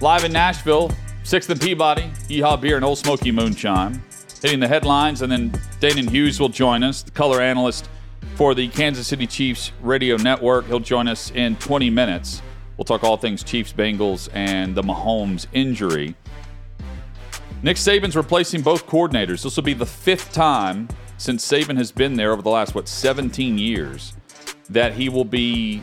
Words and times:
Live 0.00 0.22
in 0.22 0.32
Nashville, 0.32 0.92
6th 1.24 1.50
and 1.50 1.60
Peabody, 1.60 2.02
Yeehaw 2.28 2.60
Beer 2.60 2.76
and 2.76 2.84
Ole 2.84 2.94
Smoky 2.94 3.32
Moonshine. 3.32 4.00
Hitting 4.40 4.60
the 4.60 4.68
headlines, 4.68 5.22
and 5.22 5.32
then 5.32 5.50
Danan 5.80 6.08
Hughes 6.08 6.38
will 6.38 6.48
join 6.48 6.84
us, 6.84 7.02
the 7.02 7.10
color 7.10 7.40
analyst 7.40 7.88
for 8.36 8.54
the 8.54 8.68
Kansas 8.68 9.08
City 9.08 9.26
Chiefs 9.26 9.72
radio 9.82 10.16
network. 10.16 10.66
He'll 10.66 10.78
join 10.78 11.08
us 11.08 11.32
in 11.32 11.56
20 11.56 11.90
minutes. 11.90 12.40
We'll 12.76 12.84
talk 12.84 13.02
all 13.02 13.16
things 13.16 13.42
Chiefs, 13.42 13.72
Bengals, 13.72 14.28
and 14.34 14.72
the 14.72 14.82
Mahomes 14.82 15.48
injury. 15.52 16.14
Nick 17.64 17.76
Saban's 17.76 18.14
replacing 18.14 18.62
both 18.62 18.86
coordinators. 18.86 19.42
This 19.42 19.56
will 19.56 19.64
be 19.64 19.74
the 19.74 19.84
fifth 19.84 20.32
time 20.32 20.86
since 21.16 21.44
Saban 21.44 21.76
has 21.76 21.90
been 21.90 22.14
there 22.14 22.30
over 22.30 22.42
the 22.42 22.50
last, 22.50 22.72
what, 22.72 22.86
17 22.86 23.58
years 23.58 24.14
that 24.70 24.92
he 24.92 25.08
will 25.08 25.24
be 25.24 25.82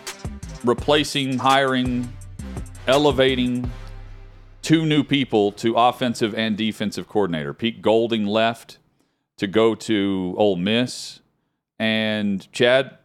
replacing, 0.64 1.38
hiring, 1.38 2.08
elevating 2.88 3.70
two 4.66 4.84
new 4.84 5.04
people 5.04 5.52
to 5.52 5.76
offensive 5.76 6.34
and 6.34 6.58
defensive 6.58 7.08
coordinator. 7.08 7.54
Pete 7.54 7.84
Golding 7.84 8.26
left 8.26 8.80
to 9.38 9.46
go 9.46 9.76
to 9.76 10.34
Ole 10.40 10.56
Miss. 10.56 11.20
And 11.78 12.52
Chad, 12.52 12.98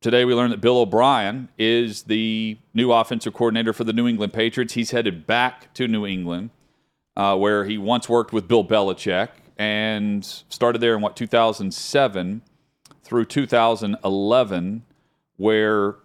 today 0.00 0.24
we 0.24 0.32
learned 0.32 0.54
that 0.54 0.62
Bill 0.62 0.78
O'Brien 0.78 1.50
is 1.58 2.04
the 2.04 2.56
new 2.72 2.92
offensive 2.92 3.34
coordinator 3.34 3.74
for 3.74 3.84
the 3.84 3.92
New 3.92 4.08
England 4.08 4.32
Patriots. 4.32 4.72
He's 4.72 4.92
headed 4.92 5.26
back 5.26 5.74
to 5.74 5.86
New 5.86 6.06
England, 6.06 6.48
uh, 7.14 7.36
where 7.36 7.66
he 7.66 7.76
once 7.76 8.08
worked 8.08 8.32
with 8.32 8.48
Bill 8.48 8.64
Belichick 8.64 9.28
and 9.58 10.24
started 10.24 10.80
there 10.80 10.94
in 10.94 11.02
what 11.02 11.14
2007 11.14 12.40
through 13.04 13.26
2011, 13.26 14.82
where 15.36 15.96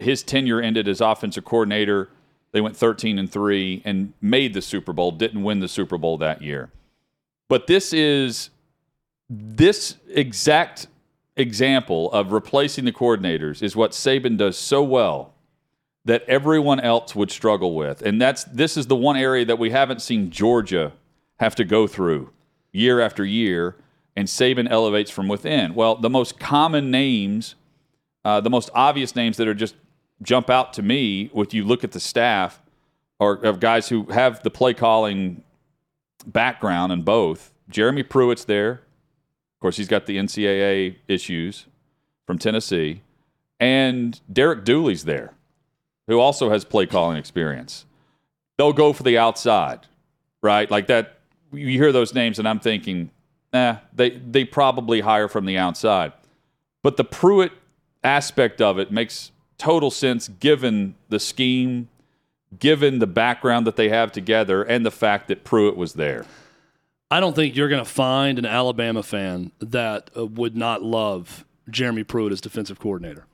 his 0.00 0.24
tenure 0.24 0.60
ended 0.60 0.88
as 0.88 1.00
offensive 1.00 1.44
coordinator. 1.44 2.10
They 2.56 2.62
went 2.62 2.74
13 2.74 3.18
and 3.18 3.30
3 3.30 3.82
and 3.84 4.14
made 4.22 4.54
the 4.54 4.62
Super 4.62 4.94
Bowl, 4.94 5.10
didn't 5.10 5.42
win 5.42 5.60
the 5.60 5.68
Super 5.68 5.98
Bowl 5.98 6.16
that 6.16 6.40
year. 6.40 6.70
But 7.50 7.66
this 7.66 7.92
is 7.92 8.48
this 9.28 9.96
exact 10.08 10.86
example 11.36 12.10
of 12.12 12.32
replacing 12.32 12.86
the 12.86 12.92
coordinators 12.92 13.62
is 13.62 13.76
what 13.76 13.90
Saban 13.90 14.38
does 14.38 14.56
so 14.56 14.82
well 14.82 15.34
that 16.06 16.22
everyone 16.22 16.80
else 16.80 17.14
would 17.14 17.30
struggle 17.30 17.74
with. 17.74 18.00
And 18.00 18.22
that's 18.22 18.44
this 18.44 18.78
is 18.78 18.86
the 18.86 18.96
one 18.96 19.18
area 19.18 19.44
that 19.44 19.58
we 19.58 19.68
haven't 19.68 20.00
seen 20.00 20.30
Georgia 20.30 20.94
have 21.38 21.54
to 21.56 21.64
go 21.64 21.86
through 21.86 22.30
year 22.72 23.02
after 23.02 23.22
year 23.22 23.76
and 24.16 24.28
Saban 24.28 24.66
elevates 24.70 25.10
from 25.10 25.28
within. 25.28 25.74
Well, 25.74 25.96
the 25.96 26.08
most 26.08 26.40
common 26.40 26.90
names, 26.90 27.54
uh, 28.24 28.40
the 28.40 28.48
most 28.48 28.70
obvious 28.72 29.14
names 29.14 29.36
that 29.36 29.46
are 29.46 29.52
just 29.52 29.74
jump 30.22 30.50
out 30.50 30.72
to 30.74 30.82
me 30.82 31.30
with 31.32 31.52
you 31.54 31.64
look 31.64 31.84
at 31.84 31.92
the 31.92 32.00
staff 32.00 32.62
are 33.20 33.34
of 33.34 33.60
guys 33.60 33.88
who 33.88 34.04
have 34.06 34.42
the 34.42 34.50
play 34.50 34.74
calling 34.74 35.42
background 36.26 36.92
in 36.92 37.02
both. 37.02 37.52
Jeremy 37.68 38.02
Pruitt's 38.02 38.44
there. 38.44 38.72
Of 38.72 39.60
course, 39.60 39.76
he's 39.76 39.88
got 39.88 40.06
the 40.06 40.16
NCAA 40.18 40.96
issues 41.08 41.66
from 42.26 42.38
Tennessee. 42.38 43.02
And 43.58 44.20
Derek 44.30 44.64
Dooley's 44.64 45.04
there, 45.04 45.32
who 46.06 46.20
also 46.20 46.50
has 46.50 46.64
play 46.64 46.86
calling 46.86 47.16
experience. 47.16 47.86
They'll 48.58 48.74
go 48.74 48.92
for 48.92 49.02
the 49.02 49.18
outside, 49.18 49.80
right? 50.42 50.70
Like 50.70 50.88
that. 50.88 51.14
You 51.52 51.78
hear 51.78 51.92
those 51.92 52.12
names, 52.12 52.38
and 52.38 52.46
I'm 52.46 52.58
thinking, 52.58 53.10
eh, 53.52 53.76
they, 53.94 54.10
they 54.10 54.44
probably 54.44 55.00
hire 55.00 55.28
from 55.28 55.46
the 55.46 55.56
outside. 55.56 56.12
But 56.82 56.96
the 56.96 57.04
Pruitt 57.04 57.52
aspect 58.02 58.60
of 58.60 58.78
it 58.78 58.90
makes 58.90 59.30
total 59.58 59.90
sense 59.90 60.28
given 60.28 60.94
the 61.08 61.18
scheme, 61.20 61.88
given 62.58 62.98
the 62.98 63.06
background 63.06 63.66
that 63.66 63.76
they 63.76 63.88
have 63.88 64.12
together, 64.12 64.62
and 64.62 64.84
the 64.84 64.90
fact 64.90 65.28
that 65.28 65.44
Pruitt 65.44 65.76
was 65.76 65.94
there. 65.94 66.24
I 67.10 67.20
don't 67.20 67.36
think 67.36 67.54
you're 67.56 67.68
going 67.68 67.84
to 67.84 67.90
find 67.90 68.38
an 68.38 68.46
Alabama 68.46 69.02
fan 69.02 69.52
that 69.60 70.10
uh, 70.16 70.26
would 70.26 70.56
not 70.56 70.82
love 70.82 71.44
Jeremy 71.70 72.02
Pruitt 72.04 72.32
as 72.32 72.40
defensive 72.40 72.78
coordinator. 72.80 73.26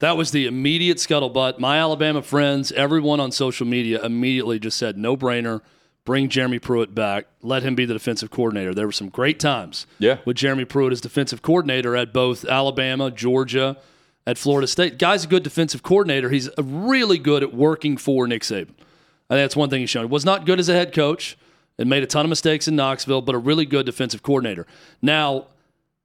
That 0.00 0.16
was 0.16 0.30
the 0.32 0.46
immediate 0.46 0.98
scuttlebutt. 0.98 1.58
My 1.58 1.78
Alabama 1.78 2.20
friends, 2.20 2.72
everyone 2.72 3.20
on 3.20 3.32
social 3.32 3.66
media 3.66 4.02
immediately 4.04 4.58
just 4.58 4.76
said, 4.76 4.98
no 4.98 5.16
brainer, 5.16 5.62
bring 6.04 6.28
Jeremy 6.28 6.58
Pruitt 6.58 6.94
back, 6.94 7.26
let 7.40 7.62
him 7.62 7.74
be 7.74 7.86
the 7.86 7.94
defensive 7.94 8.30
coordinator. 8.30 8.74
There 8.74 8.84
were 8.86 8.92
some 8.92 9.08
great 9.08 9.40
times 9.40 9.86
Yeah. 9.98 10.18
with 10.26 10.36
Jeremy 10.36 10.66
Pruitt 10.66 10.92
as 10.92 11.00
defensive 11.00 11.40
coordinator 11.40 11.96
at 11.96 12.12
both 12.12 12.44
Alabama, 12.44 13.10
Georgia, 13.10 13.78
at 14.26 14.38
Florida 14.38 14.66
State. 14.66 14.98
Guy's 14.98 15.24
a 15.24 15.28
good 15.28 15.42
defensive 15.42 15.82
coordinator. 15.82 16.30
He's 16.30 16.48
really 16.58 17.18
good 17.18 17.42
at 17.42 17.54
working 17.54 17.96
for 17.96 18.26
Nick 18.26 18.42
Saban. 18.42 18.70
I 19.30 19.34
think 19.36 19.44
that's 19.44 19.56
one 19.56 19.70
thing 19.70 19.80
he's 19.80 19.90
shown. 19.90 20.04
He 20.06 20.10
was 20.10 20.24
not 20.24 20.46
good 20.46 20.58
as 20.60 20.68
a 20.68 20.74
head 20.74 20.92
coach 20.94 21.36
and 21.78 21.88
made 21.88 22.02
a 22.02 22.06
ton 22.06 22.24
of 22.24 22.28
mistakes 22.30 22.68
in 22.68 22.76
Knoxville, 22.76 23.22
but 23.22 23.34
a 23.34 23.38
really 23.38 23.66
good 23.66 23.86
defensive 23.86 24.22
coordinator. 24.22 24.66
Now, 25.02 25.46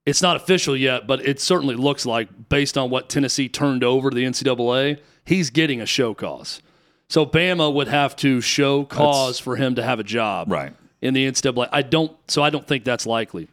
it's 0.05 0.21
not 0.21 0.35
official 0.35 0.75
yet, 0.75 1.05
but 1.05 1.25
it 1.27 1.39
certainly 1.39 1.75
looks 1.75 2.05
like, 2.05 2.49
based 2.49 2.77
on 2.77 2.89
what 2.89 3.09
Tennessee 3.09 3.47
turned 3.49 3.83
over 3.83 4.09
to 4.09 4.15
the 4.15 4.23
NCAA, 4.25 4.99
he's 5.25 5.49
getting 5.49 5.79
a 5.81 5.85
show 5.85 6.13
cause. 6.13 6.61
So 7.09 7.25
Bama 7.25 7.71
would 7.73 7.87
have 7.87 8.15
to 8.17 8.39
show 8.41 8.83
cause 8.85 9.37
for 9.39 9.55
him 9.57 9.75
to 9.75 9.83
have 9.83 9.99
a 9.99 10.03
job 10.03 10.51
Right. 10.51 10.73
in 11.01 11.13
the 11.13 11.25
NCAA. 11.27 11.67
I 11.71 11.81
don't, 11.81 12.15
so 12.27 12.41
I 12.41 12.49
don't 12.49 12.65
think 12.67 12.83
that's 12.83 13.05
likely. 13.05 13.47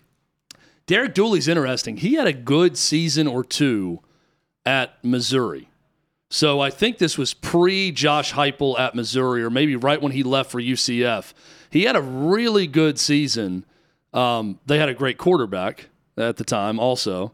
Derek 0.87 1.15
Dooley's 1.15 1.48
interesting. 1.48 1.97
He 1.97 2.15
had 2.15 2.27
a 2.28 2.33
good 2.33 2.77
season 2.78 3.27
or 3.27 3.43
two 3.43 4.00
at 4.66 5.03
Missouri. 5.03 5.71
So 6.28 6.60
I 6.60 6.71
think 6.71 6.99
this 6.99 7.16
was 7.16 7.32
pre 7.32 7.93
Josh 7.93 8.32
Heupel 8.32 8.78
at 8.78 8.94
Missouri, 8.94 9.43
or 9.43 9.50
maybe 9.50 9.77
right 9.77 10.03
when 10.03 10.12
he 10.12 10.22
left 10.22 10.50
for 10.50 10.60
UCF. 10.60 11.32
He 11.71 11.84
had 11.84 11.97
a 11.97 12.03
really 12.03 12.66
good 12.66 12.99
season. 12.99 13.65
Um, 14.12 14.59
they 14.66 14.78
had 14.78 14.88
a 14.88 14.94
great 14.94 15.19
quarterback 15.19 15.88
at 16.16 16.37
the 16.37 16.44
time, 16.44 16.78
also. 16.78 17.32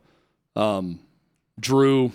Um, 0.54 1.00
Drew, 1.58 2.12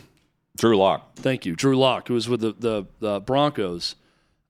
Drew 0.57 0.77
Lock. 0.77 1.15
thank 1.15 1.45
you, 1.45 1.55
Drew 1.55 1.77
Lock, 1.77 2.07
who 2.07 2.13
was 2.13 2.29
with 2.29 2.41
the, 2.41 2.53
the, 2.57 2.85
the 2.99 3.19
Broncos. 3.21 3.95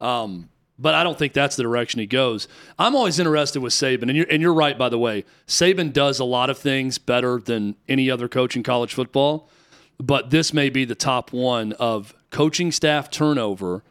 Um, 0.02 0.50
but 0.80 0.94
I 0.96 1.04
don't 1.04 1.18
think 1.18 1.34
that's 1.34 1.56
the 1.56 1.64
direction 1.64 2.00
he 2.00 2.06
goes. 2.06 2.48
I'm 2.78 2.96
always 2.96 3.20
interested 3.20 3.62
with 3.62 3.74
Saban, 3.74 4.04
and 4.04 4.16
you're, 4.16 4.28
and 4.30 4.42
you're 4.42 4.54
right, 4.54 4.78
by 4.78 4.90
the 4.90 5.00
way. 5.00 5.26
Saban 5.48 5.92
does 5.92 6.20
a 6.20 6.24
lot 6.24 6.50
of 6.50 6.58
things 6.58 6.98
better 6.98 7.40
than 7.40 7.76
any 7.88 8.12
other 8.12 8.28
coach 8.28 8.56
in 8.56 8.64
college 8.64 8.94
football, 8.94 9.50
but 10.00 10.30
this 10.30 10.54
may 10.54 10.70
be 10.70 10.86
the 10.86 10.96
top 10.96 11.32
one 11.34 11.74
of 11.74 12.14
coaching 12.30 12.72
staff 12.72 13.10
turnover 13.10 13.84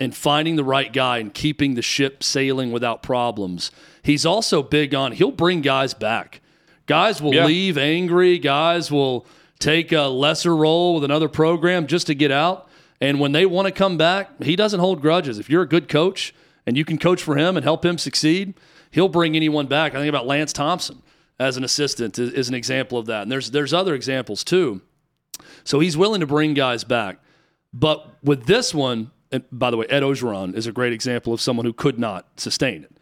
and 0.00 0.14
finding 0.14 0.56
the 0.56 0.64
right 0.64 0.92
guy 0.92 1.18
and 1.18 1.32
keeping 1.34 1.74
the 1.74 1.82
ship 1.82 2.22
sailing 2.22 2.70
without 2.70 3.02
problems. 3.02 3.70
He's 4.02 4.24
also 4.26 4.62
big 4.62 4.94
on 4.94 5.12
he'll 5.12 5.30
bring 5.32 5.60
guys 5.60 5.94
back. 5.94 6.40
Guys 6.86 7.20
will 7.20 7.34
Yeah. 7.34 7.46
leave 7.46 7.76
angry. 7.76 8.38
Guys 8.38 8.90
will 8.90 9.26
take 9.58 9.90
a 9.92 10.02
lesser 10.02 10.54
role 10.54 10.94
with 10.94 11.04
another 11.04 11.28
program 11.28 11.86
just 11.86 12.06
to 12.06 12.14
get 12.14 12.30
out. 12.30 12.68
And 13.00 13.20
when 13.20 13.32
they 13.32 13.44
want 13.46 13.66
to 13.66 13.72
come 13.72 13.96
back, 13.96 14.42
he 14.42 14.56
doesn't 14.56 14.80
hold 14.80 15.00
grudges. 15.00 15.38
If 15.38 15.50
you're 15.50 15.62
a 15.62 15.68
good 15.68 15.88
coach 15.88 16.34
and 16.66 16.76
you 16.76 16.84
can 16.84 16.98
coach 16.98 17.22
for 17.22 17.36
him 17.36 17.56
and 17.56 17.64
help 17.64 17.84
him 17.84 17.98
succeed, 17.98 18.54
he'll 18.90 19.08
bring 19.08 19.34
anyone 19.36 19.66
back. 19.66 19.94
I 19.94 19.98
think 19.98 20.08
about 20.08 20.26
Lance 20.26 20.52
Thompson 20.52 21.02
as 21.40 21.56
an 21.56 21.64
assistant 21.64 22.18
is, 22.18 22.32
is 22.32 22.48
an 22.48 22.54
example 22.54 22.98
of 22.98 23.06
that. 23.06 23.22
And 23.22 23.32
there's 23.32 23.50
there's 23.50 23.72
other 23.74 23.94
examples 23.94 24.42
too. 24.44 24.80
So 25.64 25.80
he's 25.80 25.96
willing 25.96 26.20
to 26.20 26.26
bring 26.26 26.54
guys 26.54 26.84
back. 26.84 27.18
But 27.72 28.08
with 28.22 28.46
this 28.46 28.74
one, 28.74 29.10
and 29.30 29.44
by 29.52 29.70
the 29.70 29.76
way, 29.76 29.86
Ed 29.90 30.02
Orgeron 30.02 30.54
is 30.54 30.66
a 30.66 30.72
great 30.72 30.92
example 30.92 31.32
of 31.32 31.40
someone 31.40 31.66
who 31.66 31.72
could 31.72 31.98
not 31.98 32.26
sustain 32.36 32.84
it. 32.84 32.92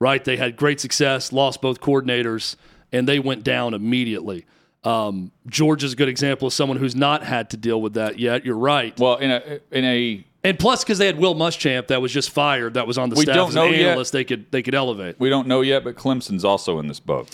Right? 0.00 0.24
They 0.24 0.36
had 0.36 0.56
great 0.56 0.80
success, 0.80 1.32
lost 1.32 1.60
both 1.60 1.80
coordinators, 1.80 2.56
and 2.92 3.06
they 3.06 3.18
went 3.18 3.44
down 3.44 3.74
immediately. 3.74 4.46
Um, 4.82 5.30
is 5.54 5.92
a 5.92 5.96
good 5.96 6.08
example 6.08 6.46
of 6.48 6.54
someone 6.54 6.78
who's 6.78 6.96
not 6.96 7.22
had 7.22 7.50
to 7.50 7.58
deal 7.58 7.82
with 7.82 7.94
that 7.94 8.18
yet. 8.18 8.46
You're 8.46 8.56
right. 8.56 8.98
Well, 8.98 9.16
in 9.16 9.30
a 9.30 9.60
in 9.70 9.84
a 9.84 10.24
And 10.42 10.58
plus, 10.58 10.82
because 10.82 10.96
they 10.96 11.04
had 11.04 11.18
Will 11.18 11.34
Muschamp 11.34 11.88
that 11.88 12.00
was 12.00 12.12
just 12.12 12.30
fired, 12.30 12.74
that 12.74 12.86
was 12.86 12.96
on 12.96 13.10
the 13.10 13.16
We 13.16 13.24
staff 13.24 13.36
don't 13.36 13.48
as 13.50 13.54
know 13.54 13.66
an 13.66 13.74
yet. 13.74 14.10
they 14.10 14.24
could 14.24 14.50
they 14.50 14.62
could 14.62 14.74
elevate. 14.74 15.16
we 15.18 15.28
don't 15.28 15.46
know 15.46 15.60
yet, 15.60 15.84
but 15.84 15.96
Clemson's 15.96 16.46
also 16.46 16.78
in 16.78 16.86
this 16.86 16.98
boat. 17.00 17.28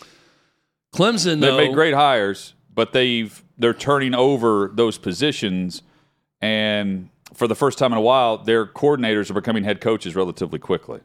Clemson, 0.92 1.40
They've 1.40 1.52
though, 1.52 1.56
made 1.58 1.74
great 1.74 1.94
hires, 1.94 2.54
but 2.74 2.92
they've 2.92 3.42
they're 3.58 3.74
turning 3.74 4.14
over 4.14 4.70
those 4.74 4.98
positions, 4.98 5.82
and 6.40 7.08
for 7.34 7.48
the 7.48 7.54
first 7.54 7.78
time 7.78 7.92
in 7.92 7.98
a 7.98 8.02
while, 8.02 8.38
their 8.38 8.66
coordinators 8.66 9.30
are 9.30 9.34
becoming 9.34 9.64
head 9.64 9.80
coaches 9.80 10.14
relatively 10.14 10.58
quickly. 10.58 11.00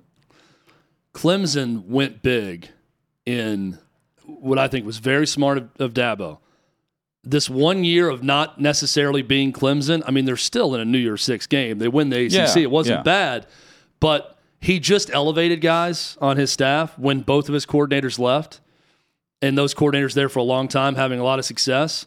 Clemson 1.14 1.86
went 1.88 2.22
big 2.22 2.70
in 3.26 3.78
what 4.26 4.58
I 4.58 4.68
think 4.68 4.86
was 4.86 5.00
very 5.00 5.28
smart 5.28 5.58
of, 5.58 5.70
of 5.80 5.94
Dabo. 5.94 6.40
This 7.24 7.50
one 7.50 7.84
year 7.84 8.10
of 8.10 8.24
not 8.24 8.60
necessarily 8.60 9.22
being 9.22 9.54
Clemson, 9.54 10.02
I 10.08 10.12
mean, 10.12 10.26
they're 10.26 10.38
still 10.38 10.74
in 10.74 10.82
a 10.82 10.86
New 10.86 10.98
Year's 10.98 11.22
Six 11.22 11.46
game. 11.46 11.78
They 11.78 11.88
win 11.88 12.10
the 12.10 12.26
ACC. 12.26 12.32
Yeah, 12.32 12.58
it 12.58 12.72
wasn't 12.72 13.00
yeah. 13.00 13.04
bad, 13.04 13.48
but 14.00 14.40
he 14.60 14.80
just 14.80 15.12
elevated 15.12 15.62
guys 15.62 16.18
on 16.22 16.38
his 16.38 16.52
staff 16.52 16.98
when 16.98 17.22
both 17.22 17.48
of 17.48 17.54
his 17.54 17.66
coordinators 17.66 18.18
left, 18.18 18.62
and 19.42 19.58
those 19.58 19.74
coordinators 19.76 20.14
there 20.14 20.30
for 20.30 20.40
a 20.40 20.44
long 20.44 20.68
time 20.68 20.96
having 20.96 21.20
a 21.20 21.24
lot 21.24 21.40
of 21.40 21.46
success. 21.46 22.06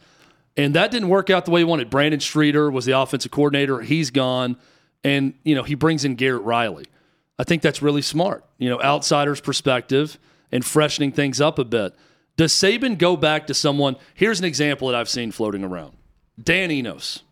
And 0.56 0.74
that 0.74 0.90
didn't 0.90 1.08
work 1.08 1.30
out 1.30 1.44
the 1.44 1.50
way 1.50 1.60
he 1.60 1.64
wanted. 1.64 1.90
Brandon 1.90 2.20
Streeter 2.20 2.70
was 2.70 2.84
the 2.84 2.98
offensive 2.98 3.30
coordinator. 3.30 3.80
He's 3.80 4.10
gone. 4.10 4.56
And, 5.02 5.34
you 5.42 5.54
know, 5.54 5.64
he 5.64 5.74
brings 5.74 6.04
in 6.04 6.14
Garrett 6.14 6.42
Riley. 6.42 6.86
I 7.38 7.44
think 7.44 7.62
that's 7.62 7.82
really 7.82 8.02
smart. 8.02 8.44
You 8.58 8.70
know, 8.70 8.80
outsider's 8.80 9.40
perspective 9.40 10.18
and 10.52 10.64
freshening 10.64 11.12
things 11.12 11.40
up 11.40 11.58
a 11.58 11.64
bit. 11.64 11.94
Does 12.36 12.52
Saban 12.52 12.98
go 12.98 13.16
back 13.16 13.46
to 13.48 13.54
someone? 13.54 13.96
Here's 14.14 14.38
an 14.38 14.44
example 14.44 14.88
that 14.88 14.96
I've 14.96 15.08
seen 15.08 15.32
floating 15.32 15.64
around 15.64 15.96
Dan 16.42 16.70
Enos, 16.70 17.22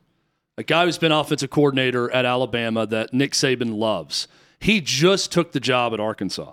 a 0.57 0.63
guy 0.63 0.85
who's 0.85 0.99
been 0.99 1.13
offensive 1.13 1.51
coordinator 1.51 2.11
at 2.11 2.25
Alabama 2.25 2.87
that 2.87 3.13
Nick 3.13 3.33
Saban 3.33 3.77
loves. 3.77 4.29
He 4.61 4.81
just 4.81 5.33
took 5.33 5.53
the 5.53 5.61
job 5.61 5.93
at 5.93 6.01
Arkansas. 6.01 6.53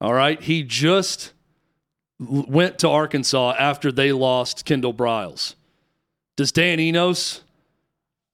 All 0.00 0.14
right. 0.14 0.40
He 0.40 0.62
just 0.62 1.32
went 2.18 2.78
to 2.80 2.88
Arkansas 2.88 3.54
after 3.58 3.92
they 3.92 4.12
lost 4.12 4.64
Kendall 4.64 4.94
Briles. 4.94 5.54
Does 6.36 6.52
Dan 6.52 6.80
Enos 6.80 7.42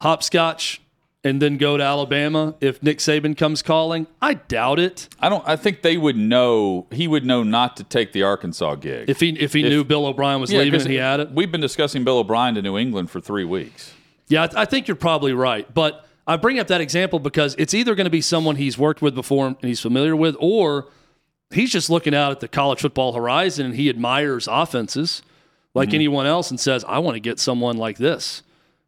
hopscotch 0.00 0.80
and 1.24 1.40
then 1.40 1.56
go 1.56 1.76
to 1.76 1.82
Alabama 1.82 2.54
if 2.60 2.82
Nick 2.82 2.98
Saban 2.98 3.36
comes 3.36 3.62
calling? 3.62 4.06
I 4.20 4.34
doubt 4.34 4.78
it. 4.78 5.08
I 5.20 5.28
don't. 5.28 5.46
I 5.46 5.56
think 5.56 5.82
they 5.82 5.96
would 5.96 6.16
know. 6.16 6.86
He 6.90 7.06
would 7.06 7.24
know 7.24 7.42
not 7.42 7.76
to 7.76 7.84
take 7.84 8.12
the 8.12 8.22
Arkansas 8.22 8.76
gig 8.76 9.08
If 9.08 9.20
he 9.20 9.30
if 9.38 9.52
he 9.52 9.62
knew 9.62 9.84
Bill 9.84 10.06
O'Brien 10.06 10.40
was 10.40 10.52
Yeah, 10.52 10.60
leaving 10.60 10.80
and 10.80 10.90
he 10.90 10.96
had 10.96 11.20
it. 11.20 11.30
We've 11.30 11.50
been 11.52 11.60
discussing 11.60 12.04
Bill 12.04 12.18
O'Brien 12.18 12.54
to 12.56 12.62
New 12.62 12.76
England 12.76 13.10
for 13.10 13.20
three 13.20 13.44
weeks. 13.44 13.92
Yeah, 14.28 14.48
I, 14.54 14.62
I 14.62 14.64
think 14.64 14.88
you're 14.88 14.96
probably 14.96 15.32
right. 15.32 15.72
But 15.72 16.06
I 16.26 16.36
bring 16.36 16.58
up 16.58 16.68
that 16.68 16.80
example 16.80 17.18
because 17.18 17.54
it's 17.58 17.74
either 17.74 17.94
going 17.94 18.06
to 18.06 18.10
be 18.10 18.20
someone 18.20 18.56
he's 18.56 18.78
worked 18.78 19.02
with 19.02 19.14
before 19.14 19.46
and 19.46 19.56
he's 19.60 19.80
familiar 19.80 20.16
with, 20.16 20.36
or 20.38 20.88
he's 21.52 21.70
just 21.70 21.90
looking 21.90 22.14
out 22.14 22.32
at 22.32 22.40
the 22.40 22.48
college 22.48 22.80
football 22.80 23.12
horizon 23.12 23.66
and 23.66 23.74
he 23.74 23.88
admires 23.88 24.48
offenses 24.50 25.22
like 25.74 25.88
mm-hmm. 25.88 25.96
anyone 25.96 26.26
else 26.26 26.50
and 26.50 26.58
says, 26.58 26.84
I 26.86 26.98
want 26.98 27.14
to 27.16 27.20
get 27.20 27.38
someone 27.38 27.76
like 27.76 27.98
this. 27.98 28.42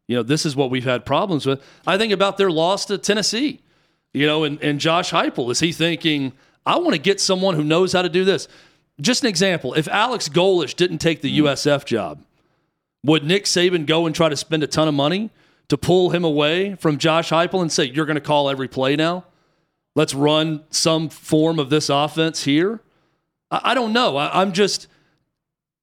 You 0.06 0.16
know, 0.16 0.22
this 0.22 0.44
is 0.44 0.54
what 0.54 0.70
we've 0.70 0.84
had 0.84 1.06
problems 1.06 1.46
with. 1.46 1.62
I 1.86 1.96
think 1.96 2.12
about 2.12 2.36
their 2.36 2.50
loss 2.50 2.84
to 2.86 2.98
Tennessee, 2.98 3.60
you 4.12 4.26
know, 4.26 4.44
and, 4.44 4.60
and 4.62 4.78
Josh 4.78 5.10
Heupel. 5.10 5.50
Is 5.50 5.60
he 5.60 5.72
thinking, 5.72 6.32
I 6.66 6.76
want 6.76 6.92
to 6.92 6.98
get 6.98 7.20
someone 7.20 7.54
who 7.54 7.64
knows 7.64 7.92
how 7.92 8.02
to 8.02 8.08
do 8.08 8.24
this? 8.24 8.48
Just 9.00 9.22
an 9.22 9.28
example. 9.28 9.74
If 9.74 9.88
Alex 9.88 10.28
Golesh 10.28 10.76
didn't 10.76 10.98
take 10.98 11.22
the 11.22 11.34
mm-hmm. 11.34 11.46
USF 11.46 11.84
job, 11.84 12.22
would 13.02 13.24
Nick 13.24 13.44
Saban 13.44 13.86
go 13.86 14.06
and 14.06 14.14
try 14.14 14.28
to 14.28 14.36
spend 14.36 14.62
a 14.62 14.66
ton 14.66 14.88
of 14.88 14.94
money 14.94 15.30
to 15.68 15.78
pull 15.78 16.10
him 16.10 16.24
away 16.24 16.74
from 16.74 16.98
Josh 16.98 17.30
Heupel 17.30 17.62
and 17.62 17.72
say, 17.72 17.84
you're 17.84 18.06
going 18.06 18.16
to 18.16 18.20
call 18.20 18.50
every 18.50 18.68
play 18.68 18.96
now? 18.96 19.24
Let's 19.94 20.14
run 20.14 20.64
some 20.70 21.08
form 21.08 21.58
of 21.58 21.70
this 21.70 21.88
offense 21.88 22.44
here? 22.44 22.80
I, 23.50 23.60
I 23.64 23.74
don't 23.74 23.92
know. 23.92 24.16
I, 24.16 24.40
I'm 24.40 24.52
just 24.52 24.88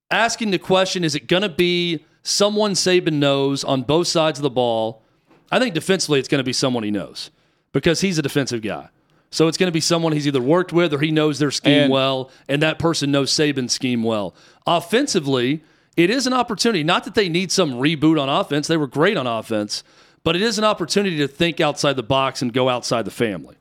asking 0.09 0.51
the 0.51 0.59
question 0.59 1.03
is 1.03 1.15
it 1.15 1.27
going 1.27 1.43
to 1.43 1.49
be 1.49 2.05
someone 2.23 2.73
Saban 2.73 3.13
knows 3.13 3.63
on 3.63 3.83
both 3.83 4.07
sides 4.07 4.39
of 4.39 4.43
the 4.43 4.49
ball? 4.49 5.03
I 5.51 5.59
think 5.59 5.73
defensively 5.73 6.19
it's 6.19 6.27
going 6.27 6.39
to 6.39 6.43
be 6.45 6.53
someone 6.53 6.83
he 6.83 6.91
knows 6.91 7.31
because 7.71 8.01
he's 8.01 8.17
a 8.17 8.21
defensive 8.21 8.61
guy. 8.61 8.89
So 9.33 9.47
it's 9.47 9.57
going 9.57 9.69
to 9.69 9.73
be 9.73 9.79
someone 9.79 10.11
he's 10.11 10.27
either 10.27 10.41
worked 10.41 10.73
with 10.73 10.93
or 10.93 10.99
he 10.99 11.09
knows 11.09 11.39
their 11.39 11.51
scheme 11.51 11.83
And- 11.83 11.91
well, 11.91 12.29
and 12.49 12.61
that 12.61 12.79
person 12.79 13.11
knows 13.11 13.31
Saban's 13.31 13.71
scheme 13.71 14.03
well. 14.03 14.35
Offensively, 14.67 15.63
it 15.95 16.09
is 16.09 16.27
an 16.27 16.33
opportunity. 16.33 16.83
Not 16.83 17.05
that 17.05 17.15
they 17.15 17.29
need 17.29 17.49
some 17.49 17.73
reboot 17.73 18.21
on 18.21 18.27
offense, 18.27 18.67
they 18.67 18.75
were 18.75 18.87
great 18.87 19.15
on 19.15 19.27
offense, 19.27 19.83
but 20.25 20.35
it 20.35 20.41
is 20.41 20.57
an 20.57 20.65
opportunity 20.65 21.17
to 21.17 21.29
think 21.29 21.61
outside 21.61 21.95
the 21.95 22.03
box 22.03 22.41
and 22.41 22.51
go 22.51 22.67
outside 22.67 23.05
the 23.05 23.11
family 23.11 23.55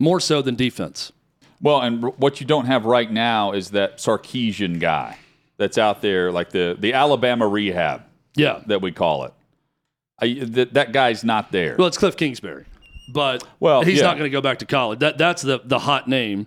more 0.00 0.18
so 0.18 0.42
than 0.42 0.56
defense. 0.56 1.12
Well, 1.62 1.80
and 1.80 2.02
what 2.18 2.40
you 2.40 2.46
don't 2.46 2.64
have 2.66 2.84
right 2.86 3.10
now 3.10 3.52
is 3.52 3.70
that 3.70 3.98
Sarkisian 3.98 4.80
guy 4.80 5.18
that's 5.58 5.78
out 5.78 6.00
there, 6.02 6.32
like 6.32 6.50
the 6.50 6.76
the 6.78 6.94
Alabama 6.94 7.46
rehab 7.46 8.02
Yeah. 8.34 8.62
that 8.66 8.80
we 8.80 8.90
call 8.92 9.24
it. 9.24 9.32
I, 10.18 10.38
that 10.42 10.74
that 10.74 10.92
guy's 10.92 11.22
not 11.22 11.52
there. 11.52 11.76
Well, 11.78 11.86
it's 11.86 11.98
Cliff 11.98 12.16
Kingsbury, 12.16 12.64
but 13.12 13.44
Well, 13.60 13.82
he's 13.82 13.98
yeah. 13.98 14.04
not 14.04 14.16
going 14.16 14.24
to 14.24 14.30
go 14.32 14.40
back 14.40 14.58
to 14.60 14.66
college. 14.66 14.98
That 15.00 15.18
that's 15.18 15.42
the 15.42 15.60
the 15.64 15.80
hot 15.80 16.08
name, 16.08 16.46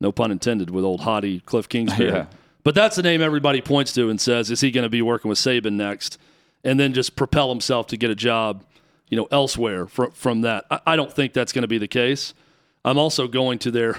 no 0.00 0.12
pun 0.12 0.30
intended, 0.32 0.70
with 0.70 0.84
old 0.84 1.02
hottie 1.02 1.44
Cliff 1.44 1.68
Kingsbury. 1.68 2.10
Yeah. 2.12 2.26
But 2.64 2.76
that's 2.76 2.94
the 2.94 3.02
name 3.02 3.20
everybody 3.20 3.60
points 3.60 3.92
to 3.94 4.08
and 4.08 4.20
says, 4.20 4.48
is 4.48 4.60
he 4.60 4.70
going 4.70 4.84
to 4.84 4.88
be 4.88 5.02
working 5.02 5.28
with 5.28 5.36
Saban 5.38 5.72
next, 5.72 6.16
and 6.62 6.78
then 6.78 6.92
just 6.92 7.16
propel 7.16 7.48
himself 7.48 7.88
to 7.88 7.96
get 7.96 8.08
a 8.08 8.14
job, 8.14 8.62
you 9.08 9.16
know, 9.16 9.26
elsewhere 9.32 9.86
from 9.88 10.12
from 10.12 10.40
that? 10.42 10.64
I, 10.70 10.80
I 10.86 10.96
don't 10.96 11.12
think 11.12 11.32
that's 11.32 11.52
going 11.52 11.62
to 11.62 11.68
be 11.68 11.78
the 11.78 11.88
case. 11.88 12.32
I'm 12.84 12.98
also 12.98 13.28
going 13.28 13.58
to 13.60 13.70
their 13.70 13.98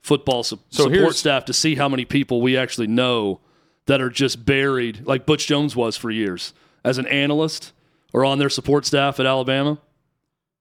football 0.00 0.42
su- 0.42 0.58
So 0.70 0.84
support 0.92 1.14
staff 1.16 1.44
to 1.46 1.52
see 1.52 1.74
how 1.74 1.88
many 1.88 2.04
people 2.04 2.40
we 2.40 2.56
actually 2.56 2.86
know 2.86 3.40
that 3.86 4.00
are 4.00 4.10
just 4.10 4.44
buried, 4.44 5.06
like 5.06 5.26
Butch 5.26 5.46
Jones 5.46 5.74
was 5.76 5.96
for 5.96 6.10
years 6.10 6.54
as 6.84 6.98
an 6.98 7.06
analyst 7.06 7.72
or 8.12 8.24
on 8.24 8.38
their 8.38 8.48
support 8.48 8.86
staff 8.86 9.18
at 9.20 9.26
Alabama. 9.26 9.78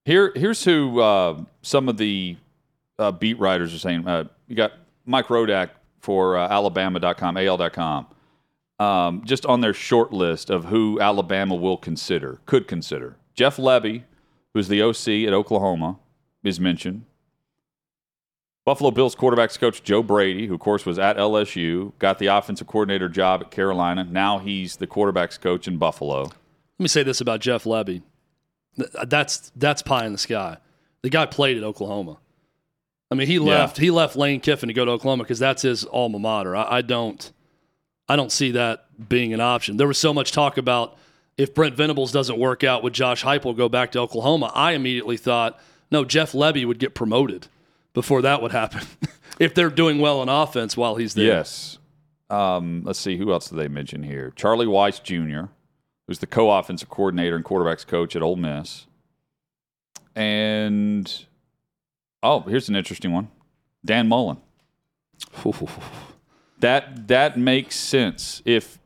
Here, 0.05 0.31
here's 0.35 0.63
who 0.65 0.99
uh, 0.99 1.41
some 1.61 1.87
of 1.87 1.97
the 1.97 2.35
uh, 2.99 3.11
beat 3.11 3.39
writers 3.39 3.73
are 3.73 3.79
saying. 3.79 4.07
Uh, 4.07 4.25
you 4.47 4.55
got 4.55 4.73
Mike 5.05 5.27
Rodak 5.27 5.69
for 5.99 6.37
uh, 6.37 6.47
Alabama.com, 6.49 7.37
AL.com, 7.37 8.07
um, 8.79 9.21
just 9.23 9.45
on 9.45 9.61
their 9.61 9.73
short 9.73 10.11
list 10.11 10.49
of 10.49 10.65
who 10.65 10.99
Alabama 10.99 11.55
will 11.55 11.77
consider, 11.77 12.39
could 12.45 12.67
consider. 12.67 13.15
Jeff 13.33 13.55
Lebby, 13.57 14.03
who's 14.53 14.67
the 14.67 14.81
OC 14.81 15.27
at 15.27 15.33
Oklahoma, 15.33 15.99
is 16.43 16.59
mentioned. 16.59 17.05
Buffalo 18.65 18.91
Bills 18.91 19.15
quarterbacks 19.15 19.59
coach 19.59 19.83
Joe 19.83 20.01
Brady, 20.01 20.47
who 20.47 20.53
of 20.53 20.59
course 20.59 20.85
was 20.85 20.97
at 20.97 21.17
LSU, 21.17 21.91
got 21.99 22.19
the 22.19 22.27
offensive 22.27 22.67
coordinator 22.67 23.09
job 23.09 23.41
at 23.41 23.51
Carolina. 23.51 24.05
Now 24.05 24.39
he's 24.39 24.77
the 24.77 24.87
quarterbacks 24.87 25.39
coach 25.39 25.67
in 25.67 25.77
Buffalo. 25.77 26.23
Let 26.23 26.33
me 26.79 26.87
say 26.87 27.03
this 27.03 27.19
about 27.19 27.41
Jeff 27.41 27.65
Lebby. 27.65 28.01
Uh, 28.79 29.05
that's 29.05 29.51
that's 29.55 29.81
pie 29.81 30.05
in 30.05 30.13
the 30.13 30.17
sky. 30.17 30.57
The 31.01 31.09
guy 31.09 31.25
played 31.25 31.57
at 31.57 31.63
Oklahoma. 31.63 32.17
I 33.11 33.15
mean, 33.15 33.27
he 33.27 33.37
left 33.37 33.77
he 33.77 33.91
left 33.91 34.15
Lane 34.15 34.39
Kiffin 34.39 34.67
to 34.67 34.73
go 34.73 34.85
to 34.85 34.91
Oklahoma 34.91 35.23
because 35.23 35.39
that's 35.39 35.61
his 35.61 35.85
alma 35.85 36.17
mater. 36.17 36.55
I, 36.55 36.77
I 36.77 36.81
don't 36.81 37.31
I 38.07 38.15
don't 38.15 38.31
see 38.31 38.51
that 38.51 38.85
being 39.09 39.33
an 39.33 39.41
option. 39.41 39.77
There 39.77 39.87
was 39.87 39.97
so 39.97 40.13
much 40.13 40.31
talk 40.31 40.57
about 40.57 40.97
if 41.37 41.53
Brent 41.53 41.75
Venables 41.75 42.11
doesn't 42.11 42.39
work 42.39 42.63
out, 42.63 42.81
would 42.83 42.93
Josh 42.93 43.23
Heupel 43.23 43.55
go 43.55 43.67
back 43.67 43.91
to 43.91 43.99
Oklahoma? 43.99 44.51
I 44.55 44.71
immediately 44.71 45.17
thought, 45.17 45.59
no, 45.91 46.05
Jeff 46.05 46.31
Lebby 46.31 46.65
would 46.65 46.79
get 46.79 46.93
promoted 46.95 47.47
before 47.93 48.21
that 48.23 48.41
would 48.41 48.51
happen 48.51 48.85
if 49.39 49.53
they're 49.53 49.69
doing 49.69 49.99
well 49.99 50.19
on 50.19 50.29
offense 50.29 50.75
while 50.75 50.95
he's 50.95 51.13
there. 51.13 51.25
Yes. 51.25 51.77
Um, 52.29 52.81
let's 52.83 52.99
see, 52.99 53.17
who 53.17 53.31
else 53.31 53.49
did 53.49 53.57
they 53.57 53.67
mention 53.67 54.03
here? 54.03 54.33
Charlie 54.35 54.65
Weis 54.65 55.01
Jr., 55.01 55.51
who's 56.07 56.19
the 56.19 56.27
co 56.27 56.51
offensive 56.51 56.89
coordinator 56.89 57.35
and 57.35 57.45
quarterbacks 57.45 57.85
coach 57.85 58.15
at 58.15 58.21
Ole 58.21 58.35
Miss. 58.35 58.87
And, 60.15 61.25
oh, 62.21 62.41
here's 62.41 62.69
an 62.69 62.75
interesting 62.75 63.11
one 63.11 63.29
Dan 63.85 64.07
Mullen. 64.07 64.37
That, 66.59 67.09
that 67.09 67.37
makes 67.37 67.75
sense. 67.75 68.41
If 68.45 68.79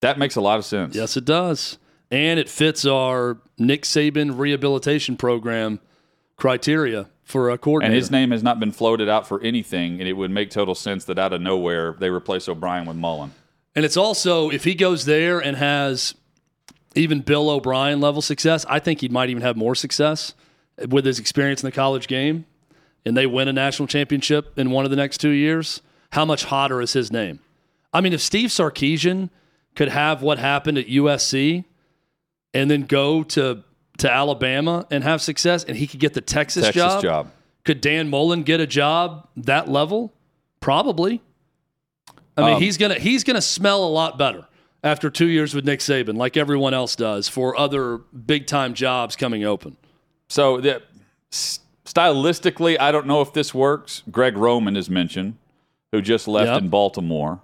that 0.00 0.18
makes 0.18 0.34
a 0.34 0.40
lot 0.40 0.58
of 0.58 0.64
sense. 0.64 0.96
Yes, 0.96 1.16
it 1.16 1.24
does. 1.24 1.78
And 2.10 2.40
it 2.40 2.48
fits 2.48 2.84
our 2.84 3.38
Nick 3.56 3.82
Saban 3.82 4.36
rehabilitation 4.36 5.16
program 5.16 5.78
criteria 6.36 7.08
for 7.22 7.50
a 7.50 7.58
coordinator. 7.58 7.92
And 7.92 7.96
his 7.96 8.10
name 8.10 8.30
has 8.30 8.42
not 8.42 8.60
been 8.60 8.72
floated 8.72 9.08
out 9.08 9.26
for 9.26 9.40
anything, 9.42 10.00
and 10.00 10.08
it 10.08 10.12
would 10.12 10.30
make 10.30 10.50
total 10.50 10.74
sense 10.74 11.04
that 11.06 11.18
out 11.18 11.32
of 11.32 11.40
nowhere 11.40 11.96
they 11.98 12.10
replace 12.10 12.48
O'Brien 12.48 12.86
with 12.86 12.96
Mullen. 12.96 13.32
And 13.74 13.84
it's 13.84 13.96
also, 13.96 14.48
if 14.50 14.64
he 14.64 14.74
goes 14.74 15.04
there 15.04 15.38
and 15.38 15.56
has 15.56 16.14
even 16.94 17.20
Bill 17.20 17.50
O'Brien 17.50 18.00
level 18.00 18.22
success, 18.22 18.64
I 18.68 18.78
think 18.78 19.00
he 19.00 19.08
might 19.08 19.28
even 19.28 19.42
have 19.42 19.56
more 19.56 19.74
success 19.74 20.34
with 20.88 21.04
his 21.04 21.18
experience 21.18 21.62
in 21.62 21.66
the 21.66 21.72
college 21.72 22.06
game. 22.08 22.46
And 23.04 23.16
they 23.16 23.26
win 23.26 23.48
a 23.48 23.52
national 23.52 23.86
championship 23.86 24.58
in 24.58 24.70
one 24.70 24.84
of 24.84 24.90
the 24.90 24.96
next 24.96 25.18
two 25.18 25.30
years. 25.30 25.82
How 26.12 26.24
much 26.24 26.44
hotter 26.44 26.80
is 26.80 26.92
his 26.92 27.12
name? 27.12 27.40
I 27.92 28.00
mean, 28.00 28.12
if 28.12 28.20
Steve 28.20 28.50
Sarkisian 28.50 29.30
could 29.74 29.88
have 29.88 30.22
what 30.22 30.38
happened 30.38 30.78
at 30.78 30.86
USC 30.86 31.64
and 32.52 32.70
then 32.70 32.82
go 32.82 33.22
to 33.22 33.62
to 33.98 34.12
Alabama 34.12 34.86
and 34.90 35.02
have 35.04 35.22
success, 35.22 35.64
and 35.64 35.76
he 35.76 35.86
could 35.86 36.00
get 36.00 36.14
the 36.14 36.20
Texas, 36.20 36.64
Texas 36.64 36.82
job, 36.82 37.02
job. 37.02 37.30
could 37.64 37.80
Dan 37.80 38.08
Mullen 38.10 38.42
get 38.42 38.60
a 38.60 38.66
job 38.66 39.28
that 39.36 39.68
level? 39.68 40.12
Probably. 40.60 41.20
I 42.36 42.42
mean, 42.42 42.54
Um, 42.56 42.62
he's 42.62 42.76
gonna 42.76 42.98
he's 42.98 43.24
gonna 43.24 43.40
smell 43.40 43.84
a 43.84 43.88
lot 43.88 44.18
better 44.18 44.46
after 44.84 45.08
two 45.10 45.26
years 45.26 45.54
with 45.54 45.64
Nick 45.64 45.80
Saban, 45.80 46.16
like 46.16 46.36
everyone 46.36 46.74
else 46.74 46.94
does 46.96 47.28
for 47.28 47.58
other 47.58 47.98
big 47.98 48.46
time 48.46 48.74
jobs 48.74 49.16
coming 49.16 49.42
open. 49.44 49.76
So 50.28 50.60
the, 50.60 50.82
stylistically, 51.84 52.78
I 52.78 52.92
don't 52.92 53.06
know 53.06 53.20
if 53.20 53.32
this 53.32 53.54
works. 53.54 54.02
Greg 54.10 54.36
Roman 54.36 54.76
is 54.76 54.90
mentioned, 54.90 55.36
who 55.92 56.02
just 56.02 56.28
left 56.28 56.48
Yep. 56.48 56.62
in 56.62 56.68
Baltimore. 56.68 57.40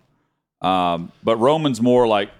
Um, 0.61 1.11
but 1.25 1.37
Roman's 1.37 1.81
more 1.81 2.07
like 2.07 2.31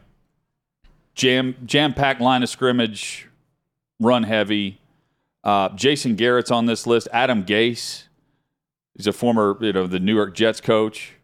jam 1.15 1.55
jam 1.65 1.95
packed 1.95 2.21
line 2.21 2.43
of 2.43 2.49
scrimmage, 2.49 3.29
run 4.05 4.25
heavy. 4.25 4.81
Uh, 5.45 5.71
Jason 5.71 6.15
Garrett's 6.15 6.51
on 6.51 6.67
this 6.67 6.87
list. 6.87 7.09
Adam 7.13 7.45
Gase, 7.45 8.05
he's 8.97 9.07
a 9.07 9.13
former 9.13 9.57
you 9.61 9.73
know 9.73 9.87
the 9.87 10.01
New 10.01 10.15
York 10.15 10.35
Jets 10.35 10.61
coach, 10.61 11.15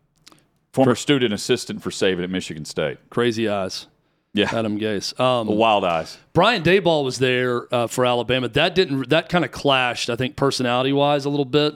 former 0.73 0.95
student 0.95 1.33
assistant 1.33 1.83
for 1.83 1.91
Saban 1.91 2.25
at 2.25 2.31
Michigan 2.31 2.65
State. 2.65 2.99
Crazy 3.11 3.49
eyes, 3.49 3.87
Yeah, 4.33 4.49
Adam 4.53 4.79
Gase. 4.79 5.19
Um, 5.21 5.47
wild 5.47 5.85
eyes. 5.85 6.19
Brian 6.33 6.63
Daboll 6.63 7.05
was 7.05 7.19
there 7.19 7.73
uh, 7.73 7.87
for 7.87 8.05
Alabama. 8.05 8.49
That 8.49 8.75
didn't 8.75 9.09
that 9.11 9.29
kind 9.29 9.45
of 9.45 9.53
clashed, 9.53 10.11
I 10.11 10.17
think, 10.17 10.37
personality 10.37 10.93
wise 10.93 11.25
a 11.25 11.31
little 11.31 11.45
bit 11.45 11.75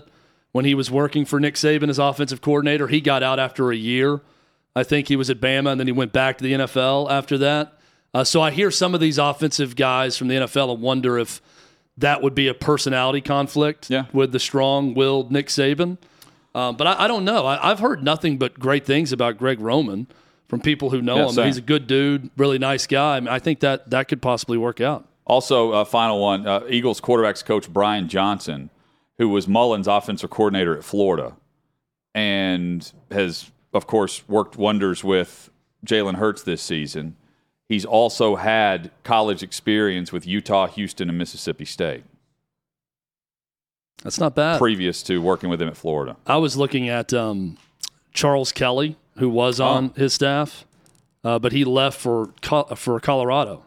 when 0.51 0.65
he 0.65 0.75
was 0.75 0.91
working 0.91 1.25
for 1.25 1.39
Nick 1.39 1.55
Saban 1.55 1.89
as 1.89 1.99
offensive 1.99 2.41
coordinator. 2.41 2.89
He 2.89 3.01
got 3.01 3.23
out 3.23 3.39
after 3.39 3.71
a 3.71 3.77
year. 3.77 4.21
I 4.75 4.83
think 4.83 5.09
he 5.09 5.17
was 5.17 5.29
at 5.29 5.39
Bama, 5.39 5.73
and 5.73 5.79
then 5.81 5.87
he 5.87 5.93
went 5.93 6.13
back 6.13 6.39
to 6.39 6.45
the 6.45 6.53
NFL 6.55 7.11
after 7.11 7.37
that. 7.39 7.79
Uh, 8.15 8.25
so 8.25 8.41
I 8.43 8.51
hear 8.51 8.71
some 8.71 8.95
of 8.95 9.01
these 9.01 9.19
offensive 9.19 9.75
guys 9.77 10.17
from 10.19 10.29
the 10.29 10.35
NFL 10.35 10.73
and 10.75 10.83
wonder 10.83 11.19
if 11.19 11.41
that 11.99 12.23
would 12.23 12.35
be 12.35 12.49
a 12.49 12.55
personality 12.55 13.21
conflict 13.21 13.89
Yeah. 13.91 14.05
with 14.13 14.33
the 14.33 14.39
strong-willed 14.39 15.31
Nick 15.33 15.47
Saban. 15.49 15.99
Um, 16.55 16.77
but 16.77 16.87
I, 16.87 17.05
I 17.05 17.09
don't 17.09 17.25
know. 17.25 17.47
I, 17.47 17.71
I've 17.71 17.79
heard 17.79 18.03
nothing 18.03 18.37
but 18.37 18.59
great 18.59 18.85
things 18.85 19.13
about 19.13 19.39
Greg 19.39 19.61
Roman 19.61 20.07
from 20.49 20.61
people 20.61 20.91
who 20.91 21.01
know 21.01 21.17
Yeah, 21.17 21.23
him. 21.29 21.33
same. 21.33 21.47
He's 21.47 21.57
a 21.57 21.63
good 21.63 21.87
dude, 21.87 22.31
really 22.37 22.59
nice 22.59 22.87
guy. 22.87 23.17
I, 23.17 23.21
mean, 23.21 23.29
I 23.29 23.39
think 23.39 23.61
that 23.61 23.89
that 23.91 24.09
could 24.09 24.21
possibly 24.21 24.59
work 24.59 24.81
out. 24.81 25.07
Also, 25.25 25.73
uh, 25.73 25.85
final 25.85 26.21
one 26.21 26.47
uh, 26.47 26.61
Eagles 26.69 27.01
quarterbacks 27.01 27.43
coach 27.45 27.73
Brian 27.73 28.09
Johnson, 28.09 28.69
who 29.17 29.29
was 29.31 29.49
Mullen's 29.49 29.87
offensive 29.87 30.29
coordinator 30.29 30.77
at 30.77 30.85
Florida 30.85 31.35
and 32.15 32.93
has, 33.11 33.51
of 33.73 33.87
course, 33.87 34.27
worked 34.29 34.57
wonders 34.57 35.03
with 35.03 35.51
Jalen 35.87 36.17
Hurts 36.17 36.43
this 36.43 36.61
season. 36.61 37.17
He's 37.73 37.87
also 37.87 38.37
had 38.37 38.91
college 39.03 39.43
experience 39.43 40.13
with 40.13 40.27
Utah, 40.27 40.67
Houston, 40.67 41.09
and 41.09 41.17
Mississippi 41.17 41.65
State 41.65 42.05
That's 44.03 44.21
not 44.21 44.35
bad. 44.35 44.59
previous 44.59 45.03
to 45.05 45.23
working 45.23 45.49
with 45.49 45.63
him 45.63 45.69
at 45.69 45.77
Florida. 45.79 46.17
I 46.27 46.37
was 46.37 46.55
looking 46.57 46.89
at 46.91 47.15
um, 47.15 47.57
Charles 48.13 48.53
Kelly, 48.53 48.97
who 49.17 49.31
was 49.31 49.59
Oh. 49.59 49.65
on 49.67 49.91
his 49.97 50.13
staff, 50.13 50.67
uh, 51.25 51.39
but 51.39 51.53
he 51.53 51.65
left 51.65 51.99
for 51.99 52.35
for 52.77 53.01
Colorado. 53.01 53.65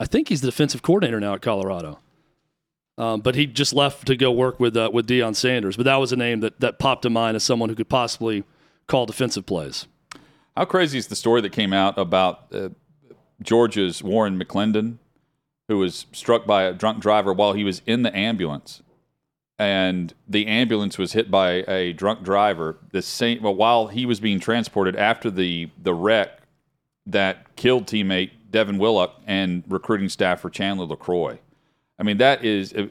I 0.00 0.06
think 0.06 0.28
he's 0.30 0.40
the 0.40 0.48
defensive 0.48 0.80
coordinator 0.80 1.20
now 1.20 1.34
at 1.34 1.42
Colorado. 1.42 1.98
Um, 2.96 3.20
but 3.20 3.34
he 3.34 3.46
just 3.46 3.74
left 3.74 4.06
to 4.06 4.16
go 4.16 4.30
work 4.32 4.60
with 4.60 4.76
uh, 4.76 4.88
with 4.92 5.06
Deion 5.08 5.34
Sanders. 5.36 5.76
But 5.76 5.84
that 5.84 5.96
was 5.96 6.12
a 6.12 6.16
name 6.16 6.40
that, 6.40 6.60
that 6.60 6.78
popped 6.78 7.02
to 7.02 7.10
mind 7.10 7.36
as 7.36 7.42
someone 7.42 7.68
who 7.68 7.74
could 7.74 7.88
possibly 7.90 8.44
call 8.86 9.04
defensive 9.06 9.44
plays. 9.44 9.86
How 10.56 10.64
crazy 10.66 10.96
is 10.98 11.06
the 11.08 11.16
story 11.16 11.40
that 11.40 11.50
came 11.52 11.72
out 11.72 11.98
about 11.98 12.46
uh, 12.54 12.68
Georgia's 13.42 14.02
Warren 14.02 14.38
McClendon, 14.38 14.98
who 15.68 15.78
was 15.78 16.06
struck 16.12 16.46
by 16.46 16.64
a 16.64 16.72
drunk 16.72 17.00
driver 17.00 17.32
while 17.32 17.52
he 17.52 17.64
was 17.64 17.82
in 17.86 18.02
the 18.02 18.16
ambulance, 18.16 18.82
and 19.58 20.14
the 20.28 20.46
ambulance 20.46 20.98
was 20.98 21.12
hit 21.12 21.30
by 21.30 21.64
a 21.68 21.92
drunk 21.92 22.22
driver. 22.22 22.78
The 22.90 23.02
same 23.02 23.42
well, 23.42 23.54
while 23.54 23.86
he 23.88 24.06
was 24.06 24.20
being 24.20 24.40
transported 24.40 24.96
after 24.96 25.30
the 25.30 25.70
the 25.80 25.94
wreck 25.94 26.40
that 27.06 27.56
killed 27.56 27.86
teammate 27.86 28.30
Devin 28.50 28.78
Willock 28.78 29.20
and 29.26 29.64
recruiting 29.68 30.08
staff 30.08 30.40
for 30.40 30.50
Chandler 30.50 30.86
LeCroy. 30.86 31.38
I 31.98 32.02
mean, 32.02 32.18
that 32.18 32.44
is 32.44 32.72
uh, 32.74 32.86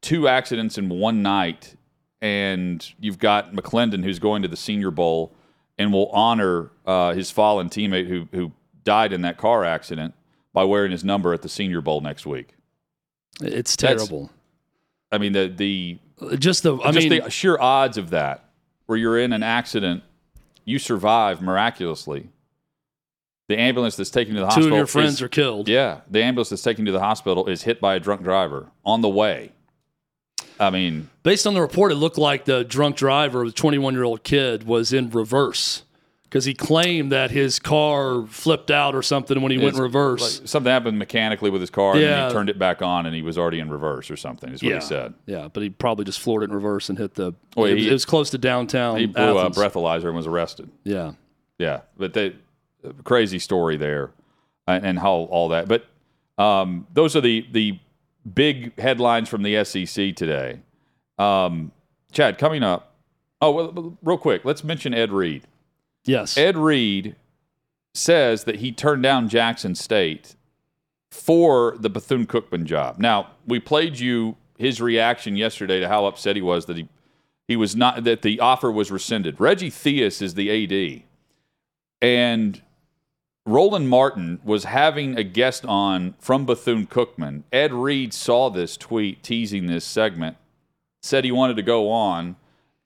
two 0.00 0.28
accidents 0.28 0.78
in 0.78 0.88
one 0.88 1.22
night, 1.22 1.76
and 2.20 2.92
you've 3.00 3.18
got 3.18 3.52
McClendon 3.52 4.04
who's 4.04 4.18
going 4.18 4.42
to 4.42 4.48
the 4.48 4.56
Senior 4.56 4.90
Bowl 4.90 5.32
and 5.78 5.92
will 5.92 6.08
honor 6.10 6.70
uh, 6.86 7.12
his 7.12 7.30
fallen 7.30 7.68
teammate 7.68 8.06
who 8.08 8.28
who 8.32 8.52
died 8.86 9.12
in 9.12 9.20
that 9.22 9.36
car 9.36 9.64
accident 9.64 10.14
by 10.54 10.64
wearing 10.64 10.92
his 10.92 11.04
number 11.04 11.34
at 11.34 11.42
the 11.42 11.48
Senior 11.50 11.82
Bowl 11.82 12.00
next 12.00 12.24
week. 12.24 12.54
It's 13.42 13.76
That's- 13.76 13.98
terrible. 14.08 14.30
I 15.12 15.18
mean, 15.18 15.32
the 15.34 15.48
the 15.48 15.98
just 16.38 16.62
the 16.62 16.76
I 16.78 16.92
just 16.92 17.08
mean, 17.10 17.20
the 17.22 17.28
sheer 17.30 17.58
odds 17.60 17.98
of 17.98 18.10
that, 18.10 18.48
where 18.86 18.96
you're 18.96 19.18
in 19.18 19.34
an 19.34 19.42
accident, 19.42 20.02
you 20.64 20.78
survive 20.78 21.42
miraculously. 21.42 22.30
The 23.48 23.58
ambulance 23.58 23.94
that's 23.96 24.10
taking 24.10 24.34
you 24.34 24.40
to 24.40 24.46
the 24.46 24.50
two 24.50 24.50
of 24.50 24.54
hospital. 24.64 24.76
your 24.78 24.86
friends 24.86 25.14
is- 25.14 25.22
are 25.22 25.28
killed. 25.28 25.68
Yeah, 25.68 26.00
the 26.10 26.22
ambulance 26.22 26.48
that's 26.48 26.62
taking 26.62 26.86
you 26.86 26.92
to 26.92 26.98
the 26.98 27.04
hospital 27.04 27.46
is 27.46 27.62
hit 27.62 27.80
by 27.80 27.94
a 27.94 28.00
drunk 28.00 28.22
driver 28.22 28.70
on 28.84 29.02
the 29.02 29.08
way. 29.08 29.52
I 30.58 30.70
mean, 30.70 31.10
Based 31.22 31.46
on 31.46 31.52
the 31.54 31.60
report, 31.60 31.92
it 31.92 31.96
looked 31.96 32.16
like 32.18 32.46
the 32.46 32.64
drunk 32.64 32.96
driver, 32.96 33.44
the 33.44 33.52
21 33.52 33.92
year 33.94 34.04
old 34.04 34.24
kid, 34.24 34.64
was 34.64 34.92
in 34.92 35.10
reverse 35.10 35.82
because 36.28 36.44
he 36.44 36.54
claimed 36.54 37.12
that 37.12 37.30
his 37.30 37.58
car 37.58 38.26
flipped 38.26 38.70
out 38.70 38.94
or 38.94 39.02
something 39.02 39.40
when 39.40 39.52
he 39.52 39.58
went 39.58 39.76
in 39.76 39.82
reverse. 39.82 40.40
like 40.40 40.48
something 40.48 40.70
happened 40.70 40.98
mechanically 40.98 41.50
with 41.50 41.60
his 41.60 41.70
car, 41.70 41.96
and 41.96 42.26
he 42.26 42.32
turned 42.32 42.50
it 42.50 42.58
back 42.58 42.82
on, 42.82 43.06
and 43.06 43.14
he 43.14 43.22
was 43.22 43.38
already 43.38 43.60
in 43.60 43.70
reverse 43.70 44.10
or 44.10 44.16
something. 44.16 44.52
Is 44.52 44.62
what 44.62 44.68
yeah, 44.68 44.74
he 44.76 44.80
said. 44.80 45.14
Yeah, 45.26 45.48
but 45.52 45.62
he 45.62 45.70
probably 45.70 46.04
just 46.04 46.20
floored 46.20 46.42
it 46.42 46.50
in 46.50 46.54
reverse 46.54 46.88
and 46.88 46.98
hit 46.98 47.14
the. 47.14 47.34
Well, 47.56 47.66
it, 47.66 47.74
was, 47.74 47.84
he- 47.84 47.90
it 47.90 47.92
was 47.92 48.04
close 48.04 48.30
to 48.30 48.38
downtown. 48.38 48.98
He 48.98 49.06
blew 49.06 49.38
a 49.38 49.50
breathalyzer 49.50 50.06
and 50.06 50.16
was 50.16 50.26
arrested. 50.26 50.70
Yeah, 50.84 51.12
Yeah, 51.58 51.82
but 51.96 52.14
they 52.14 52.34
crazy 53.04 53.38
story 53.38 53.76
there, 53.76 54.10
and, 54.66 54.84
and 54.84 54.98
how 54.98 55.10
all 55.12 55.48
that. 55.48 55.68
But 55.68 55.86
um, 56.38 56.86
those 56.92 57.16
are 57.16 57.20
the 57.20 57.46
the 57.52 57.78
big 58.34 58.78
headlines 58.80 59.28
from 59.28 59.42
the 59.42 59.64
SEC 59.64 60.14
today. 60.16 60.60
Um, 61.18 61.72
Chad, 62.12 62.38
coming 62.38 62.62
up. 62.62 62.94
Oh, 63.40 63.50
well, 63.50 63.98
real 64.02 64.18
quick, 64.18 64.44
let's 64.44 64.64
mention 64.64 64.94
Ed 64.94 65.12
Reed. 65.12 65.46
Yes. 66.06 66.36
Ed 66.36 66.56
Reed 66.56 67.16
says 67.94 68.44
that 68.44 68.56
he 68.56 68.72
turned 68.72 69.02
down 69.02 69.28
Jackson 69.28 69.74
State 69.74 70.36
for 71.10 71.76
the 71.78 71.90
Bethune 71.90 72.26
Cookman 72.26 72.64
job. 72.64 72.98
Now, 72.98 73.30
we 73.46 73.58
played 73.58 73.98
you 73.98 74.36
his 74.58 74.80
reaction 74.80 75.36
yesterday 75.36 75.80
to 75.80 75.88
how 75.88 76.06
upset 76.06 76.36
he 76.36 76.42
was 76.42 76.66
that 76.66 76.76
he 76.76 76.88
he 77.48 77.56
was 77.56 77.76
not 77.76 78.04
that 78.04 78.22
the 78.22 78.40
offer 78.40 78.72
was 78.72 78.90
rescinded. 78.90 79.40
Reggie 79.40 79.70
Theus 79.70 80.20
is 80.20 80.34
the 80.34 80.50
AD. 80.50 81.02
And 82.02 82.60
Roland 83.44 83.88
Martin 83.88 84.40
was 84.42 84.64
having 84.64 85.16
a 85.16 85.22
guest 85.22 85.64
on 85.64 86.14
from 86.18 86.44
Bethune 86.44 86.86
Cookman. 86.88 87.44
Ed 87.52 87.72
Reed 87.72 88.12
saw 88.12 88.50
this 88.50 88.76
tweet 88.76 89.22
teasing 89.22 89.66
this 89.66 89.84
segment, 89.84 90.36
said 91.02 91.24
he 91.24 91.30
wanted 91.30 91.54
to 91.56 91.62
go 91.62 91.88
on, 91.88 92.34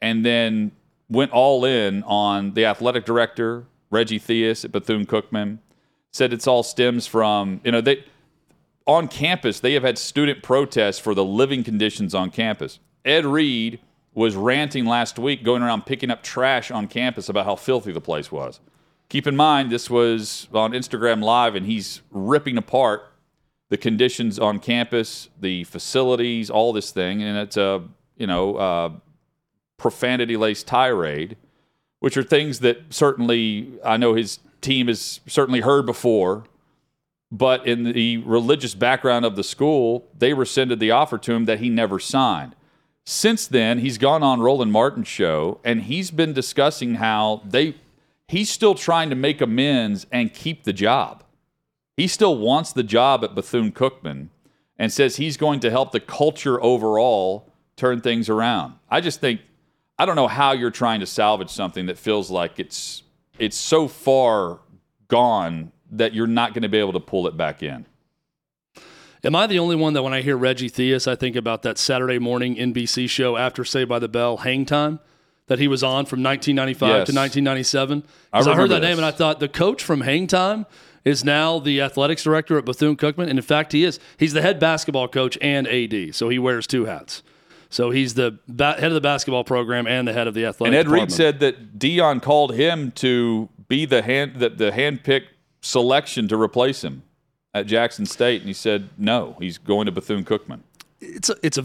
and 0.02 0.24
then 0.24 0.72
went 1.10 1.32
all 1.32 1.64
in 1.64 2.02
on 2.04 2.54
the 2.54 2.64
athletic 2.64 3.04
director, 3.04 3.66
Reggie 3.90 4.20
Theus 4.20 4.64
at 4.64 4.72
Bethune 4.72 5.06
Cookman. 5.06 5.58
Said 6.12 6.32
it's 6.32 6.46
all 6.46 6.62
stems 6.62 7.06
from, 7.06 7.60
you 7.64 7.70
know, 7.70 7.80
they 7.80 8.04
on 8.86 9.06
campus, 9.06 9.60
they 9.60 9.74
have 9.74 9.84
had 9.84 9.98
student 9.98 10.42
protests 10.42 10.98
for 10.98 11.14
the 11.14 11.24
living 11.24 11.62
conditions 11.62 12.14
on 12.14 12.30
campus. 12.30 12.80
Ed 13.04 13.24
Reed 13.24 13.78
was 14.14 14.34
ranting 14.34 14.84
last 14.86 15.18
week, 15.18 15.44
going 15.44 15.62
around 15.62 15.86
picking 15.86 16.10
up 16.10 16.22
trash 16.22 16.70
on 16.70 16.88
campus 16.88 17.28
about 17.28 17.44
how 17.44 17.54
filthy 17.54 17.92
the 17.92 18.00
place 18.00 18.32
was. 18.32 18.58
Keep 19.08 19.26
in 19.26 19.36
mind, 19.36 19.70
this 19.70 19.88
was 19.88 20.48
on 20.52 20.72
Instagram 20.72 21.22
Live, 21.22 21.54
and 21.54 21.66
he's 21.66 22.02
ripping 22.10 22.56
apart 22.56 23.12
the 23.68 23.76
conditions 23.76 24.38
on 24.38 24.58
campus, 24.58 25.28
the 25.40 25.64
facilities, 25.64 26.50
all 26.50 26.72
this 26.72 26.90
thing, 26.90 27.22
and 27.22 27.38
it's 27.38 27.56
a 27.56 27.82
you 28.16 28.26
know 28.26 28.56
uh, 28.56 28.90
profanity 29.80 30.36
laced 30.36 30.66
tirade, 30.66 31.36
which 31.98 32.16
are 32.16 32.22
things 32.22 32.60
that 32.60 32.82
certainly 32.90 33.72
I 33.84 33.96
know 33.96 34.14
his 34.14 34.38
team 34.60 34.86
has 34.86 35.20
certainly 35.26 35.60
heard 35.60 35.86
before. 35.86 36.44
But 37.32 37.66
in 37.66 37.84
the 37.84 38.18
religious 38.18 38.74
background 38.74 39.24
of 39.24 39.36
the 39.36 39.44
school, 39.44 40.06
they 40.16 40.34
rescinded 40.34 40.80
the 40.80 40.90
offer 40.90 41.16
to 41.18 41.32
him 41.32 41.44
that 41.44 41.60
he 41.60 41.68
never 41.68 41.98
signed. 42.00 42.56
Since 43.06 43.46
then, 43.46 43.78
he's 43.78 43.98
gone 43.98 44.22
on 44.22 44.40
Roland 44.40 44.72
Martin's 44.72 45.08
show 45.08 45.60
and 45.64 45.82
he's 45.82 46.10
been 46.10 46.32
discussing 46.32 46.96
how 46.96 47.42
they 47.44 47.76
he's 48.28 48.50
still 48.50 48.74
trying 48.74 49.10
to 49.10 49.16
make 49.16 49.40
amends 49.40 50.06
and 50.12 50.34
keep 50.34 50.64
the 50.64 50.72
job. 50.72 51.24
He 51.96 52.06
still 52.06 52.36
wants 52.36 52.72
the 52.72 52.82
job 52.82 53.24
at 53.24 53.34
Bethune 53.34 53.72
Cookman 53.72 54.28
and 54.78 54.92
says 54.92 55.16
he's 55.16 55.36
going 55.36 55.60
to 55.60 55.70
help 55.70 55.92
the 55.92 56.00
culture 56.00 56.62
overall 56.62 57.46
turn 57.76 58.00
things 58.00 58.28
around. 58.28 58.74
I 58.90 59.00
just 59.00 59.20
think 59.20 59.40
I 60.00 60.06
don't 60.06 60.16
know 60.16 60.28
how 60.28 60.52
you're 60.52 60.70
trying 60.70 61.00
to 61.00 61.06
salvage 61.06 61.50
something 61.50 61.84
that 61.86 61.98
feels 61.98 62.30
like 62.30 62.58
it's 62.58 63.02
it's 63.38 63.54
so 63.56 63.86
far 63.86 64.60
gone 65.08 65.72
that 65.92 66.14
you're 66.14 66.26
not 66.26 66.54
going 66.54 66.62
to 66.62 66.70
be 66.70 66.78
able 66.78 66.94
to 66.94 67.00
pull 67.00 67.26
it 67.26 67.36
back 67.36 67.62
in. 67.62 67.84
Am 69.22 69.36
I 69.36 69.46
the 69.46 69.58
only 69.58 69.76
one 69.76 69.92
that 69.92 70.02
when 70.02 70.14
I 70.14 70.22
hear 70.22 70.38
Reggie 70.38 70.70
Theus, 70.70 71.06
I 71.06 71.16
think 71.16 71.36
about 71.36 71.60
that 71.64 71.76
Saturday 71.76 72.18
morning 72.18 72.56
NBC 72.56 73.10
show 73.10 73.36
after 73.36 73.62
Saved 73.62 73.90
by 73.90 73.98
the 73.98 74.08
Bell, 74.08 74.38
Hang 74.38 74.64
Time? 74.64 75.00
that 75.48 75.58
he 75.58 75.66
was 75.66 75.82
on 75.82 76.06
from 76.06 76.22
1995 76.22 76.88
Yes. 76.88 77.06
to 77.08 77.12
1997? 77.12 78.04
I 78.32 78.38
'Cause 78.38 78.46
I, 78.46 78.54
heard 78.54 78.70
that 78.70 78.82
name 78.82 78.98
and 78.98 79.04
I 79.04 79.10
thought 79.10 79.40
the 79.40 79.48
coach 79.48 79.82
from 79.82 80.02
Hang 80.02 80.28
Time 80.28 80.64
is 81.04 81.24
now 81.24 81.58
the 81.58 81.80
athletics 81.80 82.22
director 82.22 82.56
at 82.56 82.64
Bethune 82.64 82.96
Cookman. 82.96 83.28
And 83.28 83.36
in 83.36 83.42
fact, 83.42 83.72
he 83.72 83.82
is. 83.82 83.98
He's 84.16 84.32
the 84.32 84.42
head 84.42 84.60
basketball 84.60 85.08
coach 85.08 85.36
and 85.42 85.66
AD. 85.66 86.12
So 86.14 86.28
he 86.28 86.38
wears 86.38 86.68
two 86.68 86.84
hats. 86.84 87.24
So 87.70 87.90
he's 87.90 88.14
the 88.14 88.38
ba- 88.48 88.74
head 88.74 88.88
of 88.88 88.94
the 88.94 89.00
basketball 89.00 89.44
program 89.44 89.86
and 89.86 90.06
the 90.06 90.12
head 90.12 90.26
of 90.26 90.34
the 90.34 90.44
athletic 90.44 90.76
And 90.76 90.88
Ed 90.88 90.92
Reed 90.92 91.12
said 91.12 91.38
that 91.40 91.78
Deion 91.78 92.20
called 92.20 92.54
him 92.54 92.90
to 92.92 93.48
be 93.68 93.86
the 93.86 94.02
hand 94.02 94.36
the, 94.36 94.50
the 94.50 94.72
handpicked 94.72 95.28
selection 95.62 96.26
to 96.28 96.36
replace 96.36 96.82
him 96.82 97.04
at 97.54 97.66
Jackson 97.66 98.06
State, 98.06 98.40
and 98.40 98.48
he 98.48 98.54
said 98.54 98.90
no, 98.98 99.36
he's 99.40 99.56
going 99.58 99.86
to 99.86 99.92
Bethune 99.92 100.24
Cookman. 100.24 100.60
it's 101.00 101.30
a, 101.30 101.36
it's 101.42 101.58
a 101.58 101.64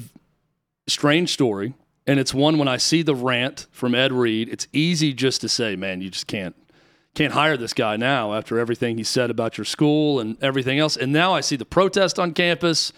strange 0.87 1.33
story, 1.33 1.73
and 2.07 2.19
it's 2.19 2.33
one 2.33 2.57
when 2.57 2.67
I 2.67 2.77
see 2.77 3.01
the 3.01 3.15
rant 3.15 3.67
from 3.71 3.95
Ed 3.95 4.11
Reed, 4.11 4.49
it's 4.49 4.67
easy 4.73 5.13
just 5.13 5.41
to 5.41 5.49
say, 5.49 5.75
man, 5.75 6.01
you 6.01 6.09
just 6.09 6.27
can't 6.27 6.55
can't 7.15 7.33
hire 7.33 7.55
this 7.55 7.73
guy 7.73 7.95
now 7.95 8.33
after 8.33 8.59
everything 8.59 8.97
he 8.97 9.03
said 9.03 9.29
about 9.31 9.57
your 9.57 9.63
school 9.65 10.19
and 10.19 10.37
everything 10.43 10.77
else. 10.79 10.97
And 10.97 11.13
now 11.13 11.33
I 11.33 11.39
see 11.39 11.55
the 11.55 11.65
protest 11.65 12.19
on 12.19 12.33
campus 12.33 12.91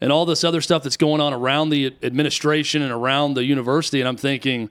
and 0.00 0.12
all 0.12 0.26
this 0.26 0.44
other 0.44 0.60
stuff 0.60 0.82
that's 0.82 0.96
going 0.96 1.20
on 1.20 1.32
around 1.32 1.70
the 1.70 1.94
administration 2.02 2.82
and 2.82 2.92
around 2.92 3.34
the 3.34 3.44
university, 3.44 4.00
and 4.00 4.08
I'm 4.08 4.16
thinking 4.16 4.70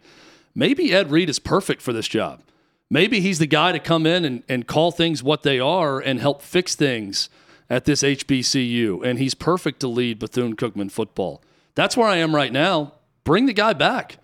maybe 0.56 0.94
Ed 0.94 1.12
Reed 1.12 1.30
is 1.30 1.40
perfect 1.40 1.82
for 1.82 1.94
this 1.94 2.08
job. 2.08 2.42
Maybe 2.90 3.22
he's 3.22 3.40
the 3.40 3.48
guy 3.48 3.72
to 3.72 3.80
come 3.80 4.06
in 4.06 4.24
and, 4.26 4.44
and 4.48 4.68
call 4.68 4.92
things 4.92 5.24
what 5.24 5.44
they 5.44 5.60
are 5.60 6.00
and 6.00 6.20
help 6.20 6.42
fix 6.42 6.76
things 6.76 7.30
at 7.70 7.86
this 7.86 8.04
HBCU. 8.04 9.04
And 9.04 9.18
he's 9.18 9.34
perfect 9.34 9.80
to 9.80 9.88
lead 9.88 10.20
Bethune 10.20 10.56
Cookman 10.56 10.92
football. 10.92 11.42
That's 11.76 11.98
where 11.98 12.08
I 12.08 12.18
am 12.18 12.36
right 12.36 12.52
now. 12.52 12.94
Bring 13.24 13.48
the 13.48 13.54
guy 13.54 13.74
back. 13.74 14.18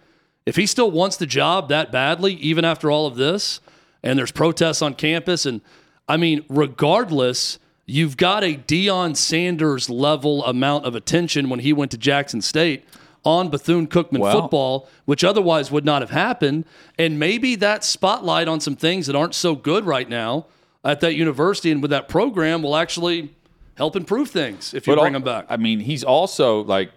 If 0.45 0.55
he 0.55 0.65
still 0.65 0.91
wants 0.91 1.17
the 1.17 1.25
job 1.25 1.69
that 1.69 1.91
badly, 1.91 2.33
even 2.35 2.63
after 2.63 2.91
all 2.91 3.07
of 3.07 3.15
this, 3.15 3.59
and 4.03 4.17
there's 4.17 4.31
protests 4.31 4.81
on 4.81 4.93
campus, 4.93 5.45
and 5.45 5.61
I 6.07 6.17
mean, 6.17 6.45
regardless, 6.49 7.59
you've 7.89 8.17
got 8.17 8.43
a 8.43 8.55
Deion 8.55 9.15
Sanders 9.15 9.89
level 9.89 10.43
amount 10.45 10.85
of 10.85 10.95
attention 10.95 11.49
when 11.49 11.59
he 11.59 11.73
went 11.73 11.91
to 11.91 11.97
Jackson 11.97 12.41
State 12.41 12.85
on 13.25 13.49
Bethune 13.49 13.87
Cookman 13.87 14.31
football, 14.31 14.87
which 15.05 15.23
otherwise 15.23 15.71
would 15.71 15.83
not 15.85 16.01
have 16.01 16.11
happened. 16.11 16.65
And 16.97 17.19
maybe 17.19 17.55
that 17.55 17.83
spotlight 17.83 18.47
on 18.47 18.59
some 18.59 18.75
things 18.75 19.07
that 19.07 19.15
aren't 19.15 19.35
so 19.35 19.55
good 19.55 19.85
right 19.85 20.07
now 20.07 20.45
at 20.83 21.01
that 21.01 21.15
university 21.15 21.71
and 21.71 21.81
with 21.81 21.91
that 21.91 22.07
program 22.07 22.61
will 22.61 22.75
actually 22.75 23.35
help 23.75 23.95
improve 23.95 24.29
things 24.29 24.73
if 24.73 24.87
you 24.87 24.95
But 24.95 25.01
bring 25.01 25.13
al- 25.13 25.17
him 25.17 25.23
back. 25.23 25.45
I 25.49 25.57
mean, 25.57 25.81
he's 25.81 26.03
also 26.03 26.63
like 26.63 26.91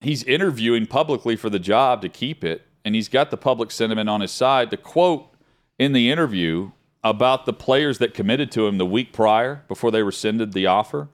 he's 0.00 0.24
interviewing 0.24 0.86
publicly 0.86 1.36
for 1.36 1.50
the 1.50 1.58
job 1.58 2.02
to 2.02 2.08
keep 2.08 2.42
it, 2.42 2.66
and 2.84 2.94
he's 2.94 3.08
got 3.08 3.30
the 3.30 3.36
public 3.36 3.70
sentiment 3.70 4.08
on 4.08 4.20
his 4.20 4.32
side. 4.32 4.70
The 4.70 4.76
quote 4.76 5.32
in 5.78 5.92
the 5.92 6.10
interview 6.10 6.72
about 7.02 7.46
the 7.46 7.52
players 7.52 7.98
that 7.98 8.14
committed 8.14 8.50
to 8.52 8.66
him 8.66 8.78
the 8.78 8.86
week 8.86 9.12
prior 9.12 9.64
before 9.68 9.90
they 9.90 10.02
rescinded 10.02 10.52
the 10.52 10.66
offer. 10.66 11.08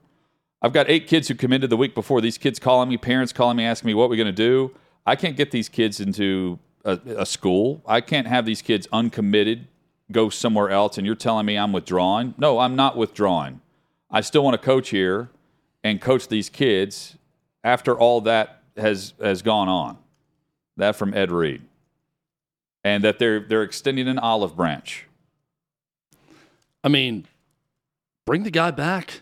I've 0.61 0.73
got 0.73 0.89
eight 0.89 1.07
kids 1.07 1.27
who 1.27 1.35
committed 1.35 1.69
the 1.69 1.77
week 1.77 1.95
before. 1.95 2.19
These 2.19 2.37
kids 2.37 2.59
calling 2.59 2.89
me, 2.89 2.97
parents 2.97 3.31
calling 3.31 3.57
me, 3.57 3.63
asking 3.63 3.87
me 3.87 3.93
what 3.93 4.09
we're 4.09 4.17
going 4.17 4.25
to 4.27 4.31
do. 4.31 4.73
I 5.05 5.15
can't 5.15 5.37
get 5.37 5.51
these 5.51 5.69
kids 5.69 5.99
into 5.99 6.59
a, 6.83 6.99
a 7.17 7.25
school. 7.25 7.81
I 7.85 8.01
can't 8.01 8.27
have 8.27 8.45
these 8.45 8.61
kids 8.61 8.87
uncommitted 8.91 9.67
go 10.11 10.29
somewhere 10.29 10.69
else. 10.69 10.97
And 10.97 11.05
you're 11.05 11.15
telling 11.15 11.45
me 11.45 11.57
I'm 11.57 11.71
withdrawing? 11.73 12.33
No, 12.37 12.59
I'm 12.59 12.75
not 12.75 12.97
withdrawing. 12.97 13.61
I 14.09 14.21
still 14.21 14.43
want 14.43 14.59
to 14.59 14.65
coach 14.65 14.89
here 14.89 15.29
and 15.83 16.01
coach 16.01 16.27
these 16.27 16.49
kids 16.49 17.17
after 17.63 17.97
all 17.97 18.21
that 18.21 18.63
has 18.77 19.13
has 19.21 19.41
gone 19.41 19.67
on. 19.67 19.97
That 20.77 20.95
from 20.95 21.13
Ed 21.13 21.31
Reed. 21.31 21.61
And 22.83 23.03
that 23.03 23.19
they're 23.19 23.41
they're 23.41 23.63
extending 23.63 24.07
an 24.07 24.19
olive 24.19 24.55
branch. 24.55 25.05
I 26.87 26.89
mean, 26.89 27.25
bring 28.25 28.43
the 28.43 28.49
guy 28.49 28.71
back. 28.71 29.21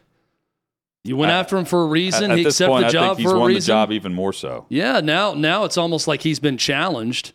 You 1.03 1.17
went 1.17 1.31
At- 1.31 1.39
after 1.39 1.57
him 1.57 1.65
for 1.65 1.81
a 1.81 1.87
reason. 1.87 2.25
At, 2.25 2.31
at 2.33 2.37
he 2.37 2.43
this 2.43 2.61
accepted 2.61 2.69
point, 2.71 2.81
the 2.83 2.87
I 2.87 2.91
job 2.91 3.07
think 3.17 3.19
he's 3.21 3.31
for 3.31 3.35
a 3.37 3.39
won 3.39 3.53
the 3.53 3.59
job 3.59 3.91
even 3.91 4.13
more 4.13 4.31
so. 4.33 4.67
Yeah, 4.69 4.99
now 5.01 5.33
now 5.33 5.63
it's 5.65 5.75
almost 5.79 6.07
like 6.07 6.21
he's 6.21 6.39
been 6.39 6.59
challenged, 6.59 7.31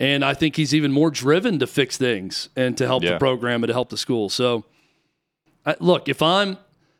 and 0.00 0.24
I 0.24 0.34
think 0.34 0.56
he's 0.56 0.74
even 0.74 0.90
more 0.90 1.12
driven 1.12 1.60
to 1.60 1.68
fix 1.68 1.96
things 1.96 2.48
and 2.56 2.76
to 2.76 2.88
help 2.88 3.04
Yeah. 3.04 3.12
the 3.12 3.18
program 3.20 3.62
and 3.62 3.68
to 3.68 3.72
help 3.72 3.90
the 3.90 3.96
school. 3.96 4.28
So, 4.28 4.64
I, 5.64 5.76
look, 5.78 6.08
if 6.08 6.20
I'm 6.22 6.54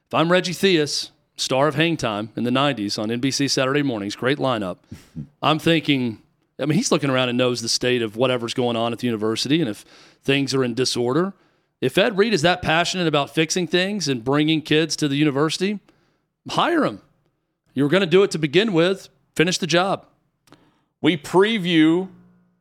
if 0.07 0.14
I'm 0.14 0.31
Reggie 0.31 0.53
Theus, 0.53 1.11
star 1.37 1.67
of 1.67 1.75
Hang 1.75 1.97
Time 1.97 2.31
in 2.37 2.45
the 2.45 2.53
'90s 2.53 2.97
on 2.97 3.09
NBC 3.09 3.51
Saturday 3.51 3.83
mornings, 3.83 4.14
great 4.14 4.38
lineup. 4.38 4.77
I'm 5.43 5.59
thinking. 5.59 6.23
I 6.61 6.67
mean, 6.67 6.77
he's 6.79 6.93
looking 6.93 7.11
around 7.11 7.29
and 7.29 7.38
knows 7.38 7.61
the 7.61 7.69
state 7.69 8.03
of 8.03 8.17
whatever's 8.17 8.55
going 8.55 8.77
on 8.77 8.93
at 8.93 9.01
the 9.01 9.09
university, 9.09 9.61
and 9.61 9.69
if 9.69 9.85
things 10.23 10.55
are 10.55 10.62
in 10.62 10.75
disorder. 10.75 11.33
If 11.81 11.97
Ed 11.97 12.19
Reed 12.19 12.35
is 12.35 12.43
that 12.43 12.61
passionate 12.61 13.07
about 13.07 13.35
fixing 13.35 13.67
things 13.67 14.09
and 14.09 14.25
bringing 14.25 14.62
kids 14.62 14.97
to 14.97 15.09
the 15.09 15.17
university, 15.17 15.79
hire 16.51 16.85
him. 16.85 17.03
You 17.73 17.85
were 17.85 17.88
going 17.88 18.01
to 18.01 18.07
do 18.07 18.25
it 18.25 18.33
to 18.33 18.38
begin 18.38 18.73
with. 18.73 19.09
Finish 19.37 19.59
the 19.59 19.67
job. 19.67 20.07
We 21.01 21.17
preview 21.17 22.09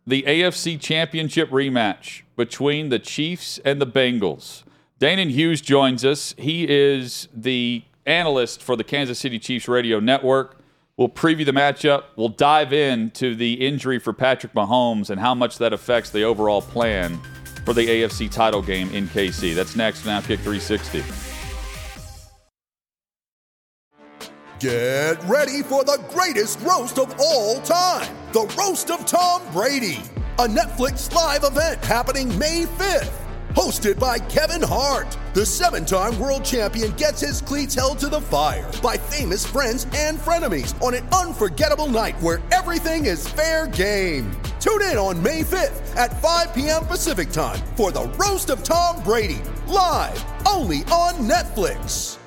the 0.06 0.22
AFC 0.24 0.80
Championship 0.80 1.50
rematch 1.50 2.22
between 2.36 2.90
the 2.90 3.00
Chiefs 3.00 3.60
and 3.66 3.82
the 3.82 3.88
Bengals. 3.88 4.64
Danan 5.00 5.32
Hughes 5.32 5.62
joins 5.62 6.06
us. 6.06 6.36
He 6.38 6.68
is 6.70 7.28
the 7.34 7.84
analyst 8.06 8.62
for 8.62 8.76
the 8.76 8.84
Kansas 8.84 9.18
City 9.18 9.40
Chiefs 9.40 9.68
radio 9.68 10.00
network. 10.00 10.60
We'll 10.96 11.10
preview 11.10 11.46
the 11.46 11.52
matchup. 11.52 12.04
We'll 12.16 12.30
dive 12.30 12.72
into 12.72 13.36
the 13.36 13.54
injury 13.66 14.00
for 14.00 14.14
Patrick 14.14 14.54
Mahomes 14.54 15.10
and 15.10 15.20
how 15.20 15.34
much 15.34 15.58
that 15.58 15.74
affects 15.74 16.12
the 16.12 16.24
overall 16.24 16.62
plan 16.62 17.20
for 17.68 17.74
the 17.74 17.86
AFC 17.86 18.32
title 18.32 18.62
game 18.62 18.90
in 18.92 19.08
KC. 19.08 19.54
That's 19.54 19.76
next 19.76 20.08
on 20.08 20.22
Outkick 20.22 20.40
360. 20.40 21.04
Get 24.60 25.22
ready 25.26 25.64
for 25.64 25.84
the 25.84 26.02
greatest 26.10 26.62
roast 26.62 26.98
of 26.98 27.14
all 27.20 27.60
time 27.64 28.08
the 28.32 28.46
Roast 28.58 28.90
of 28.90 29.06
Tom 29.06 29.42
Brady, 29.52 30.02
a 30.40 30.48
Netflix 30.48 31.14
live 31.14 31.44
event 31.44 31.84
happening 31.84 32.30
May 32.40 32.64
5th. 32.64 33.27
Hosted 33.58 33.98
by 33.98 34.20
Kevin 34.20 34.62
Hart, 34.62 35.18
the 35.34 35.44
seven 35.44 35.84
time 35.84 36.20
world 36.20 36.46
champion 36.46 36.92
gets 36.92 37.22
his 37.22 37.42
cleats 37.42 37.74
held 37.74 37.98
to 37.98 38.08
the 38.08 38.22
fire 38.22 38.70
by 38.84 38.96
famous 38.98 39.48
friends 39.48 39.88
and 39.96 40.20
frenemies 40.20 40.80
on 40.80 40.94
an 40.94 41.04
unforgettable 41.10 41.88
night 41.88 42.22
where 42.22 42.40
everything 42.52 43.08
is 43.08 43.28
fair 43.28 43.66
game. 43.66 44.32
Tune 44.60 44.84
in 44.84 44.98
on 44.98 45.24
May 45.24 45.42
5th 45.42 45.98
at 45.98 46.22
5 46.22 46.54
p.m. 46.54 46.86
Pacific 46.86 47.32
time 47.32 47.60
for 47.76 47.92
the 47.92 48.04
Roast 48.10 48.52
of 48.52 48.62
Tom 48.64 49.02
Brady, 49.02 49.42
live 49.66 50.24
only 50.48 50.84
on 50.92 51.16
Netflix. 51.28 52.20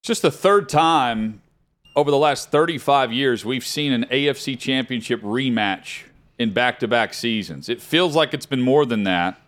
It's 0.00 0.08
just 0.08 0.22
the 0.22 0.32
third 0.32 0.68
time 0.68 1.42
over 1.94 2.10
the 2.10 2.18
last 2.18 2.50
35 2.50 3.12
years 3.12 3.44
we've 3.44 3.64
seen 3.64 3.92
an 3.92 4.06
AFC 4.06 4.58
championship 4.58 5.22
rematch 5.22 6.09
in 6.40 6.54
back 6.54 6.78
to 6.80 6.88
back 6.88 7.12
seasons. 7.12 7.68
It 7.68 7.82
feels 7.82 8.16
like 8.16 8.32
it's 8.32 8.46
been 8.46 8.62
more 8.62 8.86
than 8.86 9.04
that 9.04 9.38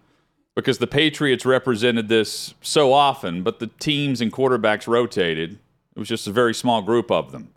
because 0.55 0.77
the 0.77 0.87
Patriots 0.87 1.47
represented 1.47 2.09
this 2.09 2.53
so 2.61 2.93
often, 2.93 3.43
but 3.43 3.61
the 3.61 3.69
teams 3.69 4.21
and 4.21 4.31
quarterbacks 4.31 4.87
rotated. 4.87 5.59
It 5.97 5.99
was 5.99 6.07
just 6.07 6.27
a 6.27 6.31
very 6.31 6.53
small 6.53 6.83
group 6.83 7.11
of 7.11 7.33
them. 7.33 7.49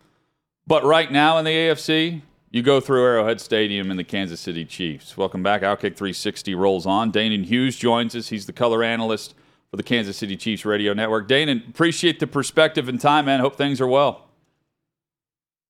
But 0.66 0.84
right 0.84 1.12
now 1.12 1.36
in 1.36 1.44
the 1.44 1.50
AFC, 1.50 2.22
you 2.50 2.62
go 2.62 2.80
through 2.80 3.04
Arrowhead 3.04 3.42
Stadium 3.42 3.90
and 3.90 3.98
the 3.98 4.04
Kansas 4.04 4.40
City 4.40 4.64
Chiefs. 4.64 5.18
Welcome 5.18 5.42
back. 5.42 5.60
Outkick 5.60 5.96
360 5.96 6.54
rolls 6.54 6.86
on. 6.86 7.12
Danan 7.12 7.44
Hughes 7.44 7.76
joins 7.76 8.16
us. 8.16 8.28
He's 8.28 8.46
the 8.46 8.54
color 8.54 8.82
analyst 8.82 9.34
for 9.70 9.76
the 9.76 9.82
Kansas 9.82 10.16
City 10.16 10.34
Chiefs 10.34 10.64
radio 10.64 10.94
network. 10.94 11.28
Danan, 11.28 11.68
appreciate 11.68 12.20
the 12.20 12.26
perspective 12.26 12.88
and 12.88 12.98
time, 12.98 13.26
man. 13.26 13.40
Hope 13.40 13.56
things 13.56 13.82
are 13.82 13.86
well. 13.86 14.25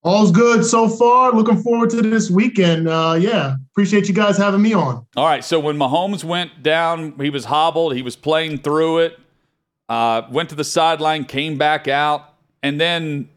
All's 0.03 0.31
good 0.31 0.65
so 0.65 0.89
far. 0.89 1.33
Looking 1.33 1.61
forward 1.63 1.91
to 1.91 2.01
this 2.03 2.31
weekend. 2.31 2.89
Uh, 2.89 3.17
yeah, 3.19 3.57
appreciate 3.73 4.09
you 4.09 4.15
guys 4.15 4.37
having 4.37 4.63
me 4.63 4.73
on. 4.73 5.05
All 5.17 5.27
right. 5.27 5.45
So 5.45 5.59
when 5.59 5.77
Mahomes 5.77 6.23
went 6.23 6.63
down, 6.63 7.19
he 7.19 7.31
was 7.31 7.45
hobbled. 7.47 7.95
He 7.97 8.03
was 8.03 8.15
playing 8.15 8.59
through 8.59 8.99
it. 8.99 9.19
Uh, 9.89 10.23
went 10.31 10.49
to 10.51 10.55
the 10.55 10.65
sideline, 10.65 11.25
came 11.25 11.59
back 11.59 11.87
out, 11.89 12.35
and 12.63 12.81
then 12.81 13.29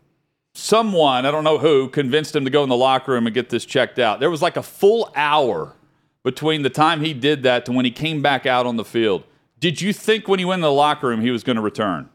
someone 0.54 1.26
I 1.26 1.32
don't 1.32 1.44
know 1.44 1.58
who 1.58 1.90
convinced 1.90 2.36
him 2.36 2.44
to 2.46 2.52
go 2.52 2.64
in 2.64 2.70
the 2.70 2.76
locker 2.78 3.12
room 3.14 3.28
and 3.28 3.34
get 3.34 3.50
this 3.50 3.66
checked 3.66 4.00
out. 4.00 4.20
There 4.20 4.30
was 4.30 4.42
like 4.42 4.58
a 4.58 4.64
full 4.64 5.12
hour 5.16 5.76
between 6.24 6.64
the 6.64 6.70
time 6.70 7.02
he 7.02 7.14
did 7.14 7.44
that 7.44 7.66
to 7.66 7.72
when 7.72 7.86
he 7.86 7.92
came 7.92 8.22
back 8.22 8.46
out 8.46 8.66
on 8.66 8.76
the 8.76 8.86
field. 8.86 9.24
Did 9.60 9.82
you 9.82 9.94
think 9.94 10.28
when 10.28 10.40
he 10.40 10.46
went 10.46 10.60
in 10.60 10.64
the 10.64 10.72
locker 10.72 11.08
room 11.08 11.22
he 11.22 11.32
was 11.32 11.44
going 11.44 11.56
to 11.56 11.62
return? 11.62 12.10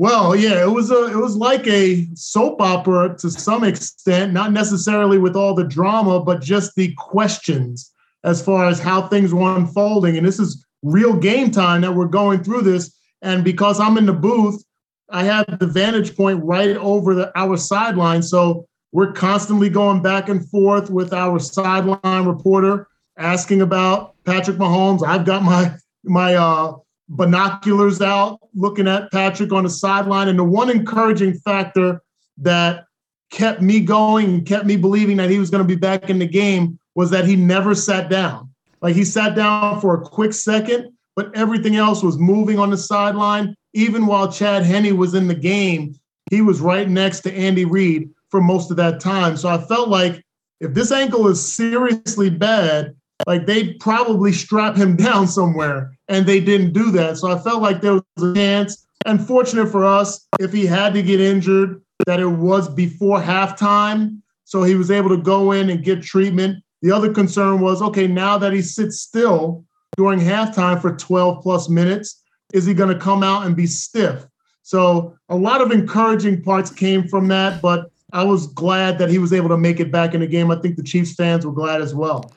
Well, 0.00 0.34
yeah, 0.34 0.62
it 0.62 0.70
was 0.70 0.90
a 0.90 1.08
it 1.08 1.16
was 1.16 1.36
like 1.36 1.66
a 1.66 2.08
soap 2.14 2.62
opera 2.62 3.14
to 3.18 3.30
some 3.30 3.64
extent, 3.64 4.32
not 4.32 4.50
necessarily 4.50 5.18
with 5.18 5.36
all 5.36 5.54
the 5.54 5.68
drama, 5.68 6.20
but 6.20 6.40
just 6.40 6.74
the 6.74 6.94
questions 6.94 7.92
as 8.24 8.40
far 8.40 8.66
as 8.66 8.80
how 8.80 9.08
things 9.08 9.34
were 9.34 9.54
unfolding. 9.54 10.16
And 10.16 10.26
this 10.26 10.38
is 10.38 10.64
real 10.82 11.14
game 11.14 11.50
time 11.50 11.82
that 11.82 11.94
we're 11.94 12.06
going 12.06 12.42
through 12.42 12.62
this. 12.62 12.96
And 13.20 13.44
because 13.44 13.78
I'm 13.78 13.98
in 13.98 14.06
the 14.06 14.14
booth, 14.14 14.64
I 15.10 15.24
have 15.24 15.58
the 15.58 15.66
vantage 15.66 16.16
point 16.16 16.42
right 16.42 16.78
over 16.78 17.14
the 17.14 17.30
our 17.38 17.58
sideline. 17.58 18.22
So 18.22 18.66
we're 18.92 19.12
constantly 19.12 19.68
going 19.68 20.00
back 20.00 20.30
and 20.30 20.48
forth 20.48 20.88
with 20.88 21.12
our 21.12 21.38
sideline 21.38 22.24
reporter 22.24 22.88
asking 23.18 23.60
about 23.60 24.14
Patrick 24.24 24.56
Mahomes. 24.56 25.06
I've 25.06 25.26
got 25.26 25.42
my 25.42 25.74
my 26.04 26.36
uh, 26.36 26.72
binoculars 27.10 28.00
out 28.00 28.38
looking 28.54 28.88
at 28.88 29.10
Patrick 29.10 29.52
on 29.52 29.64
the 29.64 29.70
sideline. 29.70 30.28
And 30.28 30.38
the 30.38 30.44
one 30.44 30.70
encouraging 30.70 31.34
factor 31.34 32.00
that 32.38 32.84
kept 33.30 33.60
me 33.60 33.80
going 33.80 34.26
and 34.26 34.46
kept 34.46 34.64
me 34.64 34.76
believing 34.76 35.16
that 35.18 35.30
he 35.30 35.38
was 35.38 35.50
going 35.50 35.62
to 35.62 35.68
be 35.68 35.78
back 35.78 36.08
in 36.08 36.18
the 36.18 36.26
game 36.26 36.78
was 36.94 37.10
that 37.10 37.24
he 37.24 37.36
never 37.36 37.74
sat 37.74 38.08
down. 38.08 38.48
Like 38.80 38.94
he 38.94 39.04
sat 39.04 39.34
down 39.34 39.80
for 39.80 39.94
a 39.94 40.00
quick 40.00 40.32
second, 40.32 40.92
but 41.16 41.36
everything 41.36 41.76
else 41.76 42.02
was 42.02 42.18
moving 42.18 42.58
on 42.58 42.70
the 42.70 42.76
sideline. 42.76 43.54
Even 43.74 44.06
while 44.06 44.32
Chad 44.32 44.62
Henne 44.62 44.96
was 44.96 45.14
in 45.14 45.28
the 45.28 45.34
game, 45.34 45.94
he 46.30 46.40
was 46.42 46.60
right 46.60 46.88
next 46.88 47.20
to 47.20 47.32
Andy 47.32 47.64
Reid 47.64 48.10
for 48.30 48.40
most 48.40 48.70
of 48.70 48.76
that 48.78 49.00
time. 49.00 49.36
So 49.36 49.48
I 49.48 49.58
felt 49.58 49.88
like 49.88 50.24
if 50.60 50.74
this 50.74 50.92
ankle 50.92 51.28
is 51.28 51.44
seriously 51.44 52.30
bad, 52.30 52.94
like 53.26 53.46
they'd 53.46 53.78
probably 53.80 54.32
strap 54.32 54.76
him 54.76 54.96
down 55.08 55.26
somewhere, 55.26 55.96
and 56.08 56.26
they 56.26 56.40
didn't 56.40 56.72
do 56.72 56.90
that. 56.92 57.18
So 57.18 57.30
I 57.30 57.38
felt 57.38 57.62
like 57.62 57.80
there 57.80 57.94
was 57.94 58.02
a 58.22 58.34
chance. 58.34 58.86
Unfortunate 59.06 59.68
for 59.68 59.84
us, 59.84 60.26
if 60.38 60.52
he 60.52 60.66
had 60.66 60.92
to 60.94 61.02
get 61.02 61.20
injured, 61.20 61.82
that 62.06 62.20
it 62.20 62.26
was 62.26 62.68
before 62.68 63.20
halftime. 63.20 64.20
So 64.44 64.62
he 64.62 64.74
was 64.74 64.90
able 64.90 65.08
to 65.10 65.16
go 65.16 65.52
in 65.52 65.70
and 65.70 65.82
get 65.82 66.02
treatment. 66.02 66.62
The 66.82 66.90
other 66.90 67.12
concern 67.12 67.60
was 67.60 67.82
okay, 67.82 68.06
now 68.06 68.36
that 68.38 68.52
he 68.52 68.62
sits 68.62 69.00
still 69.00 69.64
during 69.96 70.18
halftime 70.18 70.80
for 70.80 70.96
12 70.96 71.42
plus 71.42 71.68
minutes, 71.68 72.22
is 72.52 72.66
he 72.66 72.74
going 72.74 72.92
to 72.92 72.98
come 72.98 73.22
out 73.22 73.46
and 73.46 73.56
be 73.56 73.66
stiff? 73.66 74.26
So 74.62 75.16
a 75.28 75.36
lot 75.36 75.60
of 75.60 75.72
encouraging 75.72 76.42
parts 76.42 76.70
came 76.70 77.06
from 77.08 77.28
that, 77.28 77.60
but 77.62 77.90
I 78.12 78.24
was 78.24 78.46
glad 78.48 78.98
that 78.98 79.08
he 79.08 79.18
was 79.18 79.32
able 79.32 79.48
to 79.48 79.56
make 79.56 79.80
it 79.80 79.92
back 79.92 80.14
in 80.14 80.20
the 80.20 80.26
game. 80.26 80.50
I 80.50 80.56
think 80.56 80.76
the 80.76 80.82
Chiefs 80.82 81.14
fans 81.14 81.46
were 81.46 81.52
glad 81.52 81.80
as 81.80 81.94
well. 81.94 82.32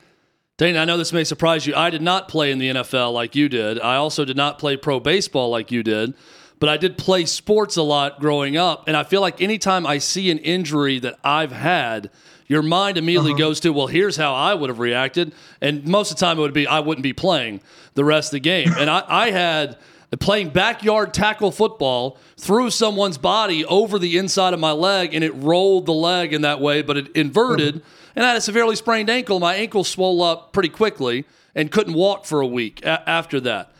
Dane, 0.56 0.76
I 0.76 0.84
know 0.84 0.96
this 0.96 1.12
may 1.12 1.24
surprise 1.24 1.66
you. 1.66 1.74
I 1.74 1.90
did 1.90 2.00
not 2.00 2.28
play 2.28 2.52
in 2.52 2.58
the 2.58 2.70
NFL 2.70 3.12
like 3.12 3.34
you 3.34 3.48
did. 3.48 3.80
I 3.80 3.96
also 3.96 4.24
did 4.24 4.36
not 4.36 4.60
play 4.60 4.76
pro 4.76 5.00
baseball 5.00 5.50
like 5.50 5.72
you 5.72 5.82
did, 5.82 6.14
but 6.60 6.68
I 6.68 6.76
did 6.76 6.96
play 6.96 7.24
sports 7.24 7.76
a 7.76 7.82
lot 7.82 8.20
growing 8.20 8.56
up. 8.56 8.86
And 8.86 8.96
I 8.96 9.02
feel 9.02 9.20
like 9.20 9.42
anytime 9.42 9.84
I 9.84 9.98
see 9.98 10.30
an 10.30 10.38
injury 10.38 11.00
that 11.00 11.18
I've 11.24 11.50
had, 11.50 12.08
your 12.46 12.62
mind 12.62 12.98
immediately 12.98 13.32
uh-huh. 13.32 13.38
goes 13.38 13.60
to, 13.60 13.72
well, 13.72 13.88
here's 13.88 14.16
how 14.16 14.32
I 14.32 14.54
would 14.54 14.70
have 14.70 14.78
reacted. 14.78 15.34
And 15.60 15.88
most 15.88 16.12
of 16.12 16.18
the 16.18 16.24
time 16.24 16.38
it 16.38 16.42
would 16.42 16.54
be, 16.54 16.68
I 16.68 16.78
wouldn't 16.78 17.02
be 17.02 17.12
playing 17.12 17.60
the 17.94 18.04
rest 18.04 18.28
of 18.28 18.36
the 18.36 18.40
game. 18.40 18.68
and 18.78 18.88
I, 18.88 19.02
I 19.08 19.30
had 19.32 19.76
playing 20.18 20.50
backyard 20.50 21.12
tackle 21.12 21.50
football 21.50 22.18
threw 22.36 22.70
someone's 22.70 23.18
body 23.18 23.64
over 23.64 23.98
the 23.98 24.16
inside 24.16 24.54
of 24.54 24.60
my 24.60 24.72
leg 24.72 25.14
and 25.14 25.24
it 25.24 25.34
rolled 25.34 25.86
the 25.86 25.92
leg 25.92 26.32
in 26.32 26.42
that 26.42 26.60
way, 26.60 26.82
but 26.82 26.96
it 26.96 27.08
inverted. 27.16 27.76
Uh-huh 27.76 27.88
and 28.16 28.24
I 28.24 28.28
had 28.28 28.36
a 28.36 28.40
severely 28.40 28.76
sprained 28.76 29.10
ankle. 29.10 29.40
My 29.40 29.56
ankle 29.56 29.84
swelled 29.84 30.22
up 30.22 30.52
pretty 30.52 30.68
quickly 30.68 31.24
and 31.54 31.70
couldn't 31.70 31.94
walk 31.94 32.24
for 32.24 32.40
a 32.40 32.46
week 32.46 32.84
a- 32.84 33.08
after 33.08 33.40
that. 33.40 33.72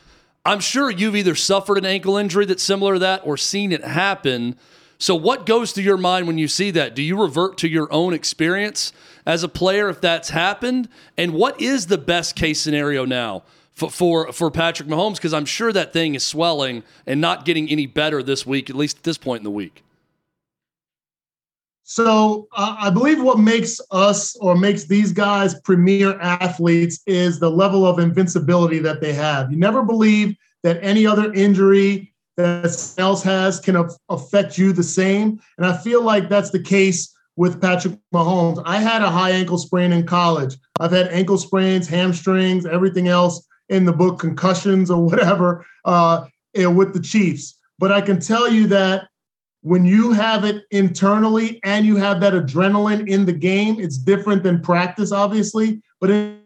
I'm 0.45 0.61
sure 0.61 0.91
you've 0.91 1.17
either 1.17 1.35
suffered 1.35 1.79
an 1.79 1.87
ankle 1.87 2.17
injury 2.17 2.45
that's 2.45 2.63
similar 2.63 2.95
to 2.95 2.99
that 3.01 3.23
or 3.25 3.37
seen 3.37 3.73
it 3.73 3.83
happen. 3.83 4.57
So, 4.99 5.15
what 5.15 5.47
goes 5.47 5.73
through 5.73 5.85
your 5.85 5.97
mind 5.97 6.27
when 6.27 6.39
you 6.39 6.49
see 6.49 6.71
that? 6.73 6.95
Do 6.95 7.03
you 7.03 7.21
revert 7.21 7.59
to 7.59 7.69
your 7.69 7.91
own 7.93 8.13
experience 8.13 8.93
as 9.25 9.43
a 9.43 9.49
player 9.49 9.89
if 9.89 10.01
that's 10.01 10.31
happened? 10.31 10.89
And 11.17 11.33
what 11.33 11.61
is 11.61 11.87
the 11.87 11.99
best 11.99 12.37
case 12.37 12.61
scenario 12.61 13.05
now 13.05 13.43
for 13.75 13.91
for, 13.91 14.33
for 14.33 14.51
Patrick 14.51 14.89
Mahomes? 14.89 15.17
Because 15.17 15.35
I'm 15.35 15.45
sure 15.45 15.73
that 15.73 15.93
thing 15.93 16.15
is 16.15 16.25
swelling 16.25 16.83
and 17.07 17.21
not 17.21 17.45
getting 17.45 17.69
any 17.69 17.87
better 17.87 18.23
this 18.23 18.47
week, 18.47 18.71
at 18.71 18.77
least 18.77 18.99
at 18.99 19.03
this 19.03 19.19
point 19.19 19.41
in 19.41 19.45
the 19.45 19.51
week. 19.51 19.83
So 21.87 22.49
uh, 22.57 22.77
I 22.79 22.89
believe 22.89 23.23
what 23.23 23.39
makes 23.39 23.79
us 23.91 24.37
or 24.37 24.57
makes 24.57 24.85
these 24.85 25.13
guys 25.13 25.61
premier 25.61 26.19
athletes 26.19 27.01
is 27.07 27.39
the 27.39 27.51
level 27.51 27.87
of 27.87 27.99
invincibility 27.99 28.79
that 28.79 29.03
they 29.03 29.13
have. 29.13 29.53
You 29.53 29.59
never 29.59 29.83
believe 29.83 30.35
that 30.63 30.83
any 30.83 31.07
other 31.07 31.31
injury 31.35 32.15
that 32.39 32.95
else 32.97 33.23
has 33.23 33.61
can 33.61 33.87
affect 34.09 34.57
you 34.57 34.73
the 34.73 34.83
same. 34.83 35.39
And 35.59 35.67
I 35.67 35.77
feel 35.77 36.03
like 36.03 36.31
that's 36.31 36.51
the 36.51 36.63
case 36.63 37.15
with 37.37 37.61
Patrick 37.61 37.99
Mahomes. 38.15 38.63
I 38.65 38.79
had 38.79 39.03
a 39.03 39.11
high 39.11 39.31
ankle 39.31 39.59
sprain 39.59 39.93
in 39.93 40.07
college. 40.07 40.57
I've 40.81 40.91
had 40.93 41.09
ankle 41.09 41.37
sprains, 41.37 41.87
hamstrings, 41.87 42.65
everything 42.65 43.09
else 43.09 43.47
in 43.69 43.85
the 43.85 43.93
book, 43.93 44.19
concussions 44.19 44.91
or 44.91 45.05
whatever, 45.05 45.65
uh, 45.85 46.27
with 46.55 46.93
the 46.95 47.01
Chiefs. 47.01 47.59
But 47.79 47.93
I 47.93 48.01
can 48.01 48.21
tell 48.21 48.49
you 48.49 48.67
that 48.69 49.09
when 49.65 49.87
you 49.87 50.13
have 50.13 50.45
it 50.45 50.65
internally 50.71 51.59
and 51.65 51.87
you 51.87 51.97
have 51.97 52.21
that 52.21 52.35
adrenaline 52.35 53.09
in 53.09 53.25
the 53.25 53.33
game, 53.33 53.81
it's 53.81 53.97
different 53.97 54.43
than 54.43 54.61
practice, 54.61 55.11
obviously. 55.11 55.83
But 56.01 56.11
in, 56.11 56.41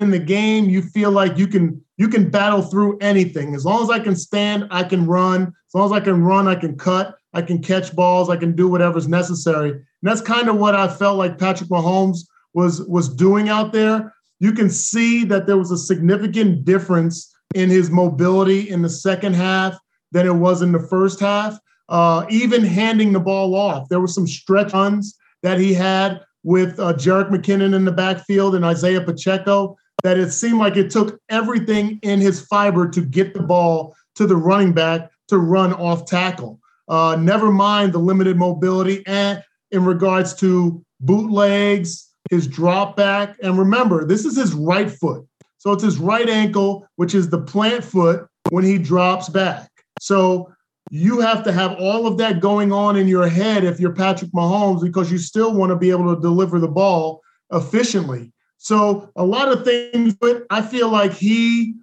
in, 0.00 0.10
the 0.10 0.18
game, 0.18 0.68
you 0.68 0.82
feel 0.82 1.12
like 1.12 1.38
you 1.38 1.46
can 1.46 1.80
you 1.96 2.08
can 2.08 2.28
battle 2.28 2.62
through 2.62 2.98
anything. 2.98 3.54
As 3.54 3.64
long 3.64 3.84
as 3.84 3.90
I 3.90 4.00
can 4.00 4.16
stand, 4.16 4.66
I 4.72 4.82
can 4.82 5.06
run. 5.06 5.42
As 5.42 5.74
long 5.74 5.86
as 5.86 5.92
I 5.92 6.00
can 6.00 6.22
run, 6.24 6.48
I 6.48 6.56
can 6.56 6.76
cut. 6.76 7.14
I 7.32 7.42
can 7.42 7.62
catch 7.62 7.94
balls. 7.94 8.28
I 8.28 8.36
can 8.36 8.56
do 8.56 8.66
whatever's 8.66 9.06
necessary. 9.06 9.70
And 9.70 9.84
that's 10.02 10.20
kind 10.20 10.48
of 10.48 10.56
what 10.56 10.74
I 10.74 10.88
felt 10.88 11.18
like 11.18 11.38
Patrick 11.38 11.70
Mahomes 11.70 12.26
was 12.52 12.82
was 12.82 13.08
doing 13.08 13.48
out 13.48 13.72
there. 13.72 14.12
You 14.40 14.52
can 14.52 14.70
see 14.70 15.24
that 15.24 15.46
there 15.46 15.58
was 15.58 15.70
a 15.70 15.78
significant 15.78 16.64
difference 16.64 17.32
in 17.54 17.70
his 17.70 17.90
mobility 17.90 18.70
in 18.70 18.82
the 18.82 18.88
second 18.88 19.34
half 19.34 19.78
than 20.12 20.26
it 20.26 20.34
was 20.34 20.62
in 20.62 20.72
the 20.72 20.80
first 20.80 21.20
half 21.20 21.58
uh, 21.90 22.24
even 22.30 22.64
handing 22.64 23.12
the 23.12 23.20
ball 23.20 23.54
off. 23.54 23.88
There 23.88 24.00
were 24.00 24.06
some 24.06 24.26
stretch 24.26 24.72
runs 24.72 25.18
that 25.42 25.58
he 25.58 25.74
had 25.74 26.20
with 26.42 26.78
uh, 26.78 26.94
Jerick 26.94 27.28
McKinnon 27.28 27.74
in 27.74 27.84
the 27.84 27.92
backfield 27.92 28.54
and 28.54 28.64
Isaiah 28.64 29.00
Pacheco 29.00 29.76
that 30.02 30.16
it 30.16 30.30
seemed 30.30 30.58
like 30.58 30.76
it 30.76 30.90
took 30.90 31.20
everything 31.28 31.98
in 32.02 32.20
his 32.20 32.40
fiber 32.46 32.88
to 32.88 33.02
get 33.02 33.34
the 33.34 33.42
ball 33.42 33.94
to 34.14 34.26
the 34.26 34.36
running 34.36 34.72
back 34.72 35.10
to 35.28 35.38
run 35.38 35.74
off 35.74 36.06
tackle. 36.06 36.58
Uh, 36.88 37.16
never 37.20 37.50
mind 37.50 37.92
the 37.92 37.98
limited 37.98 38.36
mobility 38.36 39.04
and 39.06 39.42
in 39.70 39.84
regards 39.84 40.34
to 40.34 40.82
bootlegs, 41.00 42.09
his 42.28 42.46
drop 42.46 42.96
back. 42.96 43.36
And 43.42 43.58
remember, 43.58 44.04
this 44.04 44.24
is 44.24 44.36
his 44.36 44.52
right 44.52 44.90
foot. 44.90 45.26
So 45.58 45.72
it's 45.72 45.82
his 45.82 45.98
right 45.98 46.28
ankle, 46.28 46.86
which 46.96 47.14
is 47.14 47.28
the 47.28 47.40
plant 47.40 47.84
foot 47.84 48.26
when 48.50 48.64
he 48.64 48.78
drops 48.78 49.28
back. 49.28 49.70
So 50.00 50.52
you 50.90 51.20
have 51.20 51.44
to 51.44 51.52
have 51.52 51.78
all 51.78 52.06
of 52.06 52.18
that 52.18 52.40
going 52.40 52.72
on 52.72 52.96
in 52.96 53.06
your 53.06 53.28
head 53.28 53.64
if 53.64 53.78
you're 53.78 53.92
Patrick 53.92 54.32
Mahomes 54.32 54.82
because 54.82 55.12
you 55.12 55.18
still 55.18 55.54
want 55.54 55.70
to 55.70 55.76
be 55.76 55.90
able 55.90 56.14
to 56.14 56.20
deliver 56.20 56.58
the 56.58 56.68
ball 56.68 57.20
efficiently. 57.52 58.32
So 58.58 59.10
a 59.16 59.24
lot 59.24 59.48
of 59.48 59.64
things, 59.64 60.14
but 60.14 60.44
I 60.50 60.62
feel 60.62 60.88
like 60.88 61.12
he, 61.12 61.74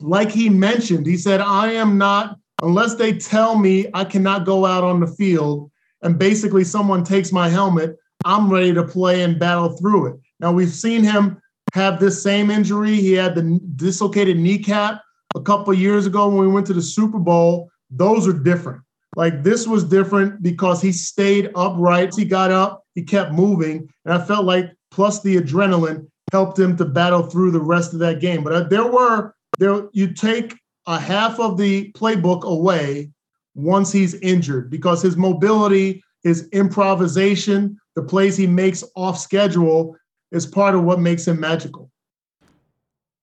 like 0.00 0.30
he 0.30 0.48
mentioned, 0.48 1.06
he 1.06 1.16
said, 1.16 1.40
I 1.40 1.72
am 1.72 1.96
not, 1.96 2.38
unless 2.62 2.94
they 2.94 3.12
tell 3.12 3.56
me 3.56 3.86
I 3.94 4.04
cannot 4.04 4.44
go 4.44 4.66
out 4.66 4.84
on 4.84 5.00
the 5.00 5.06
field 5.06 5.70
and 6.02 6.18
basically 6.18 6.64
someone 6.64 7.04
takes 7.04 7.32
my 7.32 7.48
helmet, 7.48 7.96
I'm 8.24 8.52
ready 8.52 8.72
to 8.74 8.84
play 8.84 9.22
and 9.22 9.38
battle 9.38 9.70
through 9.76 10.06
it. 10.06 10.20
Now 10.38 10.52
we've 10.52 10.72
seen 10.72 11.02
him 11.02 11.40
have 11.74 12.00
this 12.00 12.22
same 12.22 12.50
injury. 12.50 12.96
He 12.96 13.12
had 13.12 13.34
the 13.34 13.60
dislocated 13.76 14.38
kneecap 14.38 15.02
a 15.34 15.40
couple 15.40 15.72
years 15.72 16.06
ago 16.06 16.28
when 16.28 16.40
we 16.40 16.48
went 16.48 16.66
to 16.66 16.74
the 16.74 16.82
Super 16.82 17.18
Bowl 17.18 17.70
those 17.90 18.28
are 18.28 18.32
different. 18.32 18.82
Like 19.16 19.42
this 19.42 19.66
was 19.66 19.84
different 19.84 20.42
because 20.42 20.80
he 20.80 20.92
stayed 20.92 21.50
upright. 21.54 22.14
He 22.14 22.24
got 22.24 22.50
up, 22.50 22.84
he 22.94 23.02
kept 23.02 23.32
moving. 23.32 23.92
And 24.04 24.14
I 24.14 24.24
felt 24.24 24.44
like 24.44 24.72
plus 24.90 25.22
the 25.22 25.36
adrenaline 25.36 26.06
helped 26.30 26.58
him 26.58 26.76
to 26.76 26.84
battle 26.84 27.24
through 27.24 27.50
the 27.50 27.60
rest 27.60 27.92
of 27.92 27.98
that 28.00 28.20
game. 28.20 28.44
But 28.44 28.52
uh, 28.52 28.62
there 28.64 28.86
were 28.86 29.34
there 29.58 29.88
you 29.92 30.12
take 30.12 30.56
a 30.86 30.98
half 30.98 31.40
of 31.40 31.58
the 31.58 31.92
playbook 31.92 32.44
away 32.44 33.10
once 33.54 33.90
he's 33.90 34.14
injured 34.14 34.70
because 34.70 35.02
his 35.02 35.16
mobility, 35.16 36.02
his 36.22 36.48
improvisation, 36.50 37.78
the 37.96 38.02
plays 38.02 38.36
he 38.36 38.46
makes 38.46 38.84
off 38.94 39.18
schedule 39.18 39.96
is 40.32 40.46
part 40.46 40.74
of 40.74 40.84
what 40.84 41.00
makes 41.00 41.26
him 41.26 41.40
magical. 41.40 41.90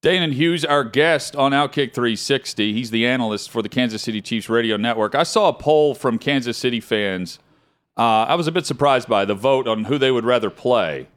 Danan 0.03 0.34
Hughes, 0.34 0.63
our 0.63 0.84
guest 0.84 1.36
on 1.36 1.53
Outkick 1.53 1.93
360. 1.93 2.71
He's 2.71 2.91
the 2.91 3.06
analyst 3.08 3.49
for 3.49 3.62
the 3.62 3.69
Kansas 3.69 4.03
City 4.03 4.21
Chiefs 4.21 4.47
radio 4.47 4.77
network. 4.77 5.15
I 5.15 5.23
saw 5.23 5.49
a 5.49 5.53
poll 5.53 5.95
from 5.95 6.19
Kansas 6.19 6.58
City 6.58 6.80
fans. 6.80 7.39
Uh, 7.97 8.25
I 8.25 8.36
was 8.36 8.45
a 8.45 8.51
bit 8.51 8.67
surprised 8.67 9.08
by 9.08 9.25
the 9.25 9.34
vote 9.34 9.67
on 9.67 9.86
who 9.86 9.97
they 9.97 10.12
would 10.12 10.23
rather 10.23 10.51
play. 10.51 11.08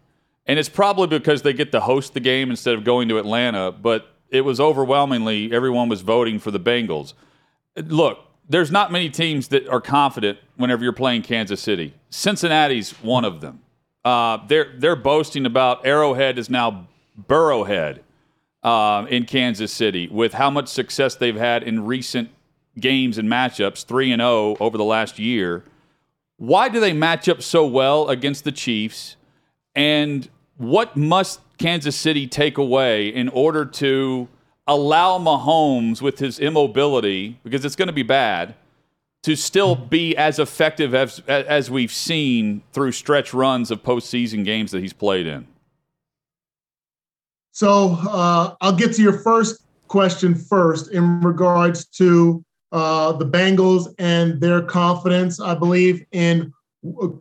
And 0.46 0.58
it's 0.58 0.70
probably 0.70 1.06
because 1.06 1.42
they 1.42 1.52
get 1.52 1.72
to 1.72 1.80
host 1.80 2.14
the 2.14 2.20
game 2.20 2.50
instead 2.50 2.74
of 2.74 2.82
going 2.82 3.08
to 3.10 3.18
Atlanta, 3.18 3.70
but 3.70 4.08
it 4.30 4.40
was 4.40 4.58
overwhelmingly 4.58 5.52
everyone 5.52 5.88
was 5.88 6.00
voting 6.00 6.38
for 6.38 6.50
the 6.50 6.58
Bengals. 6.58 7.12
Look, 7.76 8.18
there's 8.50 8.70
not 8.70 8.90
many 8.92 9.08
teams 9.08 9.48
that 9.48 9.66
are 9.68 9.80
confident 9.80 10.38
whenever 10.56 10.82
you're 10.84 10.92
playing 10.92 11.22
Kansas 11.22 11.60
City. 11.60 11.94
Cincinnati's 12.10 12.90
one 13.00 13.24
of 13.24 13.40
them. 13.40 13.60
Uh, 14.04 14.38
they're 14.48 14.72
they're 14.76 14.96
boasting 14.96 15.46
about 15.46 15.86
Arrowhead 15.86 16.38
is 16.38 16.50
now 16.50 16.88
Burrowhead 17.28 18.00
uh, 18.62 19.06
in 19.08 19.24
Kansas 19.24 19.72
City 19.72 20.08
with 20.08 20.34
how 20.34 20.50
much 20.50 20.68
success 20.68 21.14
they've 21.14 21.36
had 21.36 21.62
in 21.62 21.86
recent 21.86 22.30
games 22.78 23.18
and 23.18 23.28
matchups, 23.28 23.84
three 23.84 24.10
and 24.12 24.20
zero 24.20 24.30
oh 24.30 24.56
over 24.58 24.76
the 24.76 24.84
last 24.84 25.18
year. 25.18 25.64
why 26.40 26.70
do 26.70 26.80
they 26.80 26.92
match 26.94 27.28
up 27.28 27.42
so 27.42 27.66
well 27.66 28.08
against 28.08 28.44
the 28.44 28.52
Chiefs? 28.52 29.16
And 29.74 30.28
what 30.56 30.96
must 30.96 31.40
Kansas 31.58 31.94
City 31.94 32.26
take 32.26 32.56
away 32.56 33.08
in 33.08 33.28
order 33.28 33.66
to 33.66 34.28
allow 34.70 35.18
Mahomes, 35.18 36.00
with 36.00 36.20
his 36.20 36.38
immobility, 36.38 37.38
because 37.42 37.64
it's 37.64 37.76
going 37.76 37.88
to 37.88 37.92
be 37.92 38.04
bad, 38.04 38.54
to 39.24 39.36
still 39.36 39.74
be 39.74 40.16
as 40.16 40.38
effective 40.38 40.94
as 40.94 41.20
as 41.28 41.70
we've 41.70 41.92
seen 41.92 42.62
through 42.72 42.92
stretch 42.92 43.34
runs 43.34 43.70
of 43.70 43.82
postseason 43.82 44.44
games 44.44 44.70
that 44.70 44.80
he's 44.80 44.94
played 44.94 45.26
in? 45.26 45.46
So 47.52 47.98
uh, 48.08 48.54
I'll 48.60 48.76
get 48.76 48.94
to 48.94 49.02
your 49.02 49.18
first 49.18 49.62
question 49.88 50.34
first 50.34 50.92
in 50.92 51.20
regards 51.20 51.84
to 51.84 52.42
uh, 52.72 53.12
the 53.12 53.26
Bengals 53.26 53.92
and 53.98 54.40
their 54.40 54.62
confidence, 54.62 55.40
I 55.40 55.54
believe, 55.54 56.06
in 56.12 56.52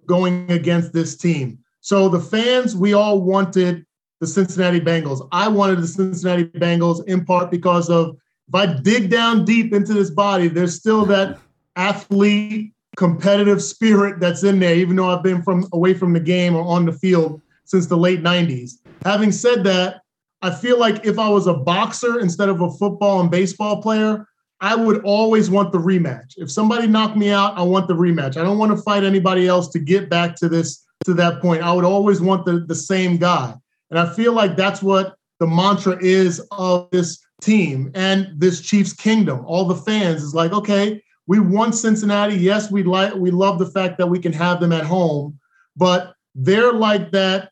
going 0.05 0.49
against 0.51 0.93
this 0.93 1.17
team. 1.17 1.57
So 1.81 2.07
the 2.07 2.19
fans, 2.19 2.75
we 2.75 2.93
all 2.93 3.21
wanted 3.21 3.85
the 4.19 4.27
Cincinnati 4.27 4.79
Bengals. 4.79 5.27
I 5.31 5.47
wanted 5.47 5.79
the 5.79 5.87
Cincinnati 5.87 6.45
Bengals 6.45 7.05
in 7.07 7.25
part 7.25 7.51
because 7.51 7.89
of 7.89 8.17
if 8.47 8.55
I 8.55 8.65
dig 8.65 9.09
down 9.09 9.45
deep 9.45 9.73
into 9.73 9.93
this 9.93 10.09
body, 10.09 10.47
there's 10.47 10.75
still 10.75 11.05
that 11.05 11.39
athlete 11.75 12.73
competitive 12.97 13.61
spirit 13.61 14.19
that's 14.19 14.43
in 14.43 14.59
there, 14.59 14.75
even 14.75 14.95
though 14.95 15.09
I've 15.09 15.23
been 15.23 15.41
from 15.41 15.67
away 15.71 15.93
from 15.93 16.13
the 16.13 16.19
game 16.19 16.55
or 16.55 16.63
on 16.63 16.85
the 16.85 16.91
field 16.91 17.41
since 17.65 17.85
the 17.85 17.95
late 17.95 18.21
90s. 18.21 18.73
Having 19.03 19.31
said 19.31 19.63
that, 19.65 20.01
I 20.41 20.51
feel 20.51 20.79
like 20.79 21.05
if 21.05 21.19
I 21.19 21.29
was 21.29 21.47
a 21.47 21.53
boxer 21.53 22.19
instead 22.19 22.49
of 22.49 22.61
a 22.61 22.71
football 22.71 23.21
and 23.21 23.29
baseball 23.29 23.81
player, 23.81 24.27
I 24.61 24.75
would 24.75 25.03
always 25.03 25.49
want 25.49 25.71
the 25.71 25.77
rematch. 25.77 26.33
If 26.37 26.51
somebody 26.51 26.87
knocked 26.87 27.15
me 27.15 27.29
out, 27.29 27.57
I 27.57 27.61
want 27.61 27.87
the 27.87 27.93
rematch. 27.93 28.35
I 28.35 28.43
don't 28.43 28.57
want 28.57 28.75
to 28.75 28.83
fight 28.83 29.03
anybody 29.03 29.47
else 29.47 29.69
to 29.69 29.79
get 29.79 30.09
back 30.09 30.35
to 30.37 30.49
this 30.49 30.85
to 31.05 31.13
that 31.13 31.41
point. 31.41 31.61
I 31.61 31.71
would 31.71 31.85
always 31.85 32.19
want 32.19 32.45
the, 32.45 32.59
the 32.59 32.75
same 32.75 33.17
guy. 33.17 33.53
And 33.89 33.99
I 33.99 34.11
feel 34.13 34.33
like 34.33 34.55
that's 34.55 34.81
what 34.81 35.15
the 35.39 35.47
mantra 35.47 35.97
is 36.01 36.39
of 36.51 36.89
this 36.91 37.19
team 37.41 37.91
and 37.95 38.29
this 38.37 38.61
Chiefs 38.61 38.93
kingdom. 38.93 39.43
All 39.45 39.65
the 39.65 39.75
fans 39.75 40.23
is 40.23 40.33
like, 40.33 40.51
okay, 40.51 41.01
we 41.27 41.39
won 41.39 41.71
Cincinnati. 41.71 42.35
Yes, 42.35 42.71
we 42.71 42.83
like 42.83 43.13
we 43.13 43.31
love 43.31 43.59
the 43.59 43.69
fact 43.69 43.97
that 43.97 44.07
we 44.07 44.19
can 44.19 44.33
have 44.33 44.59
them 44.59 44.71
at 44.71 44.85
home, 44.85 45.39
but 45.75 46.13
they're 46.35 46.73
like 46.73 47.11
that. 47.11 47.51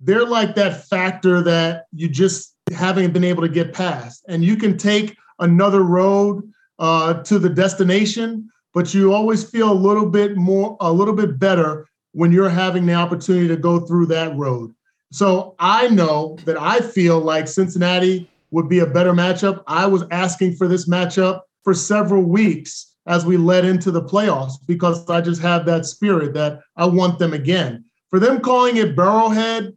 They're 0.00 0.26
like 0.26 0.54
that 0.56 0.86
factor 0.86 1.42
that 1.42 1.86
you 1.92 2.08
just 2.08 2.54
haven't 2.72 3.12
been 3.12 3.24
able 3.24 3.42
to 3.42 3.48
get 3.48 3.72
past. 3.72 4.24
And 4.28 4.44
you 4.44 4.56
can 4.56 4.76
take 4.76 5.16
another 5.38 5.82
road 5.82 6.42
uh, 6.78 7.22
to 7.24 7.38
the 7.38 7.48
destination, 7.48 8.48
but 8.74 8.94
you 8.94 9.12
always 9.12 9.48
feel 9.48 9.72
a 9.72 9.74
little 9.74 10.08
bit 10.08 10.36
more, 10.36 10.76
a 10.80 10.92
little 10.92 11.14
bit 11.14 11.38
better 11.38 11.86
when 12.12 12.32
you're 12.32 12.48
having 12.48 12.86
the 12.86 12.94
opportunity 12.94 13.48
to 13.48 13.56
go 13.56 13.80
through 13.80 14.06
that 14.06 14.36
road. 14.36 14.72
So 15.10 15.54
I 15.58 15.88
know 15.88 16.36
that 16.44 16.60
I 16.60 16.80
feel 16.80 17.18
like 17.18 17.48
Cincinnati 17.48 18.30
would 18.50 18.68
be 18.68 18.80
a 18.80 18.86
better 18.86 19.12
matchup. 19.12 19.62
I 19.66 19.86
was 19.86 20.04
asking 20.10 20.56
for 20.56 20.68
this 20.68 20.88
matchup 20.88 21.42
for 21.64 21.74
several 21.74 22.22
weeks 22.22 22.94
as 23.06 23.24
we 23.24 23.36
led 23.36 23.64
into 23.64 23.90
the 23.90 24.02
playoffs 24.02 24.54
because 24.66 25.08
I 25.08 25.20
just 25.20 25.40
have 25.40 25.64
that 25.66 25.86
spirit 25.86 26.34
that 26.34 26.60
I 26.76 26.84
want 26.86 27.18
them 27.18 27.32
again. 27.32 27.84
For 28.10 28.18
them 28.18 28.40
calling 28.40 28.76
it 28.76 28.96
Burrowhead, 28.96 29.74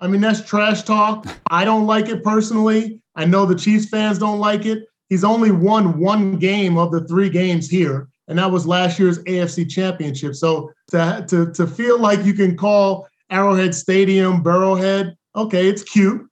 I 0.00 0.06
mean, 0.08 0.20
that's 0.20 0.42
trash 0.42 0.82
talk. 0.82 1.26
I 1.50 1.64
don't 1.64 1.86
like 1.86 2.08
it 2.08 2.24
personally. 2.24 3.00
I 3.14 3.24
know 3.24 3.46
the 3.46 3.54
Chiefs 3.54 3.88
fans 3.88 4.18
don't 4.18 4.40
like 4.40 4.64
it. 4.64 4.84
He's 5.08 5.24
only 5.24 5.50
won 5.50 5.98
one 5.98 6.38
game 6.38 6.78
of 6.78 6.90
the 6.90 7.06
three 7.06 7.28
games 7.28 7.68
here, 7.68 8.08
and 8.28 8.38
that 8.38 8.50
was 8.50 8.66
last 8.66 8.98
year's 8.98 9.18
AFC 9.24 9.68
Championship. 9.68 10.34
So 10.34 10.72
to, 10.90 11.24
to, 11.28 11.52
to 11.52 11.66
feel 11.66 12.00
like 12.00 12.24
you 12.24 12.32
can 12.32 12.56
call 12.56 13.06
Arrowhead 13.32 13.74
Stadium 13.74 14.42
Burrowhead, 14.44 15.16
okay, 15.34 15.66
it's 15.66 15.82
cute, 15.82 16.24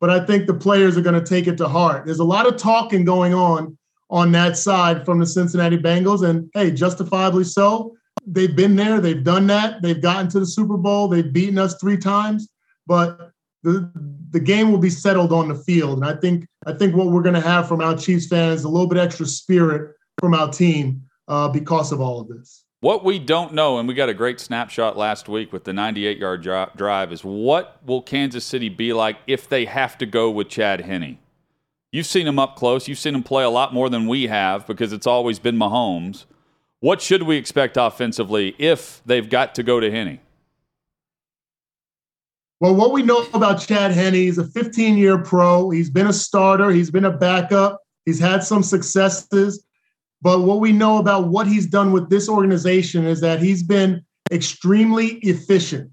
but 0.00 0.10
I 0.10 0.26
think 0.26 0.46
the 0.46 0.54
players 0.54 0.98
are 0.98 1.02
going 1.02 1.18
to 1.18 1.26
take 1.26 1.46
it 1.46 1.56
to 1.58 1.68
heart. 1.68 2.04
There's 2.04 2.18
a 2.18 2.24
lot 2.24 2.46
of 2.46 2.56
talking 2.56 3.04
going 3.04 3.32
on 3.32 3.78
on 4.10 4.32
that 4.32 4.56
side 4.56 5.04
from 5.04 5.20
the 5.20 5.26
Cincinnati 5.26 5.78
Bengals, 5.78 6.28
and 6.28 6.50
hey, 6.54 6.70
justifiably 6.70 7.44
so. 7.44 7.94
They've 8.26 8.54
been 8.54 8.76
there, 8.76 9.00
they've 9.00 9.22
done 9.24 9.46
that, 9.46 9.80
they've 9.80 10.02
gotten 10.02 10.28
to 10.30 10.40
the 10.40 10.46
Super 10.46 10.76
Bowl, 10.76 11.08
they've 11.08 11.32
beaten 11.32 11.58
us 11.58 11.76
three 11.76 11.96
times, 11.96 12.48
but 12.86 13.30
the 13.62 13.90
the 14.30 14.40
game 14.40 14.70
will 14.70 14.78
be 14.78 14.90
settled 14.90 15.32
on 15.32 15.48
the 15.48 15.54
field. 15.54 15.98
And 15.98 16.06
I 16.06 16.20
think 16.20 16.46
I 16.66 16.72
think 16.72 16.94
what 16.94 17.08
we're 17.08 17.22
going 17.22 17.34
to 17.34 17.40
have 17.40 17.68
from 17.68 17.80
our 17.80 17.96
Chiefs 17.96 18.26
fans 18.26 18.60
is 18.60 18.64
a 18.64 18.68
little 18.68 18.86
bit 18.86 18.98
extra 18.98 19.26
spirit 19.26 19.94
from 20.20 20.34
our 20.34 20.50
team 20.50 21.02
uh, 21.28 21.48
because 21.48 21.92
of 21.92 22.00
all 22.00 22.20
of 22.20 22.28
this. 22.28 22.64
What 22.80 23.04
we 23.04 23.18
don't 23.18 23.54
know, 23.54 23.78
and 23.78 23.88
we 23.88 23.94
got 23.94 24.08
a 24.08 24.14
great 24.14 24.38
snapshot 24.38 24.96
last 24.96 25.28
week 25.28 25.52
with 25.52 25.64
the 25.64 25.72
98 25.72 26.18
yard 26.18 26.42
drive, 26.76 27.12
is 27.12 27.24
what 27.24 27.80
will 27.84 28.02
Kansas 28.02 28.44
City 28.44 28.68
be 28.68 28.92
like 28.92 29.16
if 29.26 29.48
they 29.48 29.64
have 29.64 29.98
to 29.98 30.06
go 30.06 30.30
with 30.30 30.48
Chad 30.48 30.82
Henne? 30.82 31.18
You've 31.90 32.06
seen 32.06 32.28
him 32.28 32.38
up 32.38 32.54
close. 32.54 32.86
You've 32.86 32.98
seen 32.98 33.16
him 33.16 33.24
play 33.24 33.42
a 33.42 33.50
lot 33.50 33.74
more 33.74 33.88
than 33.88 34.06
we 34.06 34.28
have 34.28 34.64
because 34.66 34.92
it's 34.92 35.08
always 35.08 35.40
been 35.40 35.56
Mahomes. 35.56 36.26
What 36.78 37.02
should 37.02 37.24
we 37.24 37.36
expect 37.36 37.76
offensively 37.76 38.54
if 38.58 39.02
they've 39.04 39.28
got 39.28 39.56
to 39.56 39.64
go 39.64 39.80
to 39.80 39.90
Henne? 39.90 40.20
Well, 42.60 42.76
what 42.76 42.92
we 42.92 43.02
know 43.02 43.26
about 43.34 43.60
Chad 43.60 43.90
Henne, 43.90 44.14
he's 44.14 44.38
a 44.38 44.46
15 44.46 44.96
year 44.96 45.18
pro. 45.18 45.70
He's 45.70 45.90
been 45.90 46.06
a 46.06 46.12
starter, 46.12 46.70
he's 46.70 46.92
been 46.92 47.06
a 47.06 47.10
backup, 47.10 47.80
he's 48.04 48.20
had 48.20 48.44
some 48.44 48.62
successes. 48.62 49.64
But 50.20 50.40
what 50.40 50.60
we 50.60 50.72
know 50.72 50.98
about 50.98 51.28
what 51.28 51.46
he's 51.46 51.66
done 51.66 51.92
with 51.92 52.10
this 52.10 52.28
organization 52.28 53.06
is 53.06 53.20
that 53.20 53.40
he's 53.40 53.62
been 53.62 54.04
extremely 54.32 55.18
efficient. 55.22 55.90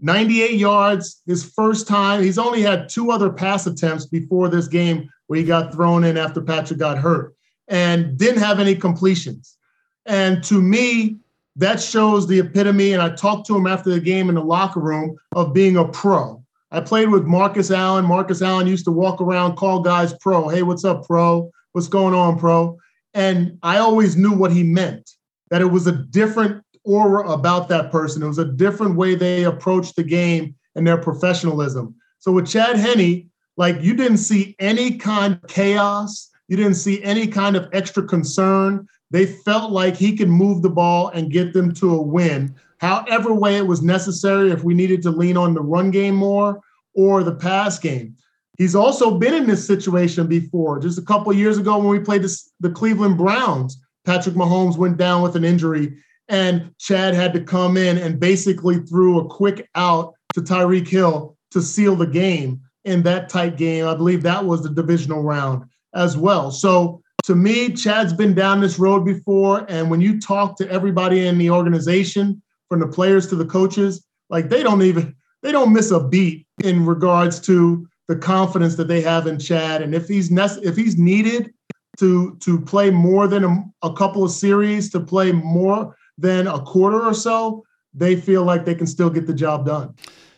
98 0.00 0.54
yards 0.54 1.20
his 1.26 1.44
first 1.44 1.86
time. 1.86 2.22
He's 2.22 2.38
only 2.38 2.62
had 2.62 2.88
two 2.88 3.10
other 3.10 3.30
pass 3.30 3.66
attempts 3.66 4.06
before 4.06 4.48
this 4.48 4.66
game 4.66 5.10
where 5.26 5.38
he 5.38 5.44
got 5.44 5.72
thrown 5.72 6.04
in 6.04 6.16
after 6.16 6.40
Patrick 6.40 6.78
got 6.78 6.98
hurt 6.98 7.34
and 7.68 8.16
didn't 8.16 8.42
have 8.42 8.60
any 8.60 8.74
completions. 8.74 9.58
And 10.06 10.42
to 10.44 10.60
me, 10.60 11.16
that 11.56 11.80
shows 11.80 12.26
the 12.26 12.38
epitome. 12.38 12.94
And 12.94 13.02
I 13.02 13.10
talked 13.10 13.46
to 13.48 13.56
him 13.56 13.66
after 13.66 13.90
the 13.90 14.00
game 14.00 14.28
in 14.30 14.36
the 14.36 14.42
locker 14.42 14.80
room 14.80 15.16
of 15.36 15.52
being 15.52 15.76
a 15.76 15.86
pro. 15.86 16.42
I 16.70 16.80
played 16.80 17.10
with 17.10 17.24
Marcus 17.24 17.70
Allen. 17.70 18.04
Marcus 18.04 18.42
Allen 18.42 18.66
used 18.66 18.84
to 18.86 18.92
walk 18.92 19.20
around, 19.20 19.56
call 19.56 19.80
guys 19.80 20.14
pro. 20.14 20.48
Hey, 20.48 20.62
what's 20.62 20.84
up, 20.84 21.06
pro? 21.06 21.50
What's 21.72 21.88
going 21.88 22.14
on, 22.14 22.38
pro? 22.38 22.78
And 23.14 23.58
I 23.62 23.78
always 23.78 24.16
knew 24.16 24.32
what 24.32 24.52
he 24.52 24.62
meant, 24.62 25.10
that 25.50 25.60
it 25.60 25.66
was 25.66 25.86
a 25.86 25.92
different 25.92 26.64
aura 26.84 27.28
about 27.30 27.68
that 27.68 27.90
person. 27.90 28.22
It 28.22 28.28
was 28.28 28.38
a 28.38 28.44
different 28.44 28.96
way 28.96 29.14
they 29.14 29.44
approached 29.44 29.96
the 29.96 30.04
game 30.04 30.54
and 30.74 30.86
their 30.86 30.98
professionalism. 30.98 31.94
So 32.18 32.32
with 32.32 32.48
Chad 32.48 32.76
Henne, 32.76 33.30
like 33.56 33.82
you 33.82 33.94
didn't 33.94 34.18
see 34.18 34.54
any 34.58 34.96
kind 34.96 35.34
of 35.34 35.46
chaos. 35.48 36.30
You 36.48 36.56
didn't 36.56 36.74
see 36.74 37.02
any 37.02 37.26
kind 37.26 37.56
of 37.56 37.68
extra 37.72 38.02
concern. 38.02 38.86
They 39.10 39.26
felt 39.26 39.72
like 39.72 39.96
he 39.96 40.16
could 40.16 40.28
move 40.28 40.62
the 40.62 40.70
ball 40.70 41.08
and 41.08 41.32
get 41.32 41.52
them 41.52 41.72
to 41.74 41.94
a 41.94 42.02
win, 42.02 42.54
however 42.78 43.34
way 43.34 43.56
it 43.56 43.66
was 43.66 43.82
necessary, 43.82 44.50
if 44.50 44.62
we 44.64 44.72
needed 44.72 45.02
to 45.02 45.10
lean 45.10 45.36
on 45.36 45.52
the 45.54 45.60
run 45.60 45.90
game 45.90 46.14
more 46.14 46.60
or 46.94 47.22
the 47.22 47.34
pass 47.34 47.78
game. 47.78 48.16
He's 48.60 48.74
also 48.74 49.12
been 49.16 49.32
in 49.32 49.46
this 49.46 49.66
situation 49.66 50.26
before. 50.26 50.78
Just 50.80 50.98
a 50.98 51.02
couple 51.02 51.32
years 51.32 51.56
ago 51.56 51.78
when 51.78 51.88
we 51.88 51.98
played 51.98 52.22
this, 52.22 52.52
the 52.60 52.68
Cleveland 52.68 53.16
Browns, 53.16 53.80
Patrick 54.04 54.34
Mahomes 54.34 54.76
went 54.76 54.98
down 54.98 55.22
with 55.22 55.34
an 55.34 55.44
injury 55.44 55.96
and 56.28 56.70
Chad 56.76 57.14
had 57.14 57.32
to 57.32 57.40
come 57.40 57.78
in 57.78 57.96
and 57.96 58.20
basically 58.20 58.80
threw 58.80 59.18
a 59.18 59.26
quick 59.26 59.66
out 59.76 60.12
to 60.34 60.42
Tyreek 60.42 60.86
Hill 60.86 61.38
to 61.52 61.62
seal 61.62 61.96
the 61.96 62.06
game 62.06 62.60
in 62.84 63.02
that 63.04 63.30
tight 63.30 63.56
game. 63.56 63.86
I 63.86 63.94
believe 63.94 64.22
that 64.24 64.44
was 64.44 64.62
the 64.62 64.68
divisional 64.68 65.22
round 65.22 65.64
as 65.94 66.18
well. 66.18 66.50
So 66.50 67.00
to 67.22 67.34
me, 67.34 67.72
Chad's 67.72 68.12
been 68.12 68.34
down 68.34 68.60
this 68.60 68.78
road 68.78 69.06
before. 69.06 69.64
And 69.70 69.90
when 69.90 70.02
you 70.02 70.20
talk 70.20 70.58
to 70.58 70.70
everybody 70.70 71.26
in 71.26 71.38
the 71.38 71.48
organization, 71.48 72.42
from 72.68 72.80
the 72.80 72.88
players 72.88 73.26
to 73.28 73.36
the 73.36 73.46
coaches, 73.46 74.04
like 74.28 74.50
they 74.50 74.62
don't 74.62 74.82
even 74.82 75.16
they 75.42 75.50
don't 75.50 75.72
miss 75.72 75.90
a 75.90 76.06
beat 76.06 76.46
in 76.62 76.84
regards 76.84 77.40
to 77.40 77.88
the 78.10 78.16
confidence 78.16 78.74
that 78.74 78.88
they 78.88 79.00
have 79.00 79.28
in 79.28 79.38
Chad. 79.38 79.82
And 79.82 79.94
if 79.94 80.08
he's 80.08 80.32
if 80.32 80.76
he's 80.76 80.98
needed 80.98 81.54
to 81.98 82.36
to 82.40 82.60
play 82.60 82.90
more 82.90 83.28
than 83.28 83.44
a, 83.44 83.64
a 83.82 83.92
couple 83.92 84.24
of 84.24 84.32
series, 84.32 84.90
to 84.90 84.98
play 84.98 85.30
more 85.30 85.96
than 86.18 86.48
a 86.48 86.60
quarter 86.60 87.00
or 87.00 87.14
so, 87.14 87.64
they 87.94 88.16
feel 88.16 88.42
like 88.42 88.64
they 88.64 88.74
can 88.74 88.88
still 88.88 89.10
get 89.10 89.28
the 89.28 89.32
job 89.32 89.64
done. 89.64 89.94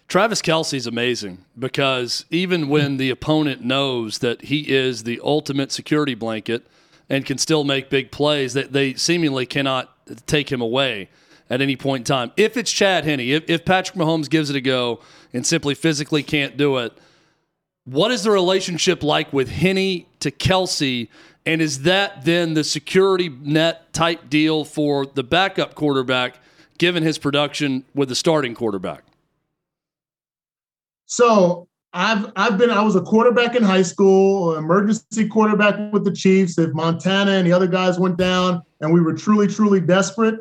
Travis 0.06 0.42
Kelce's 0.42 0.86
amazing 0.86 1.46
because 1.58 2.26
even 2.28 2.68
when 2.68 2.98
the 2.98 3.08
opponent 3.08 3.64
knows 3.64 4.18
that 4.18 4.42
he 4.42 4.70
is 4.70 5.04
the 5.04 5.18
ultimate 5.24 5.72
security 5.72 6.14
blanket 6.14 6.66
and 7.08 7.24
can 7.24 7.38
still 7.38 7.64
make 7.64 7.88
big 7.88 8.12
plays, 8.12 8.52
that 8.52 8.74
they 8.74 8.92
seemingly 8.92 9.46
cannot 9.46 9.88
take 10.26 10.52
him 10.52 10.60
away 10.60 11.08
at 11.48 11.62
any 11.62 11.76
point 11.76 12.02
in 12.02 12.04
time. 12.04 12.32
If 12.36 12.58
it's 12.58 12.70
Chad 12.70 13.06
Henne, 13.06 13.20
if, 13.20 13.44
if 13.48 13.64
Patrick 13.64 13.96
Mahomes 13.96 14.28
gives 14.28 14.50
it 14.50 14.56
a 14.56 14.60
go 14.60 15.00
and 15.32 15.46
simply 15.46 15.74
physically 15.74 16.22
can't 16.22 16.58
do 16.58 16.76
it, 16.76 16.92
what 17.84 18.10
is 18.10 18.22
the 18.22 18.30
relationship 18.30 19.02
like 19.02 19.32
with 19.32 19.48
Henne 19.48 20.06
to 20.20 20.30
Kelce? 20.30 21.08
And 21.44 21.60
is 21.60 21.82
that 21.82 22.24
then 22.24 22.54
the 22.54 22.64
security 22.64 23.28
net 23.28 23.92
type 23.92 24.30
deal 24.30 24.64
for 24.64 25.06
the 25.06 25.24
backup 25.24 25.74
quarterback 25.74 26.36
given 26.78 27.02
his 27.02 27.18
production 27.18 27.84
with 27.94 28.08
the 28.08 28.14
starting 28.14 28.54
quarterback? 28.54 29.04
So 31.06 31.68
I've 31.92 32.32
I've 32.36 32.56
been 32.56 32.70
I 32.70 32.82
was 32.82 32.96
a 32.96 33.02
quarterback 33.02 33.56
in 33.56 33.62
high 33.62 33.82
school, 33.82 34.56
emergency 34.56 35.28
quarterback 35.28 35.92
with 35.92 36.04
the 36.04 36.12
Chiefs. 36.12 36.58
If 36.58 36.72
Montana 36.72 37.32
and 37.32 37.46
the 37.46 37.52
other 37.52 37.66
guys 37.66 37.98
went 37.98 38.16
down 38.16 38.62
and 38.80 38.92
we 38.92 39.00
were 39.00 39.12
truly 39.12 39.46
truly 39.46 39.80
desperate, 39.80 40.36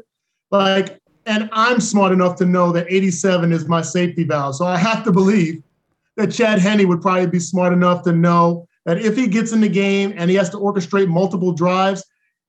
like 0.51 0.99
and 1.25 1.49
I'm 1.51 1.79
smart 1.79 2.13
enough 2.13 2.35
to 2.37 2.45
know 2.45 2.71
that 2.71 2.87
87 2.89 3.51
is 3.51 3.67
my 3.67 3.81
safety 3.81 4.23
valve. 4.23 4.55
So 4.55 4.65
I 4.65 4.77
have 4.77 5.03
to 5.03 5.11
believe 5.11 5.61
that 6.17 6.31
Chad 6.31 6.59
Henne 6.59 6.87
would 6.87 7.01
probably 7.01 7.27
be 7.27 7.39
smart 7.39 7.73
enough 7.73 8.03
to 8.03 8.11
know 8.11 8.67
that 8.85 8.99
if 8.99 9.15
he 9.15 9.27
gets 9.27 9.51
in 9.51 9.61
the 9.61 9.69
game 9.69 10.13
and 10.17 10.29
he 10.29 10.35
has 10.35 10.49
to 10.49 10.57
orchestrate 10.57 11.07
multiple 11.07 11.51
drives, 11.51 12.03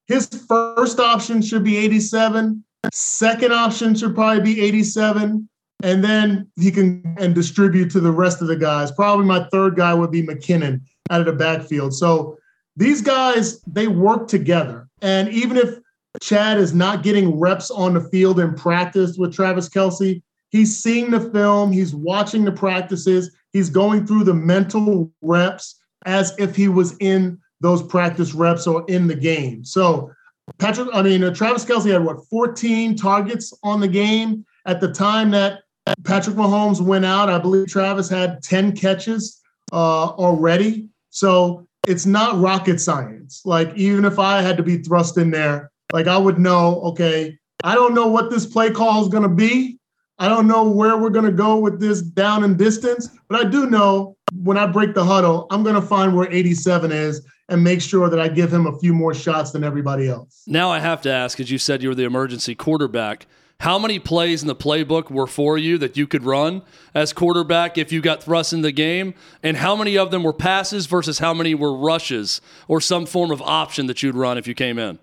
his 0.07 0.27
first 0.49 0.99
option 0.99 1.43
should 1.43 1.65
be 1.65 1.77
87. 1.77 2.65
Second 2.93 3.53
option 3.53 3.95
should 3.95 4.15
probably 4.15 4.43
be 4.43 4.61
87. 4.61 5.49
And 5.85 6.05
then 6.05 6.51
he 6.57 6.71
can 6.71 7.17
and 7.19 7.35
distribute 7.35 7.91
to 7.91 8.01
the 8.01 8.13
rest 8.13 8.41
of 8.41 8.49
the 8.49 8.57
guys. 8.57 8.93
Probably 8.93 9.27
my 9.27 9.47
third 9.51 9.77
guy 9.77 9.95
would 9.95 10.11
be 10.11 10.23
McKinnon 10.23 10.81
out 11.11 11.21
of 11.21 11.27
the 11.27 11.33
backfield. 11.33 11.93
So 11.93 12.39
these 12.77 13.03
guys, 13.03 13.61
they 13.63 13.89
work 13.89 14.29
together. 14.29 14.89
And 15.03 15.29
even 15.29 15.57
if 15.57 15.79
Chad 16.21 16.59
is 16.59 16.73
not 16.73 17.03
getting 17.03 17.39
reps 17.39 17.71
on 17.71 17.95
the 17.95 18.01
field 18.01 18.39
in 18.39 18.55
practice 18.55 19.17
with 19.17 19.35
Travis 19.35 19.69
Kelce, 19.69 20.23
he's 20.51 20.79
seeing 20.79 21.11
the 21.11 21.21
film, 21.31 21.73
he's 21.73 21.95
watching 21.95 22.45
the 22.45 22.53
practices, 22.53 23.35
he's 23.53 23.71
going 23.71 24.07
through 24.07 24.25
the 24.25 24.35
mental 24.35 25.11
reps 25.21 25.81
as 26.07 26.35
if 26.39 26.57
he 26.57 26.69
was 26.69 26.97
in 26.99 27.39
those 27.61 27.83
practice 27.83 28.35
reps 28.35 28.67
or 28.67 28.85
in 28.89 29.07
the 29.07 29.15
game. 29.15 29.65
So 29.65 30.11
Patrick, 30.59 30.89
I 30.93 31.03
mean, 31.03 31.23
uh, 31.23 31.33
Travis 31.33 31.65
Kelce 31.65 31.93
had 31.93 32.05
what 32.05 32.27
14 32.29 32.97
targets 32.97 33.55
on 33.63 33.81
the 33.81 33.89
game 33.89 34.45
at 34.67 34.81
the 34.81 34.93
time 34.93 35.31
that 35.31 35.61
Patrick 36.05 36.37
Mahomes 36.37 36.81
went 36.81 37.05
out. 37.05 37.29
I 37.29 37.39
believe 37.39 37.69
Travis 37.69 38.09
had 38.09 38.43
10 38.43 38.77
catches 38.77 39.41
uh, 39.73 40.07
already. 40.07 40.89
So 41.11 41.67
it's 41.87 42.07
not 42.07 42.41
rocket 42.41 42.81
science. 42.81 43.43
Like 43.45 43.73
even 43.77 44.05
if 44.05 44.19
I 44.19 44.43
had 44.43 44.57
to 44.57 44.63
be 44.63 44.79
thrust 44.79 45.17
in 45.17 45.31
there, 45.31 45.71
like 45.93 46.07
I 46.07 46.19
would 46.19 46.39
know, 46.39 46.81
okay, 46.83 47.39
I 47.65 47.75
don't 47.75 47.95
know 47.95 48.09
what 48.09 48.31
this 48.31 48.47
play 48.47 48.71
call 48.71 49.03
is 49.03 49.09
going 49.09 49.23
to 49.23 49.29
be. 49.29 49.79
I 50.19 50.29
don't 50.29 50.47
know 50.47 50.69
where 50.69 50.99
we're 50.99 51.11
going 51.11 51.25
to 51.25 51.33
go 51.33 51.59
with 51.59 51.81
this 51.81 52.03
down 52.03 52.45
and 52.45 52.57
distance, 52.57 53.09
but 53.29 53.45
I 53.45 53.49
do 53.49 53.69
know 53.69 54.17
when 54.43 54.57
I 54.57 54.67
break 54.67 54.95
the 54.95 55.05
huddle, 55.05 55.47
I'm 55.51 55.63
going 55.63 55.75
to 55.75 55.83
find 55.83 56.15
where 56.15 56.31
87 56.31 56.93
is 56.93 57.27
and 57.49 57.63
make 57.63 57.81
sure 57.83 58.09
that 58.09 58.21
I 58.21 58.29
give 58.29 58.53
him 58.53 58.67
a 58.67 58.79
few 58.79 58.95
more 58.95 59.15
shots 59.15 59.51
than 59.51 59.65
everybody 59.65 60.09
else. 60.09 60.43
Now 60.47 60.71
I 60.71 60.79
have 60.81 61.03
to 61.03 61.13
ask, 61.13 61.41
as 61.41 61.51
you 61.51 61.59
said 61.59 61.83
you 61.83 61.89
were 61.89 61.95
the 61.95 62.05
emergency 62.05 62.55
quarterback, 62.55 63.27
how 63.61 63.79
many 63.79 63.99
plays 64.01 64.43
in 64.43 64.49
the 64.49 64.57
playbook 64.57 65.11
were 65.11 65.29
for 65.29 65.57
you 65.57 65.79
that 65.79 65.97
you 65.97 66.07
could 66.07 66.25
run 66.25 66.63
as 66.95 67.13
quarterback 67.13 67.79
if 67.79 67.93
you 67.93 68.01
got 68.01 68.23
thrust 68.23 68.53
in 68.53 68.63
the 68.63 68.73
game? 68.73 69.15
And 69.43 69.59
how 69.59 69.77
many 69.77 69.97
of 69.97 70.11
them 70.11 70.25
were 70.25 70.33
passes 70.33 70.87
versus 70.87 71.21
how 71.21 71.33
many 71.33 71.55
were 71.55 71.77
rushes 71.77 72.41
or 72.67 72.81
some 72.81 73.07
form 73.07 73.31
of 73.31 73.41
option 73.41 73.87
that 73.87 74.03
you'd 74.03 74.17
run 74.17 74.37
if 74.37 74.49
you 74.49 74.55
came 74.55 74.79
in? 74.81 74.99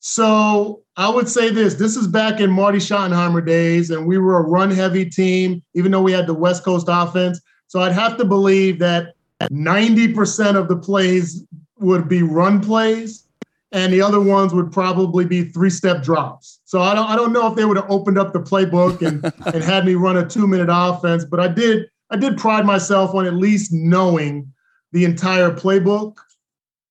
So 0.00 0.82
I 0.96 1.08
would 1.08 1.28
say 1.28 1.50
this 1.50 1.74
this 1.74 1.96
is 1.96 2.06
back 2.06 2.40
in 2.40 2.50
Marty 2.50 2.78
Schottenheimer 2.78 3.44
days, 3.44 3.90
and 3.90 4.06
we 4.06 4.18
were 4.18 4.38
a 4.38 4.42
run 4.42 4.70
heavy 4.70 5.04
team, 5.04 5.62
even 5.74 5.92
though 5.92 6.02
we 6.02 6.12
had 6.12 6.26
the 6.26 6.34
West 6.34 6.64
Coast 6.64 6.86
offense. 6.88 7.40
So 7.66 7.80
I'd 7.80 7.92
have 7.92 8.16
to 8.18 8.24
believe 8.24 8.78
that 8.78 9.14
90% 9.42 10.56
of 10.56 10.68
the 10.68 10.76
plays 10.76 11.44
would 11.78 12.08
be 12.08 12.22
run 12.22 12.60
plays, 12.60 13.26
and 13.72 13.92
the 13.92 14.00
other 14.00 14.20
ones 14.20 14.54
would 14.54 14.72
probably 14.72 15.24
be 15.24 15.44
three 15.44 15.70
step 15.70 16.02
drops. 16.02 16.60
So 16.64 16.80
I 16.80 16.94
don't 16.94 17.08
I 17.08 17.16
don't 17.16 17.32
know 17.32 17.46
if 17.48 17.56
they 17.56 17.64
would 17.64 17.76
have 17.76 17.90
opened 17.90 18.18
up 18.18 18.32
the 18.32 18.40
playbook 18.40 19.02
and, 19.06 19.24
and 19.54 19.62
had 19.62 19.84
me 19.84 19.94
run 19.94 20.16
a 20.16 20.26
two 20.26 20.46
minute 20.46 20.68
offense, 20.70 21.24
but 21.24 21.40
I 21.40 21.48
did 21.48 21.86
I 22.10 22.16
did 22.16 22.38
pride 22.38 22.64
myself 22.64 23.14
on 23.14 23.26
at 23.26 23.34
least 23.34 23.72
knowing 23.72 24.52
the 24.92 25.04
entire 25.04 25.50
playbook 25.50 26.16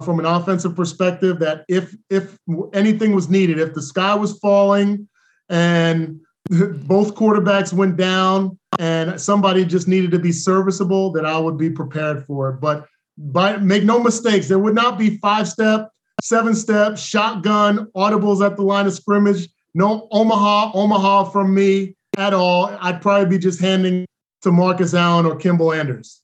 from 0.03 0.19
an 0.19 0.25
offensive 0.25 0.75
perspective 0.75 1.39
that 1.39 1.63
if 1.69 1.95
if 2.09 2.37
anything 2.73 3.13
was 3.13 3.29
needed, 3.29 3.59
if 3.59 3.73
the 3.73 3.81
sky 3.81 4.13
was 4.15 4.37
falling 4.39 5.07
and 5.49 6.19
both 6.49 7.15
quarterbacks 7.15 7.71
went 7.71 7.95
down 7.97 8.57
and 8.77 9.19
somebody 9.19 9.63
just 9.63 9.87
needed 9.87 10.11
to 10.11 10.19
be 10.19 10.31
serviceable, 10.31 11.11
that 11.13 11.25
I 11.25 11.37
would 11.37 11.57
be 11.57 11.69
prepared 11.69 12.25
for 12.25 12.49
it. 12.49 12.61
But 12.61 12.87
but 13.17 13.63
make 13.63 13.83
no 13.83 13.99
mistakes, 13.99 14.47
there 14.47 14.59
would 14.59 14.75
not 14.75 14.99
be 14.99 15.17
five 15.17 15.47
step, 15.47 15.89
seven 16.21 16.53
step, 16.53 16.97
shotgun, 16.97 17.87
audibles 17.95 18.45
at 18.45 18.57
the 18.57 18.63
line 18.63 18.87
of 18.87 18.93
scrimmage. 18.93 19.47
No 19.73 20.07
Omaha, 20.11 20.71
Omaha 20.73 21.25
from 21.25 21.53
me 21.53 21.95
at 22.17 22.33
all. 22.33 22.77
I'd 22.81 23.01
probably 23.01 23.29
be 23.29 23.37
just 23.37 23.59
handing 23.59 24.05
to 24.41 24.51
Marcus 24.51 24.93
Allen 24.93 25.25
or 25.25 25.35
Kimble 25.35 25.73
Anders. 25.73 26.21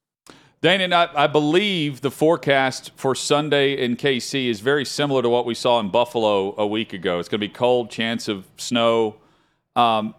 Danan, 0.62 0.94
I, 0.94 1.24
I, 1.24 1.26
believe 1.26 2.02
the 2.02 2.12
forecast 2.12 2.92
for 2.96 3.16
Sunday 3.16 3.74
in 3.84 3.96
KC 3.98 4.48
is 4.48 4.60
very 4.60 4.86
similar 4.86 5.24
to 5.24 5.30
what 5.30 5.44
we 5.44 5.56
saw 5.56 5.80
in 5.80 5.90
Buffalo 5.90 6.54
a 6.56 6.68
week 6.68 6.94
ago. 6.94 7.20
It's 7.20 7.28
going 7.28 7.42
to 7.42 7.48
be 7.48 7.52
cold, 7.52 7.90
chance 7.90 8.28
of 8.28 8.46
snow. 8.58 9.16
Um, 9.76 10.14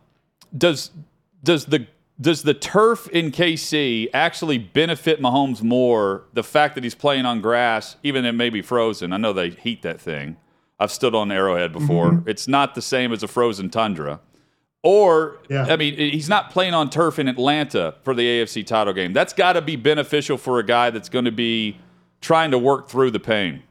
does 0.57 0.90
does 1.44 1.66
the 1.66 1.87
does 2.20 2.42
the 2.42 2.55
turf 2.55 3.07
in 3.09 3.31
KC 3.31 4.09
actually 4.12 4.59
benefit 4.59 5.20
Mahomes 5.20 5.62
more? 5.62 6.24
The 6.33 6.42
fact 6.42 6.74
that 6.74 6.83
he's 6.83 6.96
playing 6.96 7.24
on 7.24 7.40
grass, 7.40 7.94
even 8.02 8.24
it 8.24 8.33
may 8.33 8.50
be 8.50 8.62
frozen. 8.62 9.12
I 9.12 9.18
know 9.18 9.33
they 9.33 9.50
heat 9.50 9.83
that 9.83 10.00
thing. 10.00 10.37
I've 10.81 10.90
stood 10.90 11.14
on 11.14 11.31
Arrowhead 11.31 11.72
before. 11.72 12.11
Mm-hmm. 12.11 12.28
It's 12.28 12.48
not 12.48 12.74
the 12.74 12.83
same 12.83 13.12
as 13.12 13.22
a 13.22 13.28
frozen 13.28 13.70
tundra. 13.70 14.18
Or, 14.83 15.38
yeah. 15.49 15.66
I 15.68 15.77
mean, 15.77 15.97
he's 15.97 16.29
not 16.29 16.51
playing 16.51 16.75
on 16.75 16.90
turf 16.90 17.18
in 17.18 17.29
Atlanta 17.29 17.95
for 18.03 18.14
the 18.14 18.23
AFC 18.23 18.66
title 18.66 18.92
game. 18.92 19.12
That's 19.12 19.33
got 19.33 19.53
to 19.53 19.62
be 19.62 19.77
beneficial 19.77 20.37
for 20.37 20.59
a 20.59 20.64
guy 20.64 20.90
that's 20.90 21.09
going 21.09 21.25
to 21.25 21.33
be 21.33 21.79
trying 22.21 22.51
to 22.51 22.59
work 22.59 22.88
through 22.88 23.12
the 23.12 23.21
pain. 23.21 23.62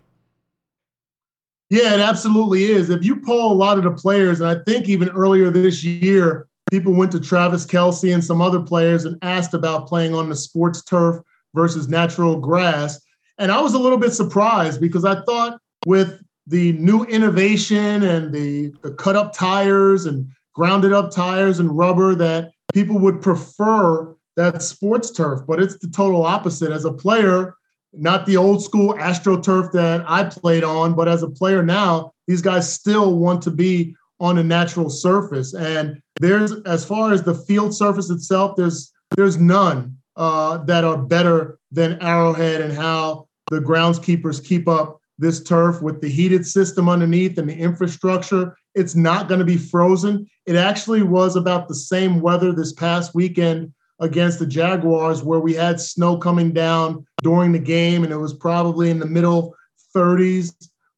Yeah, 1.69 1.93
it 1.93 2.00
absolutely 2.02 2.65
is. 2.65 2.89
If 2.89 3.04
you 3.04 3.15
poll 3.21 3.52
a 3.52 3.56
lot 3.56 3.78
of 3.78 3.84
the 3.84 3.91
players, 3.91 4.41
and 4.41 4.50
I 4.50 4.62
think 4.63 4.89
even 4.89 5.10
earlier 5.10 5.50
this 5.50 5.84
year, 5.84 6.47
people 6.69 6.93
went 6.93 7.12
to 7.13 7.19
Travis 7.19 7.65
Kelce 7.65 8.13
and 8.13 8.24
some 8.24 8.41
other 8.41 8.62
players 8.62 9.06
and 9.06 9.17
asked 9.21 9.54
about 9.54 9.88
playing 9.88 10.13
on 10.13 10.30
the 10.30 10.36
sports 10.36 10.84
turf 10.84 11.17
versus 11.54 11.88
natural 11.88 12.38
grass. 12.38 13.00
And 13.38 13.52
I 13.52 13.62
was 13.62 13.74
a 13.74 13.80
little 13.80 13.97
bit 13.97 14.12
surprised 14.12 14.80
because 14.80 15.06
I 15.06 15.21
thought 15.24 15.60
with 15.86 16.21
the 16.47 16.74
new 16.74 17.04
innovation 17.06 18.04
and 18.04 18.34
the, 18.34 18.74
the 18.82 18.91
cut 18.91 19.15
up 19.15 19.34
tires 19.34 20.06
and 20.06 20.30
grounded 20.53 20.93
up 20.93 21.11
tires 21.11 21.59
and 21.59 21.77
rubber 21.77 22.15
that 22.15 22.51
people 22.73 22.99
would 22.99 23.21
prefer 23.21 24.15
that 24.37 24.61
sports 24.61 25.11
turf, 25.11 25.41
but 25.47 25.61
it's 25.61 25.77
the 25.79 25.89
total 25.89 26.25
opposite. 26.25 26.71
As 26.71 26.85
a 26.85 26.93
player, 26.93 27.55
not 27.93 28.25
the 28.25 28.37
old 28.37 28.63
school 28.63 28.93
AstroTurf 28.93 29.71
that 29.73 30.03
I 30.07 30.23
played 30.23 30.63
on, 30.63 30.93
but 30.95 31.07
as 31.07 31.23
a 31.23 31.29
player 31.29 31.63
now, 31.63 32.13
these 32.27 32.41
guys 32.41 32.71
still 32.71 33.17
want 33.17 33.41
to 33.43 33.51
be 33.51 33.95
on 34.19 34.37
a 34.37 34.43
natural 34.43 34.89
surface. 34.89 35.53
And 35.53 36.01
there's, 36.19 36.53
as 36.65 36.85
far 36.85 37.11
as 37.11 37.23
the 37.23 37.35
field 37.35 37.75
surface 37.75 38.09
itself, 38.09 38.55
there's 38.55 38.91
there's 39.17 39.37
none 39.37 39.97
uh, 40.15 40.57
that 40.59 40.83
are 40.85 40.97
better 40.97 41.59
than 41.71 42.01
Arrowhead 42.01 42.61
and 42.61 42.73
how 42.73 43.27
the 43.49 43.59
groundskeepers 43.59 44.43
keep 44.43 44.67
up 44.67 44.99
this 45.17 45.43
turf 45.43 45.81
with 45.81 46.01
the 46.01 46.09
heated 46.09 46.47
system 46.47 46.87
underneath 46.87 47.37
and 47.37 47.49
the 47.49 47.55
infrastructure. 47.55 48.55
It's 48.73 48.95
not 48.95 49.27
going 49.27 49.39
to 49.39 49.45
be 49.45 49.57
frozen. 49.57 50.27
It 50.45 50.56
actually 50.56 51.04
was 51.04 51.36
about 51.36 51.67
the 51.67 51.75
same 51.75 52.21
weather 52.21 52.51
this 52.51 52.73
past 52.73 53.13
weekend 53.13 53.73
against 53.99 54.39
the 54.39 54.47
Jaguars, 54.47 55.23
where 55.23 55.39
we 55.39 55.54
had 55.54 55.80
snow 55.80 56.17
coming 56.17 56.51
down 56.51 57.06
during 57.21 57.51
the 57.51 57.60
game, 57.60 58.04
and 58.04 58.12
it 58.12 58.17
was 58.17 58.34
probably 58.34 58.89
in 58.89 58.99
the 58.99 59.06
middle 59.06 59.56
30s. 59.95 60.54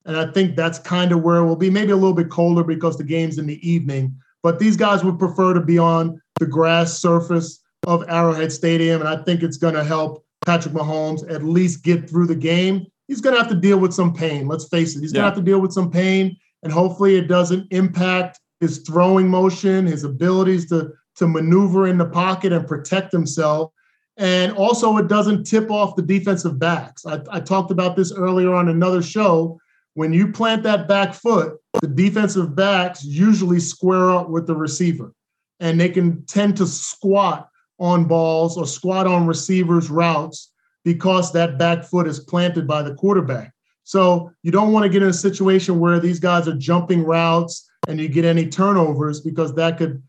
And 0.06 0.18
I 0.18 0.32
think 0.32 0.56
that's 0.56 0.80
kind 0.80 1.12
of 1.12 1.22
where 1.22 1.38
it 1.38 1.46
will 1.46 1.56
be, 1.56 1.70
maybe 1.70 1.92
a 1.92 1.98
little 1.98 2.14
bit 2.14 2.30
colder 2.30 2.64
because 2.64 2.98
the 2.98 3.04
game's 3.04 3.38
in 3.38 3.46
the 3.46 3.70
evening. 3.70 4.16
But 4.42 4.60
these 4.60 4.78
guys 4.78 5.04
would 5.04 5.20
prefer 5.20 5.54
to 5.54 5.62
be 5.62 5.78
on 5.78 6.22
the 6.40 6.46
grass 6.46 6.98
surface 7.00 7.62
of 7.88 8.04
Arrowhead 8.10 8.52
Stadium. 8.52 9.02
And 9.02 9.10
I 9.10 9.24
think 9.24 9.44
it's 9.44 9.58
going 9.58 9.76
to 9.76 9.84
help 9.84 10.26
Patrick 10.46 10.74
Mahomes 10.74 11.30
at 11.32 11.44
least 11.44 11.84
get 11.84 12.10
through 12.10 12.28
the 12.28 12.36
game. 12.36 12.86
He's 13.08 13.22
going 13.22 13.36
to 13.36 13.42
have 13.42 13.52
to 13.52 13.56
deal 13.56 13.78
with 13.78 13.94
some 13.94 14.14
pain. 14.14 14.48
Let's 14.48 14.68
face 14.68 14.96
it. 14.96 15.02
He's 15.02 15.14
yeah. 15.14 15.22
going 15.22 15.32
to 15.32 15.36
have 15.36 15.46
to 15.46 15.50
deal 15.50 15.60
with 15.60 15.74
some 15.74 15.92
pain. 15.92 16.38
And 16.64 16.72
hopefully 16.72 17.16
it 17.16 17.28
doesn't 17.28 17.72
impact 17.72 18.40
his 18.64 18.80
throwing 18.80 19.28
motion, 19.30 19.86
his 19.86 20.04
abilities 20.04 20.68
to, 20.70 20.94
to 21.18 21.28
maneuver 21.28 21.88
in 21.88 21.98
the 21.98 22.06
pocket 22.06 22.54
and 22.54 22.68
protect 22.68 23.12
himself. 23.12 23.72
And 24.18 24.54
also, 24.54 24.98
it 24.98 25.08
doesn't 25.08 25.44
tip 25.44 25.70
off 25.70 25.96
the 25.96 26.02
defensive 26.02 26.58
backs. 26.58 27.06
I, 27.06 27.20
I 27.30 27.40
talked 27.40 27.72
about 27.72 27.96
this 27.96 28.14
earlier 28.14 28.54
on 28.54 28.70
another 28.70 29.02
show. 29.02 29.60
When 29.96 30.14
you 30.14 30.32
plant 30.32 30.64
that 30.64 30.88
back 30.88 31.14
foot, 31.14 31.58
the 31.82 31.88
defensive 31.88 32.56
backs 32.56 33.04
usually 33.04 33.60
square 33.60 34.12
up 34.12 34.30
with 34.30 34.48
the 34.48 34.56
receiver 34.56 35.14
and 35.60 35.80
they 35.80 35.90
can 35.90 36.26
tend 36.26 36.58
to 36.58 36.66
squat 36.66 37.50
on 37.80 38.06
balls 38.06 38.58
or 38.58 38.66
squat 38.66 39.08
on 39.08 39.28
receivers' 39.28 39.90
routes 39.90 40.52
because 40.84 41.32
that 41.34 41.58
back 41.58 41.84
foot 41.84 42.08
is 42.08 42.20
planted 42.20 42.68
by 42.68 42.82
the 42.82 42.96
quarterback. 42.96 43.52
So 43.84 44.32
you 44.42 44.52
don't 44.52 44.72
want 44.72 44.84
to 44.84 44.90
get 44.90 45.04
in 45.04 45.10
a 45.10 45.14
situation 45.14 45.80
where 45.80 46.00
these 46.00 46.20
guys 46.20 46.48
are 46.48 46.56
jumping 46.56 47.04
routes 47.04 47.70
and 47.88 48.00
you 48.00 48.08
get 48.08 48.26
any 48.26 48.48
turnovers 48.48 49.22
because 49.22 49.54
that 49.56 49.78
could, 49.78 50.02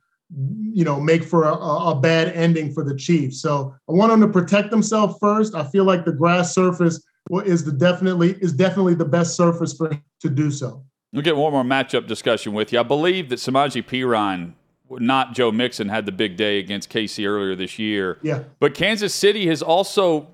you 0.73 0.85
know, 0.85 1.01
make 1.01 1.25
for 1.25 1.45
a, 1.45 1.55
a 1.55 1.95
bad 1.95 2.29
ending 2.29 2.73
for 2.73 2.85
the 2.85 2.97
Chiefs. 2.97 3.41
So 3.41 3.75
I 3.89 3.93
want 3.93 4.11
them 4.11 4.21
to 4.21 4.29
protect 4.29 4.71
themselves 4.71 5.17
first. 5.21 5.55
I 5.55 5.65
feel 5.65 5.85
like 5.85 6.05
the 6.05 6.13
grass 6.13 6.55
surface 6.55 7.03
is 7.45 7.65
the 7.65 7.73
definitely 7.73 8.33
is 8.41 8.53
definitely 8.53 8.95
the 8.95 9.05
best 9.05 9.37
surface 9.37 9.75
for 9.75 9.91
to 10.21 10.31
do 10.31 10.51
so. 10.51 10.85
We'll 11.13 11.23
get 11.23 11.37
one 11.37 11.53
more 11.53 11.63
matchup 11.63 12.07
discussion 12.07 12.53
with 12.55 12.73
you. 12.73 12.81
I 12.81 12.83
believe 12.83 13.29
that 13.29 13.37
Samaje 13.37 13.85
Perine, 13.85 14.55
not 14.91 15.33
Joe 15.33 15.53
Mixon, 15.53 15.89
had 15.89 16.07
the 16.07 16.13
big 16.13 16.37
day 16.37 16.59
against 16.59 16.91
KC 16.91 17.27
earlier 17.27 17.55
this 17.55 17.79
year. 17.79 18.19
Yeah. 18.23 18.43
But 18.59 18.75
Kansas 18.75 19.15
City 19.15 19.47
has 19.47 19.63
also 19.63 20.29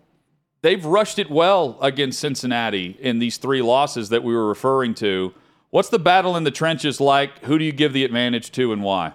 they've 0.62 0.84
rushed 0.84 1.18
it 1.18 1.30
well 1.30 1.78
against 1.82 2.18
Cincinnati 2.18 2.96
in 2.98 3.18
these 3.18 3.36
three 3.36 3.62
losses 3.62 4.08
that 4.08 4.24
we 4.24 4.34
were 4.34 4.48
referring 4.48 4.94
to. 4.94 5.34
What's 5.70 5.88
the 5.88 5.98
battle 6.00 6.36
in 6.36 6.44
the 6.44 6.50
trenches 6.50 7.00
like? 7.00 7.38
Who 7.44 7.58
do 7.58 7.64
you 7.64 7.72
give 7.72 7.92
the 7.92 8.04
advantage 8.04 8.50
to 8.52 8.72
and 8.72 8.82
why? 8.82 9.14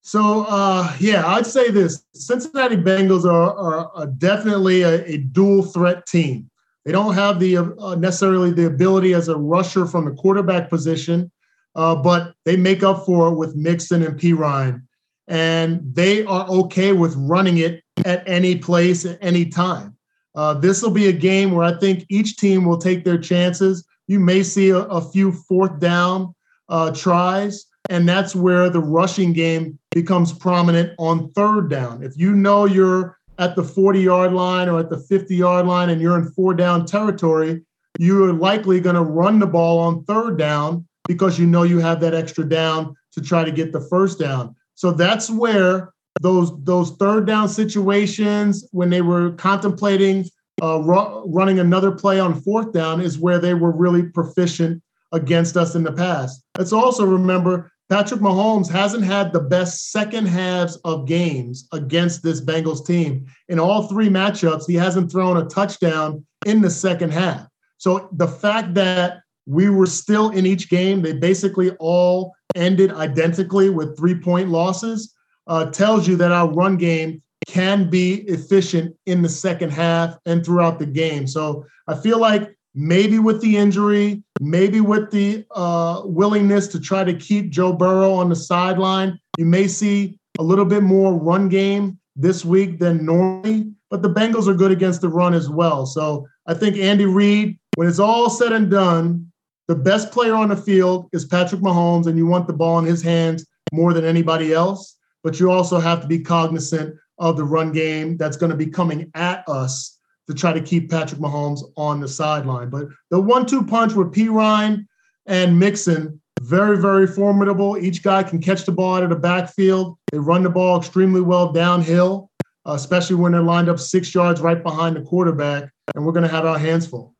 So 0.00 0.46
uh, 0.48 0.92
yeah, 0.98 1.26
I'd 1.26 1.46
say 1.46 1.70
this: 1.70 2.04
Cincinnati 2.14 2.76
Bengals 2.76 3.24
are, 3.24 3.56
are, 3.56 3.90
are 3.94 4.06
definitely 4.06 4.82
a, 4.82 5.04
a, 5.04 5.18
dual 5.18 5.62
threat 5.62 6.06
team. 6.06 6.50
They 6.84 6.90
don't 6.90 7.14
have 7.14 7.38
the 7.38 7.58
uh, 7.58 7.94
necessarily 7.94 8.50
the 8.50 8.66
ability 8.66 9.14
as 9.14 9.28
a 9.28 9.36
rusher 9.36 9.86
from 9.86 10.06
the 10.06 10.10
quarterback 10.10 10.68
position, 10.68 11.30
uh, 11.76 11.94
but 11.94 12.34
they 12.44 12.56
make 12.56 12.82
up 12.82 13.06
for 13.06 13.28
it 13.28 13.36
with 13.36 13.54
Mixon 13.54 14.02
and 14.02 14.18
Perine, 14.18 14.82
and 15.28 15.80
they 15.94 16.24
are 16.24 16.48
okay 16.48 16.92
with 16.92 17.14
running 17.16 17.58
it 17.58 17.84
at 18.04 18.28
any 18.28 18.56
place 18.56 19.04
at 19.04 19.18
any 19.20 19.46
time. 19.46 19.96
Uh, 20.34 20.54
this 20.54 20.82
will 20.82 20.90
be 20.90 21.08
a 21.08 21.12
game 21.12 21.52
where 21.52 21.64
I 21.64 21.78
think 21.78 22.06
each 22.08 22.38
team 22.38 22.64
will 22.64 22.78
take 22.78 23.04
their 23.04 23.18
chances. 23.18 23.84
You 24.06 24.20
may 24.20 24.42
see 24.42 24.70
a, 24.70 24.78
a 24.78 25.00
few 25.00 25.32
fourth 25.32 25.78
down 25.78 26.34
uh, 26.68 26.92
tries 26.92 27.66
and 27.90 28.08
that's 28.08 28.34
where 28.34 28.70
the 28.70 28.80
rushing 28.80 29.32
game 29.32 29.78
becomes 29.90 30.32
prominent 30.32 30.92
on 30.98 31.30
third 31.32 31.68
down. 31.68 32.02
If 32.02 32.16
you 32.16 32.32
know 32.32 32.64
you're 32.64 33.18
at 33.38 33.56
the 33.56 33.64
40 33.64 34.00
yard 34.00 34.32
line 34.32 34.68
or 34.68 34.78
at 34.78 34.90
the 34.90 34.98
50 34.98 35.34
yard 35.34 35.66
line 35.66 35.90
and 35.90 36.00
you're 36.00 36.18
in 36.18 36.30
four 36.30 36.54
down 36.54 36.86
territory, 36.86 37.62
you're 37.98 38.32
likely 38.32 38.80
going 38.80 38.96
to 38.96 39.02
run 39.02 39.38
the 39.38 39.46
ball 39.46 39.78
on 39.78 40.04
third 40.04 40.38
down 40.38 40.86
because 41.06 41.38
you 41.38 41.46
know 41.46 41.64
you 41.64 41.78
have 41.80 42.00
that 42.00 42.14
extra 42.14 42.48
down 42.48 42.94
to 43.12 43.20
try 43.20 43.44
to 43.44 43.52
get 43.52 43.72
the 43.72 43.80
first 43.80 44.18
down. 44.18 44.54
So 44.74 44.92
that's 44.92 45.28
where 45.28 45.92
those 46.20 46.52
those 46.64 46.92
third 46.92 47.26
down 47.26 47.48
situations 47.48 48.66
when 48.70 48.90
they 48.90 49.02
were 49.02 49.32
contemplating 49.32 50.24
uh, 50.62 50.78
ru- 50.80 51.24
running 51.26 51.58
another 51.58 51.90
play 51.90 52.20
on 52.20 52.40
fourth 52.40 52.72
down 52.72 53.00
is 53.00 53.18
where 53.18 53.38
they 53.38 53.54
were 53.54 53.72
really 53.72 54.04
proficient 54.04 54.82
against 55.10 55.56
us 55.56 55.74
in 55.74 55.82
the 55.82 55.92
past. 55.92 56.42
Let's 56.56 56.72
also 56.72 57.04
remember 57.04 57.70
Patrick 57.90 58.20
Mahomes 58.20 58.70
hasn't 58.70 59.04
had 59.04 59.32
the 59.32 59.40
best 59.40 59.90
second 59.90 60.26
halves 60.26 60.76
of 60.84 61.06
games 61.06 61.68
against 61.72 62.22
this 62.22 62.40
Bengals 62.40 62.86
team. 62.86 63.26
In 63.48 63.58
all 63.58 63.88
three 63.88 64.08
matchups, 64.08 64.66
he 64.66 64.74
hasn't 64.74 65.12
thrown 65.12 65.36
a 65.36 65.44
touchdown 65.44 66.24
in 66.46 66.62
the 66.62 66.70
second 66.70 67.12
half. 67.12 67.46
So 67.76 68.08
the 68.12 68.28
fact 68.28 68.72
that 68.74 69.20
we 69.44 69.68
were 69.68 69.86
still 69.86 70.30
in 70.30 70.46
each 70.46 70.70
game, 70.70 71.02
they 71.02 71.12
basically 71.12 71.72
all 71.72 72.32
ended 72.54 72.92
identically 72.92 73.68
with 73.68 73.98
three 73.98 74.14
point 74.14 74.48
losses, 74.48 75.12
uh, 75.48 75.66
tells 75.66 76.06
you 76.06 76.16
that 76.16 76.32
our 76.32 76.48
run 76.48 76.76
game 76.76 77.20
can 77.46 77.90
be 77.90 78.22
efficient 78.22 78.94
in 79.06 79.22
the 79.22 79.28
second 79.28 79.70
half 79.70 80.16
and 80.26 80.44
throughout 80.44 80.78
the 80.78 80.86
game. 80.86 81.26
So 81.26 81.64
I 81.88 81.94
feel 81.94 82.18
like 82.18 82.56
maybe 82.74 83.18
with 83.18 83.40
the 83.40 83.56
injury, 83.56 84.22
maybe 84.40 84.80
with 84.80 85.10
the 85.10 85.44
uh, 85.50 86.02
willingness 86.04 86.68
to 86.68 86.80
try 86.80 87.04
to 87.04 87.14
keep 87.14 87.50
Joe 87.50 87.72
Burrow 87.72 88.12
on 88.12 88.28
the 88.28 88.36
sideline, 88.36 89.18
you 89.38 89.44
may 89.44 89.66
see 89.66 90.18
a 90.38 90.42
little 90.42 90.64
bit 90.64 90.82
more 90.82 91.14
run 91.14 91.48
game 91.48 91.98
this 92.16 92.44
week 92.44 92.78
than 92.78 93.04
normally. 93.04 93.70
But 93.90 94.02
the 94.02 94.10
Bengals 94.10 94.48
are 94.48 94.54
good 94.54 94.70
against 94.70 95.02
the 95.02 95.08
run 95.08 95.34
as 95.34 95.50
well. 95.50 95.84
So 95.84 96.26
I 96.46 96.54
think 96.54 96.76
Andy 96.76 97.04
Reid, 97.04 97.58
when 97.74 97.88
it's 97.88 97.98
all 97.98 98.30
said 98.30 98.52
and 98.52 98.70
done, 98.70 99.30
the 99.68 99.74
best 99.74 100.10
player 100.10 100.34
on 100.34 100.48
the 100.48 100.56
field 100.56 101.08
is 101.12 101.24
Patrick 101.24 101.60
Mahomes, 101.60 102.06
and 102.06 102.16
you 102.16 102.26
want 102.26 102.46
the 102.46 102.52
ball 102.52 102.78
in 102.78 102.84
his 102.84 103.02
hands 103.02 103.46
more 103.72 103.92
than 103.92 104.04
anybody 104.04 104.52
else. 104.52 104.96
But 105.22 105.38
you 105.38 105.50
also 105.50 105.78
have 105.78 106.00
to 106.00 106.06
be 106.06 106.18
cognizant 106.18 106.96
of 107.22 107.36
the 107.36 107.44
run 107.44 107.70
game 107.72 108.16
that's 108.16 108.36
going 108.36 108.50
to 108.50 108.56
be 108.56 108.66
coming 108.66 109.08
at 109.14 109.48
us 109.48 109.98
to 110.26 110.34
try 110.34 110.52
to 110.52 110.60
keep 110.60 110.90
Patrick 110.90 111.20
Mahomes 111.20 111.60
on 111.76 112.00
the 112.00 112.08
sideline. 112.08 112.68
But 112.68 112.88
the 113.10 113.20
one-two 113.20 113.64
punch 113.64 113.92
with 113.92 114.12
Perine 114.12 114.86
and 115.26 115.58
Mixon, 115.58 116.20
very, 116.40 116.78
very 116.78 117.06
formidable. 117.06 117.78
Each 117.78 118.02
guy 118.02 118.24
can 118.24 118.40
catch 118.40 118.64
the 118.64 118.72
ball 118.72 118.96
out 118.96 119.04
of 119.04 119.10
the 119.10 119.16
backfield. 119.16 119.96
They 120.10 120.18
run 120.18 120.42
the 120.42 120.50
ball 120.50 120.78
extremely 120.78 121.20
well 121.20 121.52
downhill, 121.52 122.28
especially 122.66 123.16
when 123.16 123.32
they're 123.32 123.40
lined 123.40 123.68
up 123.68 123.78
six 123.78 124.12
yards 124.12 124.40
right 124.40 124.60
behind 124.60 124.96
the 124.96 125.02
quarterback. 125.02 125.70
And 125.94 126.04
we're 126.04 126.12
going 126.12 126.28
to 126.28 126.36
have 126.36 126.44
our 126.44 126.58
hands 126.58 126.88
full. 126.88 127.11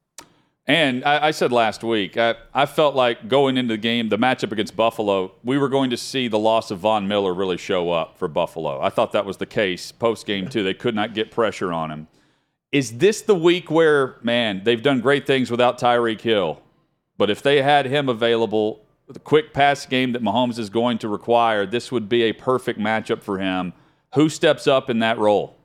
And 0.66 1.04
I, 1.04 1.28
I 1.28 1.30
said 1.32 1.50
last 1.50 1.82
week, 1.82 2.16
I, 2.16 2.36
I, 2.54 2.66
felt 2.66 2.94
like 2.94 3.26
going 3.26 3.56
into 3.56 3.74
the 3.74 3.78
game, 3.78 4.10
the 4.10 4.18
matchup 4.18 4.52
against 4.52 4.76
Buffalo, 4.76 5.32
we 5.42 5.58
were 5.58 5.68
going 5.68 5.90
to 5.90 5.96
see 5.96 6.28
the 6.28 6.38
loss 6.38 6.70
of 6.70 6.78
Von 6.78 7.08
Miller 7.08 7.34
really 7.34 7.56
show 7.56 7.90
up 7.90 8.16
for 8.16 8.28
Buffalo. 8.28 8.80
I 8.80 8.88
thought 8.88 9.10
that 9.12 9.26
was 9.26 9.38
the 9.38 9.46
case 9.46 9.90
post 9.90 10.24
game, 10.24 10.48
too. 10.48 10.62
They 10.62 10.74
could 10.74 10.94
not 10.94 11.14
get 11.14 11.32
pressure 11.32 11.72
on 11.72 11.90
him. 11.90 12.06
Is 12.70 12.98
this 12.98 13.22
the 13.22 13.34
week 13.34 13.72
where, 13.72 14.16
man, 14.22 14.62
they've 14.62 14.82
done 14.82 15.00
great 15.00 15.26
things 15.26 15.50
without 15.50 15.80
Tyreek 15.80 16.20
Hill, 16.20 16.62
but 17.18 17.28
if 17.28 17.42
they 17.42 17.60
had 17.60 17.86
him 17.86 18.08
available, 18.08 18.86
the 19.08 19.18
quick 19.18 19.52
pass 19.52 19.84
game 19.84 20.12
that 20.12 20.22
Mahomes 20.22 20.58
is 20.58 20.70
going 20.70 20.98
to 20.98 21.08
require, 21.08 21.66
this 21.66 21.90
would 21.90 22.08
be 22.08 22.22
a 22.22 22.32
perfect 22.32 22.78
matchup 22.78 23.22
for 23.22 23.38
him. 23.38 23.72
Who 24.14 24.28
steps 24.28 24.68
up 24.68 24.88
in 24.88 25.00
that 25.00 25.18
role? 25.18 25.56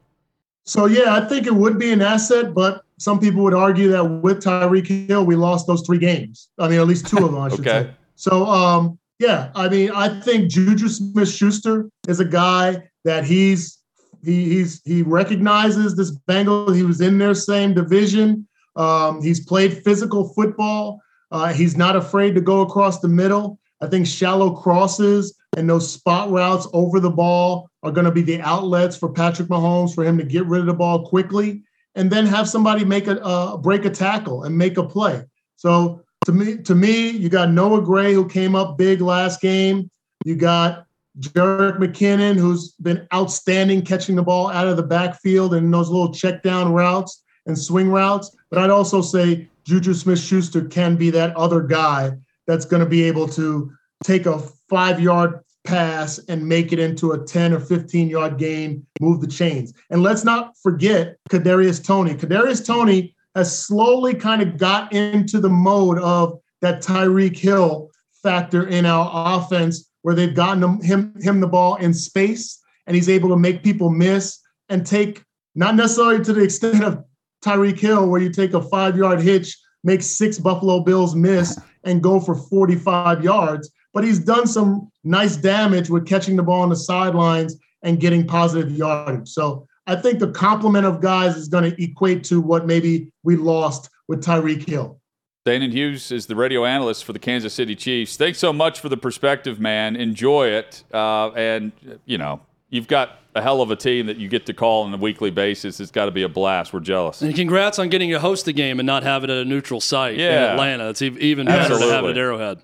So, 0.68 0.86
yeah, 0.86 1.16
I 1.16 1.22
think 1.22 1.48
it 1.48 1.56
would 1.56 1.80
be 1.80 1.94
an 1.94 2.02
asset, 2.02 2.54
but 2.54 2.84
some 3.00 3.22
people 3.22 3.42
would 3.44 3.54
argue 3.54 3.90
that 3.90 4.04
with 4.04 4.44
Tyreek 4.44 5.08
Hill, 5.08 5.26
we 5.26 5.38
lost 5.38 5.66
those 5.66 5.82
three 5.82 5.98
games. 5.98 6.50
I 6.60 6.68
mean, 6.68 6.80
at 6.80 6.88
least 6.88 7.08
two 7.08 7.26
of 7.26 7.32
them, 7.32 7.40
I 7.40 7.48
should 7.56 7.62
okay. 7.62 7.90
say. 7.90 7.96
So, 8.16 8.46
um, 8.46 9.00
yeah, 9.18 9.50
I 9.56 9.70
mean, 9.70 9.92
I 9.92 10.20
think 10.20 10.52
Juju 10.52 10.90
Smith 10.90 11.30
Schuster 11.30 11.90
is 12.10 12.20
a 12.20 12.26
guy 12.26 12.84
that 13.06 13.24
he's 13.24 13.80
he 14.24 14.46
he's 14.50 14.82
he 14.84 15.04
recognizes 15.04 15.96
this 15.96 16.12
Bengal. 16.12 16.74
He 16.74 16.84
was 16.84 17.00
in 17.00 17.18
their 17.18 17.34
same 17.34 17.74
division. 17.74 18.48
Um, 18.76 19.22
he's 19.22 19.44
played 19.44 19.84
physical 19.84 20.34
football. 20.34 21.02
Uh, 21.32 21.54
he's 21.54 21.78
not 21.78 21.96
afraid 21.96 22.36
to 22.36 22.42
go 22.42 22.62
across 22.62 23.00
the 23.00 23.08
middle. 23.08 23.60
I 23.82 23.88
think 23.88 24.06
shallow 24.06 24.52
crosses 24.52 25.36
and 25.56 25.70
those 25.70 25.92
spot 25.92 26.30
routes 26.30 26.68
over 26.74 27.00
the 27.00 27.10
ball 27.10 27.70
are 27.88 27.92
going 27.92 28.06
to 28.06 28.12
be 28.12 28.22
the 28.22 28.42
outlets 28.42 28.98
for 28.98 29.10
Patrick 29.10 29.48
Mahomes 29.48 29.96
for 29.96 30.04
him 30.04 30.18
to 30.18 30.24
get 30.24 30.46
rid 30.46 30.62
of 30.62 30.68
the 30.68 30.74
ball 30.74 31.08
quickly 31.08 31.64
and 31.96 32.12
then 32.12 32.26
have 32.26 32.48
somebody 32.48 32.86
make 32.86 33.08
a 33.08 33.24
uh, 33.24 33.58
break 33.58 33.86
a 33.86 33.90
tackle 33.90 34.44
and 34.44 34.58
make 34.58 34.78
a 34.78 34.84
play. 34.84 35.24
So 35.56 36.04
to 36.26 36.32
me, 36.32 36.58
to 36.58 36.76
me, 36.76 37.10
you 37.10 37.30
got 37.30 37.50
Noah 37.50 37.82
Gray 37.82 38.14
who 38.14 38.28
came 38.28 38.56
up 38.56 38.78
big 38.78 39.02
last 39.02 39.42
game. 39.42 39.90
You 40.26 40.36
got 40.36 40.86
Jerick 41.20 41.78
McKinnon, 41.78 42.36
who's 42.36 42.74
been 42.74 43.08
outstanding 43.14 43.82
catching 43.82 44.16
the 44.16 44.24
ball 44.24 44.50
out 44.50 44.68
of 44.68 44.78
the 44.78 44.84
backfield 44.84 45.54
and 45.54 45.74
those 45.74 45.90
little 45.90 46.14
check 46.14 46.44
down 46.44 46.74
routes 46.74 47.24
and 47.48 47.58
swing 47.58 47.90
routes. 47.90 48.36
But 48.52 48.60
I'd 48.60 48.70
also 48.70 49.02
say 49.02 49.50
Juju 49.64 49.94
Smith 49.94 50.20
Schuster 50.20 50.66
can 50.66 50.96
be 50.96 51.10
that 51.12 51.36
other 51.36 51.62
guy 51.62 52.12
that's 52.46 52.66
going 52.66 52.84
to 52.84 52.90
be 52.90 53.04
able 53.04 53.28
to 53.30 53.72
take 54.04 54.26
a 54.26 54.40
five 54.70 55.00
yard 55.00 55.44
pass 55.68 56.18
and 56.30 56.48
make 56.48 56.72
it 56.72 56.80
into 56.80 57.12
a 57.12 57.26
10 57.26 57.54
or 57.54 57.60
15 57.60 58.10
yard 58.10 58.38
gain, 58.38 58.86
move 59.02 59.20
the 59.20 59.28
chains. 59.28 59.74
And 59.90 60.02
let's 60.02 60.24
not 60.24 60.58
forget 60.64 61.18
Kadarius 61.30 61.86
Toney. 61.86 62.16
Kadarius 62.16 62.66
Toney 62.66 63.14
has 63.36 63.66
slowly 63.66 64.14
kind 64.14 64.42
of 64.42 64.58
got 64.58 64.94
into 64.94 65.40
the 65.42 65.50
mode 65.50 66.00
of 66.00 66.40
that 66.62 66.82
Tyreek 66.82 67.38
Hill 67.38 67.92
factor 68.24 68.68
in 68.68 68.86
our 68.86 69.12
offense 69.14 69.90
where 70.02 70.16
they've 70.16 70.34
gotten 70.34 70.64
him, 70.64 70.82
him, 70.82 71.14
him 71.20 71.40
the 71.42 71.48
ball 71.48 71.76
in 71.76 71.94
space 71.94 72.60
and 72.88 72.96
he's 72.96 73.10
able 73.10 73.30
to 73.30 73.38
make 73.38 73.62
people 73.62 73.90
miss 73.90 74.40
and 74.70 74.86
take, 74.86 75.22
not 75.54 75.76
necessarily 75.76 76.24
to 76.24 76.34
the 76.34 76.44
extent 76.44 76.84
of 76.84 77.04
Tyreek 77.44 77.78
Hill, 77.78 78.08
where 78.08 78.22
you 78.22 78.32
take 78.32 78.54
a 78.54 78.62
five 78.62 78.96
yard 78.96 79.22
hitch, 79.22 79.58
make 79.84 80.02
six 80.02 80.40
Buffalo 80.40 80.80
Bills 80.80 81.14
miss, 81.14 81.60
and 81.84 82.02
go 82.02 82.20
for 82.20 82.36
45 82.36 83.24
yards. 83.24 83.70
But 83.98 84.04
he's 84.04 84.20
done 84.20 84.46
some 84.46 84.92
nice 85.04 85.38
damage 85.38 85.90
with 85.90 86.06
catching 86.06 86.36
the 86.36 86.44
ball 86.44 86.62
on 86.62 86.70
the 86.70 86.76
sidelines 86.76 87.56
and 87.82 88.00
getting 88.00 88.28
positive 88.28 88.72
yardage. 88.72 89.28
So 89.28 89.68
I 89.88 89.96
think 89.96 90.20
the 90.20 90.30
complement 90.30 90.86
of 90.86 91.02
guys 91.02 91.36
is 91.36 91.48
going 91.48 91.64
to 91.64 91.84
equate 91.84 92.24
to 92.26 92.40
what 92.40 92.68
maybe 92.68 93.12
we 93.24 93.38
lost 93.38 93.90
with 94.08 94.24
Tyreek 94.24 94.70
Hill. 94.70 95.00
Danan 95.48 95.72
Hughes 95.72 96.12
is 96.12 96.28
the 96.28 96.36
radio 96.36 96.64
analyst 96.64 97.06
for 97.06 97.14
the 97.14 97.18
Kansas 97.18 97.56
City 97.56 97.76
Chiefs. 97.76 98.18
Thanks 98.18 98.38
so 98.38 98.54
much 98.54 98.80
for 98.80 98.88
the 98.88 98.98
perspective, 98.98 99.60
man. 99.60 99.96
Enjoy 99.96 100.50
it. 100.50 100.84
Uh, 100.94 101.32
and, 101.32 101.72
you 102.06 102.20
know, 102.20 102.40
you've 102.70 102.88
got 102.88 103.18
a 103.34 103.42
hell 103.42 103.64
of 103.64 103.72
a 103.72 103.76
team 103.76 104.06
that 104.06 104.18
you 104.18 104.28
get 104.28 104.46
to 104.46 104.54
call 104.54 104.84
on 104.84 104.94
a 104.94 104.98
weekly 104.98 105.32
basis. 105.32 105.80
It's 105.80 105.90
got 105.90 106.06
to 106.06 106.12
be 106.12 106.22
a 106.22 106.30
blast. 106.30 106.72
We're 106.72 106.82
jealous. 106.82 107.24
And 107.24 107.34
congrats 107.34 107.80
on 107.80 107.90
getting 107.90 108.12
to 108.12 108.20
host 108.20 108.46
the 108.46 108.54
game 108.54 108.80
and 108.80 108.86
not 108.86 109.02
have 109.02 109.24
it 109.24 109.32
at 109.32 109.38
a 109.38 109.46
neutral 109.46 109.82
site 109.82 110.18
yeah. 110.18 110.28
in 110.28 110.52
Atlanta. 110.52 110.90
It's 110.90 111.02
even 111.02 111.48
better 111.48 111.62
Absolutely. 111.62 111.88
to 111.88 111.94
have 111.96 112.06
it 112.06 112.10
at 112.12 112.18
Arrowhead. 112.20 112.60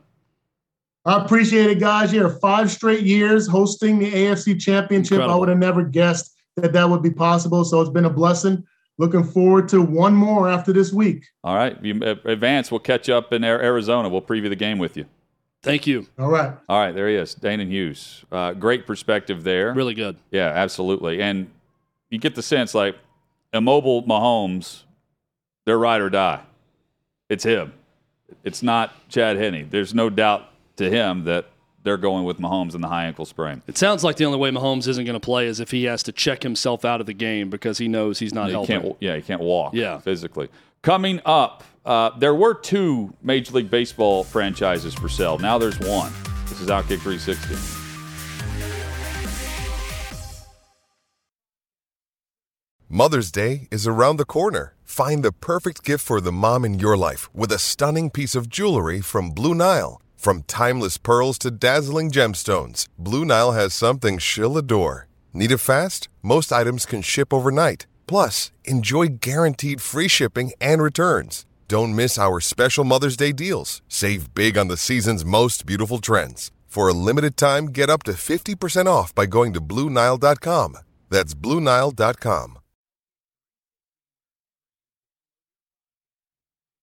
I 1.05 1.23
appreciate 1.23 1.69
it, 1.69 1.79
guys. 1.79 2.11
Here, 2.11 2.29
five 2.29 2.71
straight 2.71 3.03
years 3.03 3.47
hosting 3.47 3.99
the 3.99 4.11
AFC 4.11 4.59
Championship. 4.59 5.13
Incredible. 5.13 5.33
I 5.33 5.37
would 5.37 5.49
have 5.49 5.57
never 5.57 5.83
guessed 5.83 6.35
that 6.55 6.71
that 6.73 6.89
would 6.89 7.01
be 7.01 7.11
possible. 7.11 7.65
So 7.65 7.81
it's 7.81 7.89
been 7.89 8.05
a 8.05 8.09
blessing. 8.09 8.65
Looking 8.99 9.23
forward 9.23 9.67
to 9.69 9.81
one 9.81 10.13
more 10.13 10.47
after 10.47 10.71
this 10.71 10.93
week. 10.93 11.25
All 11.43 11.55
right. 11.55 11.77
You 11.83 11.99
uh, 12.03 12.15
advance. 12.25 12.71
We'll 12.71 12.79
catch 12.79 13.09
up 13.09 13.33
in 13.33 13.43
Arizona. 13.43 14.07
We'll 14.07 14.21
preview 14.21 14.49
the 14.49 14.55
game 14.55 14.77
with 14.77 14.95
you. 14.95 15.05
Thank 15.63 15.87
you. 15.87 16.05
All 16.19 16.29
right. 16.29 16.53
All 16.69 16.77
right. 16.77 16.93
There 16.93 17.09
he 17.09 17.15
is, 17.15 17.35
Danan 17.35 17.69
Hughes. 17.69 18.23
Uh, 18.31 18.53
great 18.53 18.85
perspective 18.85 19.43
there. 19.43 19.73
Really 19.73 19.93
good. 19.93 20.17
Yeah, 20.29 20.47
absolutely. 20.47 21.21
And 21.21 21.49
you 22.09 22.19
get 22.19 22.35
the 22.35 22.43
sense 22.43 22.75
like 22.75 22.97
immobile 23.53 24.03
Mahomes, 24.03 24.83
they're 25.65 25.79
ride 25.79 26.01
or 26.01 26.09
die. 26.09 26.41
It's 27.29 27.45
him. 27.45 27.73
It's 28.43 28.61
not 28.61 28.93
Chad 29.09 29.37
Henne. 29.37 29.67
There's 29.69 29.93
no 29.93 30.09
doubt 30.09 30.49
to 30.77 30.89
him 30.89 31.23
that 31.25 31.49
they're 31.83 31.97
going 31.97 32.23
with 32.23 32.39
Mahomes 32.39 32.75
in 32.75 32.81
the 32.81 32.87
high 32.87 33.05
ankle 33.05 33.25
sprain. 33.25 33.61
It 33.67 33.77
sounds 33.77 34.03
like 34.03 34.15
the 34.15 34.25
only 34.25 34.37
way 34.37 34.49
Mahomes 34.51 34.87
isn't 34.87 35.03
going 35.05 35.19
to 35.19 35.25
play 35.25 35.47
is 35.47 35.59
if 35.59 35.71
he 35.71 35.83
has 35.85 36.01
to 36.03 36.11
check 36.11 36.41
himself 36.43 36.85
out 36.85 37.01
of 37.01 37.07
the 37.07 37.13
game 37.13 37.49
because 37.49 37.77
he 37.77 37.87
knows 37.87 38.19
he's 38.19 38.33
not 38.33 38.47
He 38.47 38.51
healthy. 38.53 38.67
can't. 38.79 38.95
Yeah, 39.01 39.15
he 39.17 39.21
can't 39.21 39.41
walk. 39.41 39.73
Yeah. 39.73 39.97
physically. 39.99 40.49
Coming 40.81 41.19
up, 41.25 41.63
uh, 41.85 42.11
there 42.17 42.33
were 42.35 42.53
two 42.53 43.13
Major 43.21 43.53
League 43.53 43.69
Baseball 43.69 44.23
franchises 44.23 44.93
for 44.93 45.09
sale. 45.09 45.37
Now 45.39 45.57
there's 45.57 45.77
one. 45.79 46.11
This 46.47 46.61
is 46.61 46.67
Outkick 46.69 46.99
360. 47.01 47.55
Mother's 52.89 53.31
Day 53.31 53.67
is 53.71 53.87
around 53.87 54.17
the 54.17 54.25
corner. 54.25 54.75
Find 54.83 55.23
the 55.23 55.31
perfect 55.31 55.83
gift 55.83 56.05
for 56.05 56.21
the 56.21 56.31
mom 56.31 56.63
in 56.63 56.79
your 56.79 56.95
life 56.95 57.33
with 57.33 57.51
a 57.51 57.57
stunning 57.59 58.09
piece 58.11 58.35
of 58.35 58.49
jewelry 58.49 59.01
from 59.01 59.31
Blue 59.31 59.55
Nile. 59.55 59.99
From 60.23 60.43
timeless 60.43 60.97
pearls 60.97 61.37
to 61.39 61.51
dazzling 61.51 62.09
gemstones, 62.09 62.87
Blue 62.97 63.25
Nile 63.25 63.51
has 63.51 63.73
something 63.73 64.17
she'll 64.17 64.57
adore. 64.57 65.09
Need 65.33 65.51
it 65.51 65.57
fast? 65.57 66.07
Most 66.21 66.53
items 66.53 66.85
can 66.85 67.01
ship 67.01 67.33
overnight. 67.33 67.87
Plus, 68.07 68.49
enjoy 68.63 69.07
guaranteed 69.19 69.81
free 69.81 70.07
shipping 70.07 70.53
and 70.61 70.81
returns. 70.81 71.45
Don't 71.67 71.93
miss 71.93 72.17
our 72.17 72.39
special 72.39 72.85
Mother's 72.85 73.17
Day 73.17 73.33
deals. 73.33 73.81
Save 73.89 74.33
big 74.33 74.57
on 74.57 74.69
the 74.69 74.77
season's 74.77 75.25
most 75.25 75.65
beautiful 75.65 75.97
trends. 75.99 76.51
For 76.67 76.87
a 76.87 76.93
limited 76.93 77.35
time, 77.35 77.65
get 77.65 77.89
up 77.89 78.03
to 78.03 78.13
50% 78.13 78.85
off 78.85 79.13
by 79.13 79.25
going 79.25 79.51
to 79.51 79.59
BlueNile.com. 79.59 80.77
That's 81.09 81.33
BlueNile.com. 81.33 82.59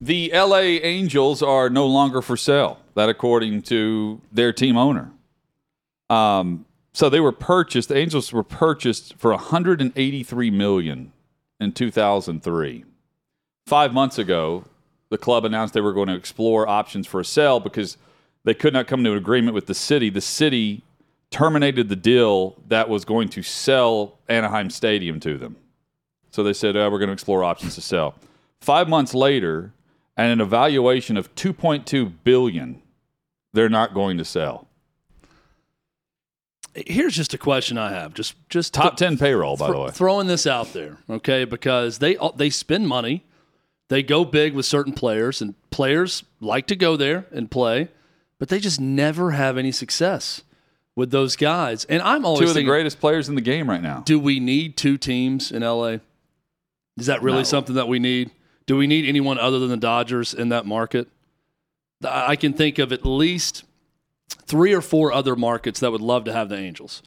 The 0.03 0.31
LA 0.35 0.83
Angels 0.83 1.43
are 1.43 1.71
no 1.71 1.87
longer 1.87 2.21
for 2.21 2.37
sale. 2.37 2.80
That, 2.95 3.09
according 3.09 3.63
to 3.63 4.21
their 4.33 4.53
team 4.53 4.77
owner. 4.77 5.13
Um, 6.09 6.67
so 6.93 7.09
they 7.09 7.21
were 7.21 7.33
purchased. 7.33 7.89
The 7.89 7.97
Angels 7.97 8.33
were 8.33 8.43
purchased 8.43 9.15
for 9.17 9.31
183 9.31 10.51
million 10.51 11.13
in 11.61 11.73
2003. 11.73 12.85
Five 13.67 13.95
months 13.95 14.19
ago, 14.19 14.65
the 15.11 15.19
club 15.19 15.45
announced 15.45 15.75
they 15.75 15.81
were 15.81 15.93
going 15.93 16.09
to 16.09 16.15
explore 16.15 16.69
options 16.69 17.07
for 17.07 17.21
a 17.21 17.25
sale 17.25 17.61
because 17.61 17.97
they 18.45 18.55
could 18.55 18.73
not 18.73 18.87
come 18.87 19.05
to 19.05 19.13
an 19.13 19.19
agreement 19.19 19.55
with 19.55 19.67
the 19.67 19.75
city. 19.75 20.11
The 20.11 20.21
city 20.21 20.83
terminated 21.31 21.89
the 21.89 21.97
deal 21.97 22.57
that 22.69 22.89
was 22.89 23.05
going 23.05 23.29
to 23.31 23.43
sell 23.43 24.19
Anaheim 24.29 24.71
Stadium 24.71 25.21
to 25.21 25.39
them. 25.39 25.57
So 26.31 26.43
they 26.43 26.53
said, 26.53 26.77
"Oh, 26.77 26.91
we're 26.91 26.99
going 26.99 27.09
to 27.09 27.13
explore 27.13 27.45
options 27.45 27.75
to 27.75 27.81
sell. 27.81 28.15
Five 28.61 28.89
months 28.89 29.15
later, 29.15 29.73
and 30.21 30.33
an 30.33 30.41
evaluation 30.41 31.17
of 31.17 31.35
2.2 31.35 32.13
billion, 32.25 32.83
they're 33.53 33.69
not 33.69 33.95
going 33.95 34.19
to 34.19 34.25
sell. 34.25 34.67
Here's 36.75 37.17
just 37.17 37.35
a 37.35 37.39
question 37.39 37.77
I 37.79 37.91
have. 37.91 38.15
Just 38.15 38.35
just 38.49 38.73
Top 38.73 38.97
10 38.97 39.19
payroll, 39.19 39.57
by 39.57 39.71
the 39.73 39.79
way. 39.79 39.91
Throwing 39.91 40.29
this 40.29 40.47
out 40.47 40.73
there, 40.73 40.99
okay? 41.09 41.45
Because 41.45 41.99
they 41.99 42.17
uh, 42.17 42.31
they 42.37 42.49
spend 42.49 42.87
money, 42.87 43.25
they 43.89 44.03
go 44.05 44.25
big 44.25 44.55
with 44.55 44.67
certain 44.67 44.93
players, 44.93 45.43
and 45.43 45.55
players 45.71 46.23
like 46.41 46.69
to 46.69 46.77
go 46.77 46.97
there 46.97 47.27
and 47.33 47.51
play, 47.51 47.89
but 48.39 48.49
they 48.51 48.61
just 48.61 48.81
never 48.81 49.33
have 49.33 49.59
any 49.59 49.73
success 49.73 50.43
with 50.95 51.11
those 51.11 51.35
guys. 51.35 51.85
And 51.87 52.03
I'm 52.03 52.25
always 52.25 52.41
Two 52.41 52.45
of 52.45 52.49
the 52.51 52.55
thinking, 52.55 52.69
greatest 52.69 53.01
players 53.01 53.29
in 53.29 53.35
the 53.35 53.41
game 53.41 53.69
right 53.69 53.83
now. 53.83 54.03
do 54.07 54.21
we 54.21 54.39
need 54.39 54.77
two 54.77 54.97
teams 54.97 55.51
in 55.51 55.63
LA? 55.63 55.97
Is 56.99 57.07
that 57.07 57.21
really 57.21 57.39
No. 57.39 57.45
something 57.45 57.75
that 57.75 57.89
we 57.89 57.99
need? 57.99 58.31
Do 58.71 58.77
we 58.77 58.87
need 58.87 59.05
anyone 59.05 59.37
other 59.37 59.59
than 59.59 59.69
the 59.69 59.77
Dodgers 59.77 60.33
in 60.33 60.51
that 60.51 60.65
market? 60.65 61.09
I 62.05 62.37
can 62.37 62.53
think 62.53 62.79
of 62.79 62.93
at 62.93 63.05
least 63.05 63.65
three 64.47 64.73
or 64.73 64.81
four 64.81 65.13
other 65.13 65.35
markets 65.35 65.81
that 65.81 65.91
would 65.91 66.01
love 66.01 66.23
to 66.27 66.33
have 66.33 66.49
the 66.49 66.57
Angels. 66.57 67.03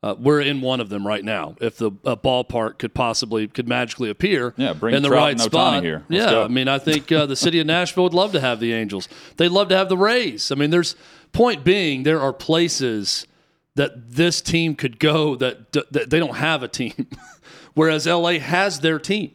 Uh, 0.00 0.14
we're 0.16 0.40
in 0.40 0.60
one 0.60 0.78
of 0.78 0.90
them 0.90 1.04
right 1.04 1.24
now. 1.24 1.56
If 1.60 1.76
the 1.76 1.90
uh, 2.04 2.14
ballpark 2.14 2.78
could 2.78 2.94
possibly 2.94 3.48
could 3.48 3.66
magically 3.66 4.10
appear 4.10 4.54
Yeah, 4.56 4.74
bring 4.74 4.94
in 4.94 5.02
the 5.02 5.08
Trout 5.08 5.20
right 5.20 5.40
spot, 5.40 5.82
here. 5.82 6.04
Let's 6.08 6.24
yeah, 6.24 6.30
go. 6.30 6.44
I 6.44 6.46
mean, 6.46 6.68
I 6.68 6.78
think 6.78 7.10
uh, 7.10 7.26
the 7.26 7.34
city 7.34 7.58
of 7.58 7.66
Nashville 7.66 8.04
would 8.04 8.14
love 8.14 8.30
to 8.30 8.40
have 8.40 8.60
the 8.60 8.72
Angels. 8.72 9.08
They'd 9.38 9.48
love 9.48 9.70
to 9.70 9.76
have 9.76 9.88
the 9.88 9.98
Rays. 9.98 10.52
I 10.52 10.54
mean, 10.54 10.70
there's 10.70 10.94
point 11.32 11.64
being 11.64 12.04
there 12.04 12.20
are 12.20 12.32
places 12.32 13.26
that 13.74 14.12
this 14.12 14.40
team 14.40 14.76
could 14.76 15.00
go 15.00 15.34
that, 15.34 15.72
that 15.72 16.10
they 16.10 16.20
don't 16.20 16.36
have 16.36 16.62
a 16.62 16.68
team, 16.68 17.08
whereas 17.74 18.06
LA 18.06 18.34
has 18.34 18.78
their 18.78 19.00
team. 19.00 19.32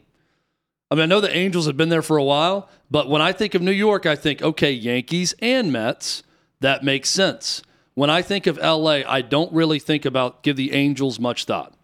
I 0.90 0.94
mean, 0.94 1.02
I 1.02 1.06
know 1.06 1.20
the 1.20 1.34
Angels 1.34 1.66
have 1.66 1.76
been 1.76 1.90
there 1.90 2.02
for 2.02 2.16
a 2.16 2.24
while, 2.24 2.68
but 2.90 3.08
when 3.08 3.20
I 3.20 3.32
think 3.32 3.54
of 3.54 3.62
New 3.62 3.72
York, 3.72 4.06
I 4.06 4.16
think, 4.16 4.40
okay, 4.42 4.72
Yankees 4.72 5.34
and 5.40 5.70
Mets, 5.70 6.22
that 6.60 6.82
makes 6.82 7.10
sense. 7.10 7.62
When 7.94 8.10
I 8.10 8.22
think 8.22 8.46
of 8.46 8.56
LA, 8.58 9.00
I 9.06 9.20
don't 9.22 9.52
really 9.52 9.78
think 9.78 10.04
about 10.04 10.42
give 10.42 10.56
the 10.56 10.72
Angels 10.72 11.18
much 11.20 11.44
thought. 11.44 11.74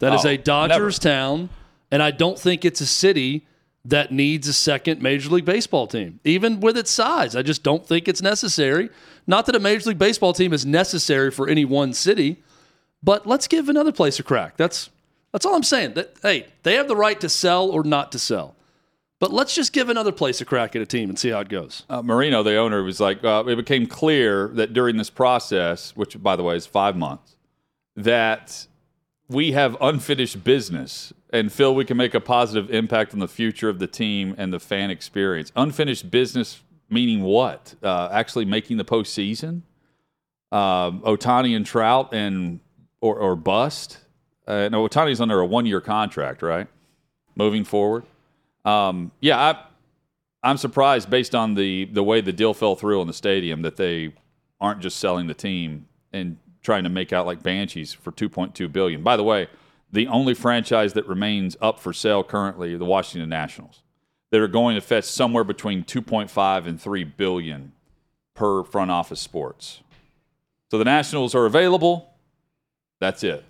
That 0.00 0.14
is 0.14 0.24
Oh, 0.24 0.30
a 0.30 0.36
Dodgers 0.38 0.98
town, 0.98 1.50
and 1.90 2.02
I 2.02 2.10
don't 2.10 2.38
think 2.38 2.64
it's 2.64 2.80
a 2.80 2.86
city 2.86 3.46
that 3.84 4.10
needs 4.10 4.48
a 4.48 4.52
second 4.52 5.00
Major 5.00 5.30
League 5.30 5.44
Baseball 5.44 5.86
team, 5.86 6.20
even 6.24 6.60
with 6.60 6.76
its 6.76 6.90
size. 6.90 7.36
I 7.36 7.42
just 7.42 7.62
don't 7.62 7.86
think 7.86 8.08
it's 8.08 8.22
necessary. 8.22 8.90
Not 9.26 9.46
that 9.46 9.54
a 9.54 9.60
Major 9.60 9.90
League 9.90 9.98
Baseball 9.98 10.32
team 10.32 10.52
is 10.52 10.66
necessary 10.66 11.30
for 11.30 11.48
any 11.48 11.64
one 11.64 11.92
city, 11.92 12.42
but 13.02 13.26
let's 13.26 13.46
give 13.46 13.68
another 13.68 13.92
place 13.92 14.18
a 14.18 14.22
crack. 14.22 14.56
That's 14.56 14.90
that's 15.32 15.46
all 15.46 15.54
I'm 15.54 15.62
saying. 15.62 15.94
That 15.94 16.16
hey, 16.22 16.46
they 16.62 16.74
have 16.74 16.88
the 16.88 16.96
right 16.96 17.20
to 17.20 17.28
sell 17.28 17.70
or 17.70 17.84
not 17.84 18.12
to 18.12 18.18
sell, 18.18 18.56
but 19.18 19.32
let's 19.32 19.54
just 19.54 19.72
give 19.72 19.88
another 19.88 20.12
place 20.12 20.40
a 20.40 20.44
crack 20.44 20.74
at 20.74 20.82
a 20.82 20.86
team 20.86 21.08
and 21.08 21.18
see 21.18 21.30
how 21.30 21.40
it 21.40 21.48
goes. 21.48 21.84
Uh, 21.88 22.02
Moreno, 22.02 22.42
the 22.42 22.56
owner, 22.56 22.82
was 22.82 23.00
like, 23.00 23.22
uh, 23.24 23.44
it 23.46 23.56
became 23.56 23.86
clear 23.86 24.48
that 24.48 24.72
during 24.72 24.96
this 24.96 25.10
process, 25.10 25.94
which 25.96 26.20
by 26.22 26.36
the 26.36 26.42
way 26.42 26.56
is 26.56 26.66
five 26.66 26.96
months, 26.96 27.36
that 27.96 28.66
we 29.28 29.52
have 29.52 29.76
unfinished 29.80 30.42
business 30.42 31.12
and 31.32 31.52
feel 31.52 31.74
we 31.74 31.84
can 31.84 31.96
make 31.96 32.14
a 32.14 32.20
positive 32.20 32.70
impact 32.70 33.12
on 33.12 33.20
the 33.20 33.28
future 33.28 33.68
of 33.68 33.78
the 33.78 33.86
team 33.86 34.34
and 34.36 34.52
the 34.52 34.58
fan 34.58 34.90
experience. 34.90 35.52
Unfinished 35.54 36.10
business 36.10 36.62
meaning 36.90 37.22
what? 37.22 37.74
Uh, 37.82 38.08
actually 38.10 38.44
making 38.44 38.76
the 38.76 38.84
postseason? 38.84 39.62
Um, 40.50 41.00
Ohtani 41.02 41.54
and 41.54 41.64
Trout 41.64 42.12
and 42.12 42.60
or, 43.00 43.16
or 43.16 43.36
bust? 43.36 43.98
Uh, 44.46 44.68
no, 44.68 44.86
Ohtani's 44.88 45.20
under 45.20 45.40
a 45.40 45.46
one-year 45.46 45.80
contract, 45.80 46.42
right? 46.42 46.66
Moving 47.36 47.64
forward, 47.64 48.04
um, 48.64 49.12
yeah, 49.20 49.38
I, 49.38 49.62
I'm 50.42 50.56
surprised 50.56 51.10
based 51.10 51.34
on 51.34 51.54
the 51.54 51.86
the 51.86 52.02
way 52.02 52.20
the 52.20 52.32
deal 52.32 52.54
fell 52.54 52.76
through 52.76 53.00
in 53.00 53.06
the 53.06 53.14
stadium 53.14 53.62
that 53.62 53.76
they 53.76 54.12
aren't 54.60 54.80
just 54.80 54.98
selling 54.98 55.26
the 55.26 55.34
team 55.34 55.86
and 56.12 56.36
trying 56.62 56.84
to 56.84 56.90
make 56.90 57.12
out 57.12 57.26
like 57.26 57.42
banshees 57.42 57.92
for 57.92 58.12
2.2 58.12 58.70
billion. 58.70 59.02
By 59.02 59.16
the 59.16 59.24
way, 59.24 59.48
the 59.92 60.06
only 60.08 60.34
franchise 60.34 60.92
that 60.92 61.06
remains 61.06 61.56
up 61.60 61.80
for 61.80 61.92
sale 61.92 62.22
currently 62.22 62.76
the 62.76 62.84
Washington 62.84 63.28
Nationals. 63.28 63.82
That 64.30 64.40
are 64.40 64.48
going 64.48 64.76
to 64.76 64.80
fetch 64.80 65.06
somewhere 65.06 65.42
between 65.42 65.82
2.5 65.82 66.66
and 66.66 66.80
3 66.80 67.02
billion 67.02 67.72
per 68.34 68.62
front 68.62 68.92
office 68.92 69.20
sports. 69.20 69.80
So 70.70 70.78
the 70.78 70.84
Nationals 70.84 71.34
are 71.34 71.46
available. 71.46 72.14
That's 73.00 73.24
it. 73.24 73.44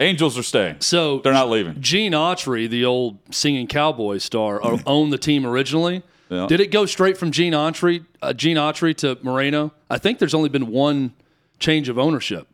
Angels 0.00 0.38
are 0.38 0.42
staying. 0.42 0.76
So 0.80 1.18
They're 1.18 1.32
not 1.32 1.50
leaving. 1.50 1.80
Gene 1.80 2.12
Autry, 2.12 2.68
the 2.70 2.84
old 2.84 3.18
singing 3.34 3.66
cowboy 3.66 4.18
star, 4.18 4.60
owned 4.86 5.12
the 5.12 5.18
team 5.18 5.44
originally. 5.44 6.02
Yeah. 6.28 6.46
Did 6.46 6.60
it 6.60 6.70
go 6.70 6.86
straight 6.86 7.16
from 7.16 7.30
Gene 7.32 7.52
Autry, 7.54 8.04
uh, 8.22 8.32
Gene 8.32 8.56
Autry 8.58 8.94
to 8.98 9.18
Moreno? 9.22 9.72
I 9.90 9.98
think 9.98 10.18
there's 10.18 10.34
only 10.34 10.50
been 10.50 10.68
one 10.68 11.14
change 11.58 11.88
of 11.88 11.98
ownership 11.98 12.46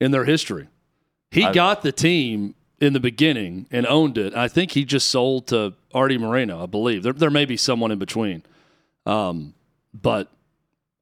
in 0.00 0.10
their 0.10 0.24
history. 0.24 0.68
He 1.30 1.44
I- 1.44 1.52
got 1.52 1.82
the 1.82 1.92
team 1.92 2.54
in 2.80 2.92
the 2.92 3.00
beginning 3.00 3.66
and 3.70 3.86
owned 3.86 4.16
it. 4.16 4.34
I 4.34 4.48
think 4.48 4.72
he 4.72 4.84
just 4.84 5.08
sold 5.10 5.48
to 5.48 5.74
Arte 5.92 6.18
Moreno, 6.18 6.62
I 6.62 6.66
believe. 6.66 7.02
There, 7.02 7.12
there 7.12 7.30
may 7.30 7.44
be 7.44 7.56
someone 7.56 7.90
in 7.90 7.98
between. 7.98 8.42
Um, 9.06 9.54
but 9.92 10.30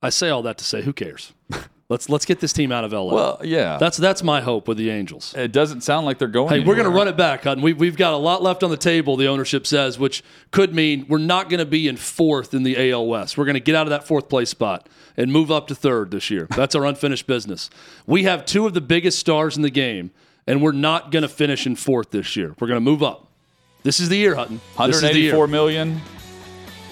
I 0.03 0.11
say 0.11 0.29
all 0.31 0.43
that 0.43 0.59
to 0.59 0.65
say, 0.65 0.83
who 0.83 0.93
cares? 0.93 1.33
Let's 1.93 2.09
let's 2.09 2.25
get 2.25 2.41
this 2.41 2.55
team 2.55 2.73
out 2.73 2.85
of 2.85 2.93
LA. 2.95 3.13
Well, 3.13 3.41
yeah. 3.45 3.77
that's 3.77 3.99
that's 3.99 4.23
my 4.23 4.41
hope 4.41 4.67
with 4.67 4.79
the 4.79 4.89
Angels. 4.89 5.35
It 5.37 5.53
doesn't 5.53 5.83
sound 5.83 6.07
like 6.07 6.17
they're 6.17 6.27
going. 6.27 6.49
Hey, 6.49 6.61
we're 6.61 6.75
going 6.75 6.91
to 6.91 6.91
run 6.91 7.07
it 7.07 7.19
back, 7.19 7.45
Hutton. 7.45 7.63
We, 7.63 7.75
we've 7.75 7.99
got 7.99 8.15
a 8.15 8.17
lot 8.17 8.43
left 8.43 8.63
on 8.63 8.71
the 8.71 8.79
table, 8.79 9.19
the 9.19 9.27
ownership 9.27 9.67
says, 9.67 9.99
which 9.99 10.25
could 10.53 10.75
mean 10.75 11.05
we're 11.07 11.19
not 11.19 11.51
going 11.51 11.59
to 11.59 11.67
be 11.67 11.89
in 11.89 11.99
fourth 11.99 12.55
in 12.55 12.63
the 12.63 12.91
AL 12.91 13.07
West. 13.07 13.37
We're 13.37 13.45
going 13.45 13.57
to 13.57 13.61
get 13.61 13.75
out 13.75 13.87
of 13.87 13.91
that 13.91 14.05
fourth 14.05 14.31
place 14.31 14.49
spot 14.49 14.89
and 15.19 15.31
move 15.31 15.51
up 15.51 15.67
to 15.67 15.75
third 15.75 16.13
this 16.13 16.31
year. 16.31 16.47
That's 16.57 16.75
our 16.75 16.87
unfinished 16.87 17.27
business. 17.27 17.69
We 18.07 18.23
have 18.23 18.47
two 18.47 18.67
of 18.67 18.73
the 18.73 18.81
biggest 18.81 19.19
stars 19.19 19.59
in 19.59 19.63
the 19.63 19.69
game, 19.69 20.13
and 20.47 20.63
we're 20.63 20.73
not 20.73 21.11
going 21.11 21.25
to 21.25 21.29
finish 21.29 21.67
in 21.67 21.77
fourth 21.77 22.11
this 22.11 22.37
year. 22.37 22.55
We're 22.59 22.69
going 22.69 22.81
to 22.81 22.81
move 22.81 23.03
up. 23.03 23.29
This 23.83 24.01
is 24.01 24.09
the 24.09 24.17
year, 24.17 24.35
Hutton. 24.35 24.63
This 24.79 24.97
is 24.97 25.03
the 25.03 25.19
year. 25.19 25.37
184 25.37 25.47
million, 25.47 26.01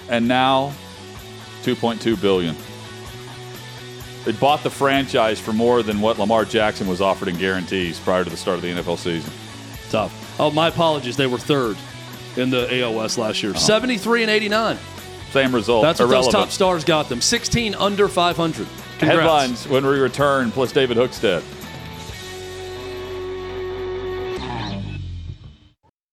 and 0.09 0.27
now 0.27 0.75
2.2 1.63 2.21
billion. 2.21 2.55
They 4.25 4.31
bought 4.33 4.61
the 4.63 4.69
franchise 4.69 5.39
for 5.39 5.51
more 5.51 5.81
than 5.81 5.99
what 5.99 6.19
Lamar 6.19 6.45
Jackson 6.45 6.87
was 6.87 7.01
offered 7.01 7.27
in 7.27 7.37
guarantees 7.37 7.99
prior 7.99 8.23
to 8.23 8.29
the 8.29 8.37
start 8.37 8.57
of 8.57 8.61
the 8.61 8.69
NFL 8.69 8.97
season. 8.97 9.31
Tough. 9.89 10.39
Oh, 10.39 10.51
my 10.51 10.67
apologies. 10.67 11.17
They 11.17 11.27
were 11.27 11.39
third 11.39 11.75
in 12.37 12.49
the 12.49 12.67
West 12.95 13.17
last 13.17 13.41
year. 13.41 13.51
Uh-huh. 13.51 13.59
73 13.59 14.23
and 14.23 14.31
89. 14.31 14.77
Same 15.31 15.55
result. 15.55 15.83
That's 15.83 15.99
what 15.99 16.07
Irrelevant. 16.07 16.33
those 16.33 16.41
top 16.43 16.51
stars 16.51 16.83
got 16.83 17.09
them. 17.09 17.21
16 17.21 17.73
under 17.75 18.07
500. 18.07 18.67
Congrats. 18.99 19.01
Headlines 19.01 19.67
when 19.67 19.85
we 19.85 19.97
return, 19.97 20.51
plus 20.51 20.71
David 20.71 20.97
Hookstead. 20.97 21.41